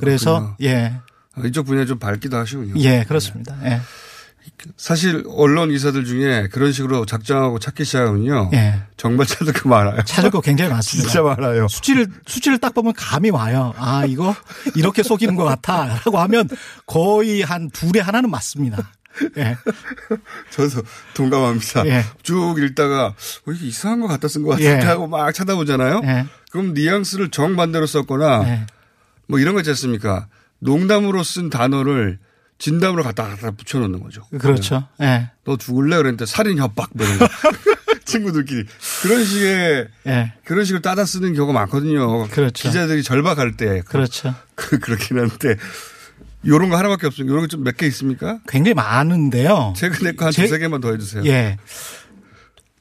그래서 0.00 0.56
예, 0.62 1.00
아, 1.34 1.46
이쪽 1.46 1.66
분야 1.66 1.84
좀 1.84 1.98
밝기도 1.98 2.36
하시군요. 2.36 2.74
예, 2.80 3.04
그렇습니다. 3.06 3.56
예. 3.64 3.80
사실 4.76 5.24
언론 5.28 5.68
기사들 5.70 6.04
중에 6.04 6.48
그런 6.48 6.72
식으로 6.72 7.04
작정하고 7.06 7.58
찾기 7.58 7.84
시작하면요. 7.84 8.50
예. 8.54 8.80
정말 8.96 9.26
찾을 9.26 9.52
거 9.52 9.68
많아요. 9.68 10.02
찾을 10.04 10.30
거 10.30 10.40
굉장히 10.40 10.70
많습니다. 10.70 11.10
진짜 11.10 11.22
많아요. 11.22 11.68
수치를 11.68 12.08
수치를 12.26 12.58
딱 12.58 12.74
보면 12.74 12.94
감이 12.94 13.30
와요. 13.30 13.74
아 13.76 14.04
이거 14.06 14.34
이렇게 14.74 15.02
속이는 15.02 15.36
것 15.36 15.44
같아라고 15.44 16.18
하면 16.18 16.48
거의 16.86 17.42
한 17.42 17.70
둘에 17.70 18.00
하나는 18.00 18.30
맞습니다. 18.30 18.90
예. 19.36 19.56
저도 20.50 20.82
동감합니다. 21.14 21.86
예. 21.86 22.04
쭉 22.22 22.56
읽다가 22.58 23.06
어, 23.46 23.52
이게 23.52 23.66
이상한 23.66 24.00
거 24.00 24.08
갖다 24.08 24.28
쓴 24.28 24.42
것 24.42 24.50
같아 24.50 24.62
예. 24.62 24.74
하고 24.80 25.06
막 25.06 25.32
찾아보잖아요. 25.32 26.00
예. 26.04 26.26
그럼 26.50 26.74
뉘앙스를 26.74 27.30
정반대로 27.30 27.86
썼거나 27.86 28.48
예. 28.48 28.66
뭐 29.26 29.38
이런 29.38 29.54
거 29.54 29.60
있지 29.60 29.70
않습니까? 29.70 30.28
농담으로 30.60 31.22
쓴 31.22 31.50
단어를 31.50 32.18
진담으로 32.58 33.04
갖다 33.04 33.28
갖다 33.28 33.52
붙여놓는 33.52 34.02
거죠. 34.02 34.22
그렇죠. 34.38 34.88
예. 35.00 35.30
너 35.44 35.56
죽을래? 35.56 35.96
그랬는데 35.96 36.26
살인 36.26 36.58
협박 36.58 36.90
뭐 36.94 37.06
이런 37.06 37.18
거. 37.18 37.28
친구들끼리 38.04 38.64
그런 39.02 39.24
식의 39.24 39.88
예. 40.06 40.32
그런 40.44 40.64
식으로 40.64 40.80
따다 40.80 41.04
쓰는 41.04 41.34
경우가 41.34 41.52
많거든요. 41.52 42.26
그렇죠. 42.28 42.68
기자들이 42.68 43.02
절박할 43.02 43.56
때 43.56 43.82
그렇죠. 43.82 44.34
그, 44.54 44.78
그렇긴 44.80 45.18
한데 45.18 45.56
요런 46.46 46.68
거 46.70 46.76
하나밖에 46.76 47.06
없어요. 47.06 47.26
요런 47.28 47.42
거좀몇 47.42 47.76
개 47.76 47.86
있습니까? 47.86 48.38
굉장히 48.48 48.74
많은데요. 48.74 49.74
최근에 49.76 50.12
거한 50.12 50.32
제- 50.32 50.42
두세 50.42 50.58
개만 50.58 50.80
더 50.80 50.90
해주세요. 50.92 51.24
예. 51.26 51.56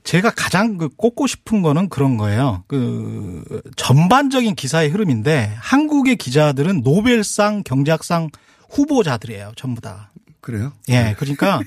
제가 0.04 0.32
가장 0.32 0.78
그 0.78 0.88
꼽고 0.90 1.28
싶은 1.28 1.62
거는 1.62 1.90
그런 1.90 2.16
거예요. 2.18 2.64
그 2.68 3.44
전반적인 3.76 4.56
기사의 4.56 4.90
흐름인데 4.90 5.54
한국의 5.60 6.16
기자들은 6.16 6.82
노벨상 6.82 7.62
경제학상 7.64 8.30
후보자들이에요. 8.70 9.52
전부 9.58 9.82
다. 9.82 10.12
그래요? 10.40 10.72
예. 10.90 11.14
그러니까 11.18 11.60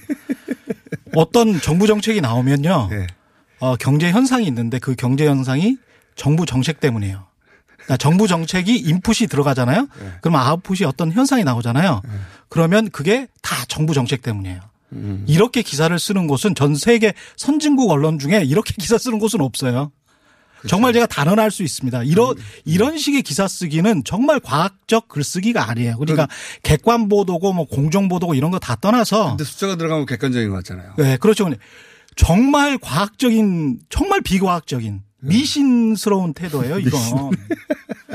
어떤 1.14 1.60
정부 1.60 1.86
정책이 1.86 2.20
나오면요. 2.22 2.88
네. 2.90 3.06
어, 3.58 3.76
경제 3.76 4.10
현상이 4.10 4.46
있는데 4.46 4.78
그 4.78 4.94
경제 4.94 5.26
현상이 5.26 5.76
정부 6.14 6.46
정책 6.46 6.80
때문이에요. 6.80 7.26
그러니까 7.84 7.96
정부 7.96 8.28
정책이 8.28 8.76
인풋이 8.76 9.26
들어가잖아요. 9.26 9.80
네. 10.00 10.12
그러면 10.20 10.40
아웃풋이 10.42 10.84
어떤 10.84 11.12
현상이 11.12 11.44
나오잖아요. 11.44 12.02
그러면 12.48 12.90
그게 12.90 13.26
다 13.42 13.56
정부 13.68 13.94
정책 13.94 14.22
때문이에요. 14.22 14.60
이렇게 15.26 15.62
기사를 15.62 15.96
쓰는 15.98 16.26
곳은 16.26 16.54
전 16.54 16.74
세계 16.74 17.14
선진국 17.36 17.90
언론 17.90 18.18
중에 18.18 18.42
이렇게 18.44 18.74
기사 18.78 18.98
쓰는 18.98 19.18
곳은 19.18 19.40
없어요. 19.40 19.92
정말 20.68 20.92
제가 20.92 21.06
단언할 21.06 21.50
수 21.50 21.62
있습니다. 21.62 22.02
이런 22.02 22.34
이런 22.66 22.98
식의 22.98 23.22
기사 23.22 23.48
쓰기는 23.48 24.02
정말 24.04 24.40
과학적 24.40 25.08
글쓰기가 25.08 25.70
아니에요. 25.70 25.96
그러니까 25.96 26.28
객관 26.62 27.08
보도고 27.08 27.52
뭐 27.54 27.64
공정 27.66 28.08
보도고 28.08 28.34
이런 28.34 28.50
거 28.50 28.58
다 28.58 28.76
떠나서 28.76 29.30
근데 29.30 29.44
숫자가 29.44 29.76
들어가면 29.76 30.04
객관적인 30.06 30.50
것 30.50 30.56
같잖아요. 30.56 30.94
네, 30.98 31.16
그렇죠. 31.16 31.48
정말 32.16 32.76
과학적인 32.76 33.78
정말 33.88 34.20
비과학적인 34.20 35.00
미신스러운 35.20 36.34
태도예요, 36.34 36.78
이건. 36.78 37.00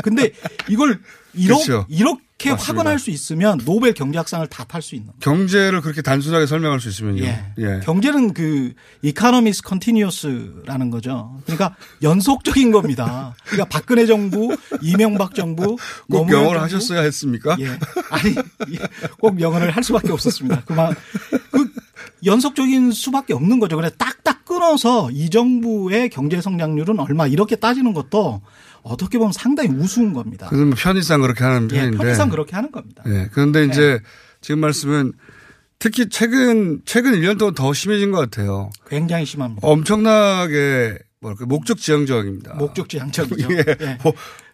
근데 0.04 0.32
이걸 0.70 1.00
이러, 1.34 1.56
그렇죠. 1.56 1.86
이렇게 1.90 2.52
맞습니다. 2.52 2.64
확언할 2.64 3.00
수 3.00 3.10
있으면 3.12 3.60
노벨 3.66 3.94
경제학상을 3.94 4.46
다 4.48 4.66
탈 4.66 4.82
수 4.82 4.96
있는. 4.96 5.12
경제를 5.20 5.82
그렇게 5.82 6.02
단순하게 6.02 6.46
설명할 6.46 6.80
수 6.80 6.90
있으면요. 6.90 7.24
예. 7.24 7.46
예. 7.60 7.80
경제는 7.84 8.34
그 8.34 8.74
economies 9.04 9.62
continuous라는 9.66 10.90
거죠. 10.92 11.40
그러니까 11.46 11.76
연속적인 12.02 12.72
겁니다. 12.72 13.36
그러니까 13.46 13.66
박근혜 13.70 14.06
정부, 14.06 14.56
이명박 14.82 15.34
정부, 15.36 15.78
꼭 16.10 16.30
영어를 16.30 16.60
정부. 16.60 16.64
하셨어야 16.64 17.02
했습니까? 17.02 17.56
예. 17.60 17.68
아니 18.10 18.36
예. 18.72 18.78
꼭 19.20 19.40
영어를 19.40 19.72
할 19.72 19.84
수밖에 19.84 20.12
없었습니다. 20.12 20.64
그만 20.66 20.94
그 21.52 21.70
연속적인 22.26 22.92
수밖에 22.92 23.34
없는 23.34 23.60
거죠. 23.60 23.76
그래 23.76 23.90
딱딱 23.98 24.45
끊어서 24.66 25.10
이 25.12 25.30
정부의 25.30 26.10
경제 26.10 26.42
성장률은 26.42 27.00
얼마 27.00 27.28
이렇게 27.28 27.56
따지는 27.56 27.94
것도 27.94 28.42
어떻게 28.82 29.18
보면 29.18 29.32
상당히 29.32 29.70
우스운 29.70 30.14
겁니다. 30.14 30.48
그래서 30.50 30.66
뭐 30.66 30.76
편의상 30.76 31.22
그렇게 31.22 31.44
하는 31.44 31.70
예, 31.72 31.78
편인데. 31.78 31.98
편의상 31.98 32.30
그렇게 32.30 32.56
하는 32.56 32.72
겁니다. 32.72 33.04
예. 33.08 33.30
그런데 33.32 33.66
이제 33.66 34.00
지금 34.42 34.60
말씀은 34.62 35.14
특히 35.78 36.10
최근 36.10 36.82
최근 36.86 37.14
1년 37.14 37.38
동안 37.38 37.54
더 37.54 37.74
심해진 37.74 38.12
것 38.12 38.18
같아요. 38.20 38.70
굉장히 38.88 39.26
심합니다. 39.26 39.68
엄청나게 39.68 40.98
뭐랄까 41.22 41.46
목적 41.46 41.78
지향적입니다. 41.78 42.56
목적지 42.56 42.98
양적이죠. 42.98 43.48
예. 43.54 43.64
예. 43.82 43.98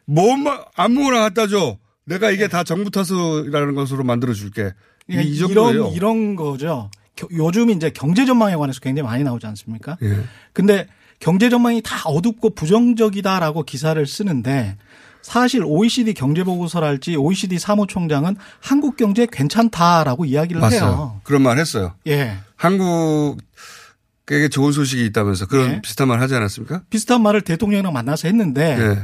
뭐, 0.05 0.35
뭐 0.37 0.65
아무거나 0.75 1.19
갖다 1.19 1.47
줘. 1.47 1.77
내가 2.05 2.31
이게 2.31 2.47
다 2.47 2.63
정부 2.63 2.89
탓이라는 2.91 3.75
것으로 3.75 4.03
만들어 4.03 4.33
줄게. 4.33 4.71
예, 5.11 5.21
이 5.21 5.37
정도예요. 5.37 5.71
이런 5.71 5.93
이런 5.93 6.35
거죠. 6.35 6.89
겨- 7.21 7.27
요즘 7.31 7.69
이제 7.69 7.89
경제 7.91 8.25
전망에 8.25 8.55
관해서 8.55 8.79
굉장히 8.79 9.07
많이 9.07 9.23
나오지 9.23 9.45
않습니까? 9.47 9.97
예. 10.01 10.17
근데 10.53 10.87
경제 11.19 11.49
전망이 11.49 11.81
다 11.83 12.01
어둡고 12.09 12.55
부정적이다라고 12.55 13.63
기사를 13.63 14.05
쓰는데 14.07 14.77
사실 15.21 15.63
OECD 15.63 16.13
경제 16.15 16.43
보고서랄지 16.43 17.15
OECD 17.15 17.59
사무총장은 17.59 18.37
한국 18.59 18.97
경제 18.97 19.27
괜찮다라고 19.31 20.25
이야기를 20.25 20.59
맞아요. 20.59 20.73
해요. 20.79 21.21
그런 21.23 21.43
말 21.43 21.59
했어요. 21.59 21.93
예. 22.07 22.37
한국에게 22.55 24.49
좋은 24.51 24.71
소식이 24.71 25.05
있다면서 25.05 25.45
그런 25.47 25.71
예. 25.73 25.81
비슷한 25.81 26.07
말 26.07 26.21
하지 26.21 26.33
않았습니까? 26.35 26.81
비슷한 26.89 27.21
말을 27.21 27.41
대통령이랑 27.41 27.93
만나서 27.93 28.27
했는데 28.27 28.77
예. 28.79 28.99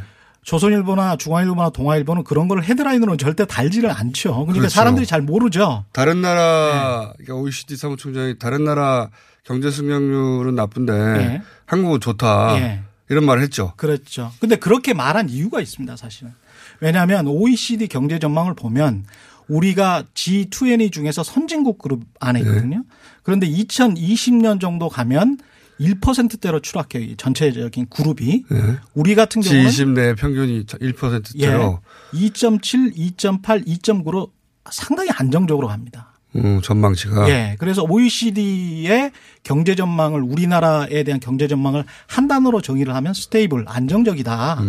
조선일보나 0.47 1.17
중앙일보나 1.17 1.71
동아일보는 1.71 2.23
그런 2.23 2.47
걸 2.47 2.63
헤드라인으로는 2.63 3.17
절대 3.17 3.45
달지를 3.45 3.91
않죠. 3.91 4.31
그러니까 4.31 4.53
그렇죠. 4.53 4.69
사람들이 4.69 5.05
잘 5.05 5.21
모르죠. 5.21 5.83
다른 5.91 6.21
네. 6.21 6.29
나라 6.29 7.11
그러니까 7.17 7.35
OECD 7.35 7.75
사무총장이 7.75 8.39
다른 8.39 8.63
나라 8.63 9.09
경제 9.43 9.69
성장률은 9.69 10.55
나쁜데 10.55 10.93
예. 10.93 11.41
한국은 11.65 11.99
좋다. 11.99 12.61
예. 12.61 12.81
이런 13.09 13.25
말을 13.25 13.43
했죠. 13.43 13.73
그렇죠. 13.75 14.31
근데 14.39 14.55
그렇게 14.55 14.93
말한 14.93 15.27
이유가 15.27 15.59
있습니다, 15.59 15.97
사실은. 15.97 16.31
왜냐하면 16.79 17.27
OECD 17.27 17.89
경제 17.89 18.17
전망을 18.17 18.53
보면 18.53 19.03
우리가 19.49 20.05
G20 20.13 20.93
중에서 20.93 21.23
선진국 21.23 21.77
그룹 21.77 22.03
안에 22.21 22.41
네. 22.41 22.47
있거든요. 22.47 22.83
그런데 23.21 23.49
2020년 23.49 24.61
정도 24.61 24.87
가면 24.87 25.39
1%대로 25.79 26.59
추락해요. 26.59 27.03
이 27.03 27.15
전체적인 27.17 27.87
그룹이. 27.89 28.43
예. 28.51 28.77
우리 28.93 29.15
같은 29.15 29.41
경우는 29.41 29.69
G20 29.69 29.89
내 29.93 30.15
평균이 30.15 30.65
1%대로 30.65 31.79
예, 32.13 32.17
2.7, 32.17 32.95
2.8, 33.17 33.67
2.9로 33.67 34.29
상당히 34.71 35.09
안정적으로 35.11 35.67
갑니다. 35.67 36.13
음, 36.35 36.61
전망치가 36.61 37.29
예. 37.29 37.55
그래서 37.57 37.83
OECD의 37.83 39.11
경제 39.43 39.75
전망을 39.75 40.21
우리나라에 40.21 41.03
대한 41.03 41.19
경제 41.19 41.47
전망을 41.47 41.85
한 42.05 42.27
단어로 42.27 42.61
정의를 42.61 42.93
하면 42.95 43.13
stable, 43.13 43.65
안정적이다. 43.67 44.61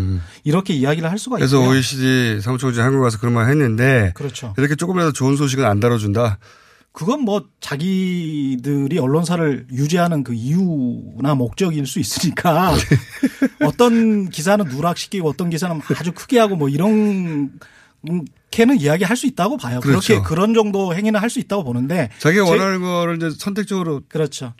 이렇게 0.44 0.72
이야기를 0.74 1.10
할 1.10 1.18
수가 1.18 1.36
음. 1.36 1.38
그래서 1.38 1.58
있고요. 1.58 1.70
OECD 1.76 2.40
사무총장이 2.40 2.84
한국 2.84 3.02
가서 3.02 3.18
그런 3.18 3.34
말 3.34 3.50
했는데 3.50 4.12
그렇죠. 4.14 4.54
이렇게 4.56 4.76
조금이라도 4.76 5.12
좋은 5.12 5.36
소식은 5.36 5.64
안 5.64 5.80
다뤄준다. 5.80 6.38
그건 6.98 7.20
뭐 7.22 7.44
자기들이 7.60 8.98
언론사를 8.98 9.68
유지하는 9.70 10.24
그 10.24 10.34
이유나 10.34 11.36
목적일 11.36 11.86
수 11.86 12.00
있으니까 12.00 12.74
어떤 13.64 14.28
기사는 14.28 14.64
누락시키고 14.64 15.28
어떤 15.28 15.48
기사는 15.48 15.80
아주 15.96 16.10
크게 16.10 16.40
하고 16.40 16.56
뭐 16.56 16.68
이런 16.68 17.52
캐는 18.50 18.80
이야기할 18.80 19.16
수 19.16 19.26
있다고 19.26 19.58
봐요. 19.58 19.78
그렇게 19.80 20.14
그렇죠. 20.14 20.22
그런 20.24 20.54
정도 20.54 20.92
행위는 20.94 21.20
할 21.20 21.28
수 21.30 21.38
있다고 21.38 21.62
보는데 21.64 22.08
자기가 22.18 22.44
제- 22.46 22.50
원하는 22.50 22.80
거를 22.80 23.16
이제 23.16 23.30
선택적으로 23.30 24.00
그렇죠. 24.08 24.54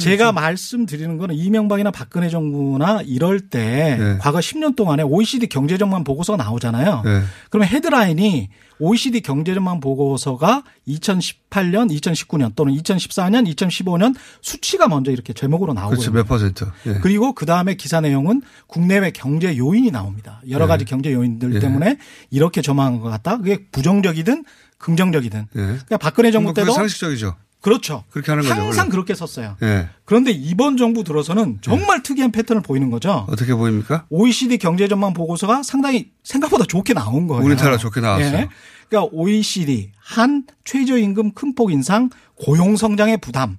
제가 0.00 0.24
있죠. 0.24 0.32
말씀드리는 0.32 1.16
거는 1.16 1.34
이명박이나 1.34 1.92
박근혜 1.92 2.28
정부나 2.28 3.02
이럴 3.06 3.40
때 3.40 3.96
네. 3.98 4.18
과거 4.20 4.38
10년 4.40 4.76
동안에 4.76 5.02
OECD 5.04 5.46
경제전망 5.46 6.04
보고서가 6.04 6.42
나오잖아요. 6.42 7.02
네. 7.04 7.22
그러면 7.48 7.68
헤드라인이 7.68 8.48
OECD 8.78 9.20
경제전망 9.20 9.80
보고서가 9.80 10.64
2018년, 10.88 11.90
2019년 11.98 12.54
또는 12.54 12.74
2014년, 12.74 13.52
2015년 13.54 14.14
수치가 14.40 14.88
먼저 14.88 15.10
이렇게 15.10 15.32
제목으로 15.32 15.72
나오고요. 15.72 15.96
그렇죠. 15.96 16.12
몇 16.12 16.26
퍼센트. 16.26 16.64
예. 16.86 16.94
그리고 17.02 17.32
그 17.32 17.46
다음에 17.46 17.74
기사 17.74 18.00
내용은 18.00 18.42
국내외 18.66 19.10
경제 19.10 19.56
요인이 19.56 19.90
나옵니다. 19.90 20.40
여러 20.48 20.66
네. 20.66 20.68
가지 20.68 20.84
경제 20.84 21.12
요인들 21.12 21.54
예. 21.54 21.58
때문에 21.60 21.98
이렇게 22.30 22.62
전망한 22.62 23.00
것 23.00 23.08
같다. 23.10 23.38
그게 23.38 23.66
부정적이든 23.70 24.44
긍정적이든. 24.78 25.40
예. 25.40 25.60
그러니까 25.60 25.96
박근혜 25.98 26.30
정부 26.30 26.52
때도 26.52 26.72
상식적이죠. 26.72 27.36
그렇죠. 27.64 28.04
그렇게 28.10 28.30
하는 28.30 28.44
거죠. 28.44 28.54
항상. 28.54 28.90
그렇게 28.90 29.14
썼어요. 29.14 29.56
예. 29.62 29.88
그런데 30.04 30.30
이번 30.30 30.76
정부 30.76 31.02
들어서는 31.02 31.58
정말 31.62 32.02
특이한 32.02 32.30
패턴을 32.30 32.60
보이는 32.62 32.90
거죠. 32.90 33.26
어떻게 33.30 33.54
보입니까? 33.54 34.04
OECD 34.10 34.58
경제 34.58 34.86
전망 34.86 35.14
보고서가 35.14 35.62
상당히 35.62 36.10
생각보다 36.22 36.64
좋게 36.66 36.92
나온 36.92 37.26
거예요. 37.26 37.42
우리나라 37.42 37.78
좋게 37.78 38.00
나왔어요. 38.02 38.36
예. 38.36 38.48
그러니까 38.90 39.08
OECD 39.16 39.92
한 39.98 40.44
최저임금 40.64 41.32
큰 41.32 41.54
폭 41.54 41.72
인상 41.72 42.10
고용 42.34 42.76
성장의 42.76 43.16
부담. 43.18 43.56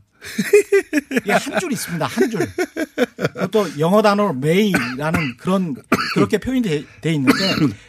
이게 1.23 1.31
한줄 1.33 1.71
있습니다. 1.71 2.05
한 2.05 2.29
줄. 2.29 2.47
또 3.51 3.65
영어 3.79 4.01
단어로 4.01 4.33
may라는 4.33 5.37
그런 5.37 5.75
그렇게 6.13 6.37
표현이 6.37 6.61
돼, 6.61 6.83
돼 7.01 7.13
있는데 7.13 7.33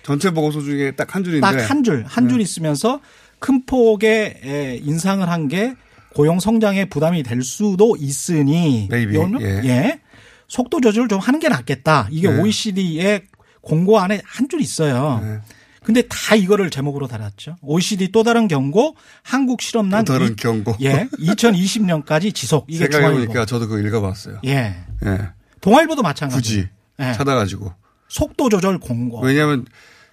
전체 0.02 0.30
보고서 0.30 0.60
중에 0.60 0.92
딱 0.92 1.14
한 1.14 1.24
줄인데. 1.24 1.40
딱 1.46 1.70
한 1.70 1.82
줄, 1.84 2.04
한줄 2.06 2.40
있으면서 2.40 3.00
큰 3.38 3.64
폭의 3.66 4.40
에, 4.44 4.80
인상을 4.82 5.26
한게 5.28 5.74
고용 6.16 6.40
성장에 6.40 6.86
부담이 6.86 7.22
될 7.24 7.42
수도 7.42 7.94
있으니 7.98 8.88
Maybe, 8.90 9.18
예. 9.42 9.60
예. 9.68 10.00
속도 10.48 10.80
조절을 10.80 11.08
좀 11.08 11.18
하는 11.18 11.40
게 11.40 11.50
낫겠다. 11.50 12.08
이게 12.10 12.30
네. 12.30 12.40
OECD의 12.40 13.24
공고 13.60 13.98
안에 14.00 14.22
한 14.24 14.48
줄 14.48 14.62
있어요. 14.62 15.20
네. 15.22 15.40
근데 15.84 16.00
다 16.08 16.34
이거를 16.34 16.70
제목으로 16.70 17.06
달았죠. 17.06 17.56
OECD 17.60 18.12
또 18.12 18.22
다른 18.22 18.48
경고, 18.48 18.96
한국 19.22 19.60
실업난 19.60 20.06
또 20.06 20.14
다른 20.14 20.32
이- 20.32 20.36
경고. 20.36 20.74
예, 20.80 21.06
2020년까지 21.18 22.34
지속. 22.34 22.64
이게 22.68 22.88
생각해보니까. 22.90 23.44
저도 23.44 23.68
그거 23.68 23.86
읽어봤어요. 23.86 24.40
예, 24.46 24.74
예. 25.04 25.18
동아일보도 25.60 26.00
마찬가지. 26.02 26.40
굳이 26.40 26.68
예. 27.00 27.12
찾아가지고. 27.12 27.74
속도 28.08 28.48
조절 28.48 28.78
공고. 28.78 29.20
왜냐하면 29.20 29.66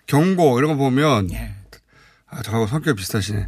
경고 0.06 0.58
이런 0.60 0.72
거 0.72 0.76
보면 0.76 1.32
예. 1.32 1.54
아 2.28 2.42
저하고 2.42 2.68
성격 2.68 2.98
비슷하시네. 2.98 3.48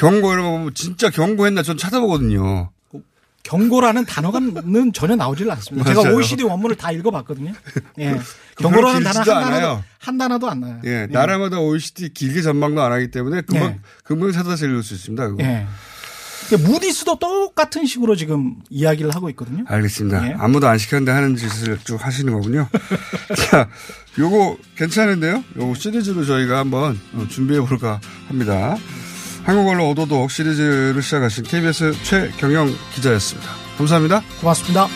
경고 0.00 0.32
이러면 0.32 0.70
진짜 0.74 1.10
경고했나 1.10 1.62
전 1.62 1.76
찾아보거든요. 1.76 2.70
그 2.90 3.02
경고라는 3.42 4.06
단어가는 4.06 4.92
전혀 4.94 5.14
나오질 5.14 5.50
않습니다. 5.50 5.92
제가 5.92 6.14
OECD 6.14 6.42
원문을 6.44 6.76
다 6.76 6.90
읽어봤거든요. 6.90 7.52
예. 7.98 8.18
경고라는 8.56 9.02
단어 9.02 9.20
한 9.20 9.24
단어도, 9.24 9.82
한 9.98 10.18
단어도 10.18 10.50
안 10.50 10.60
나요. 10.60 10.80
예, 10.86 11.02
예. 11.02 11.06
나라마다 11.06 11.60
OECD 11.60 12.14
길게 12.14 12.40
전망도 12.40 12.80
안 12.80 12.92
하기 12.92 13.10
때문에 13.10 13.42
금방, 13.42 13.68
예. 13.68 13.80
금방 14.02 14.32
찾아서 14.32 14.66
읽을 14.66 14.82
수 14.82 14.94
있습니다. 14.94 15.28
그거. 15.28 15.44
예. 15.44 15.66
무디스도 16.56 17.18
똑같은 17.18 17.86
식으로 17.86 18.16
지금 18.16 18.56
이야기를 18.70 19.14
하고 19.14 19.28
있거든요. 19.30 19.64
알겠습니다. 19.68 20.28
예. 20.28 20.34
아무도 20.38 20.66
안 20.66 20.78
시켰는데 20.78 21.12
하는 21.12 21.36
짓을 21.36 21.78
쭉 21.84 22.04
하시는 22.04 22.32
거군요. 22.32 22.68
자, 23.36 23.68
요거 24.18 24.56
괜찮은데요? 24.76 25.44
요거 25.56 25.74
시리즈로 25.74 26.24
저희가 26.24 26.58
한번 26.58 26.98
어, 27.14 27.26
준비해 27.28 27.60
볼까 27.60 28.00
합니다. 28.28 28.76
한국어로 29.44 29.90
오도독 29.90 30.30
시리즈를 30.30 31.02
시작하신 31.02 31.44
KBS 31.44 31.92
최경영 32.02 32.74
기자였습니다. 32.94 33.50
감사합니다. 33.78 34.22
고맙습니다. 34.40 34.86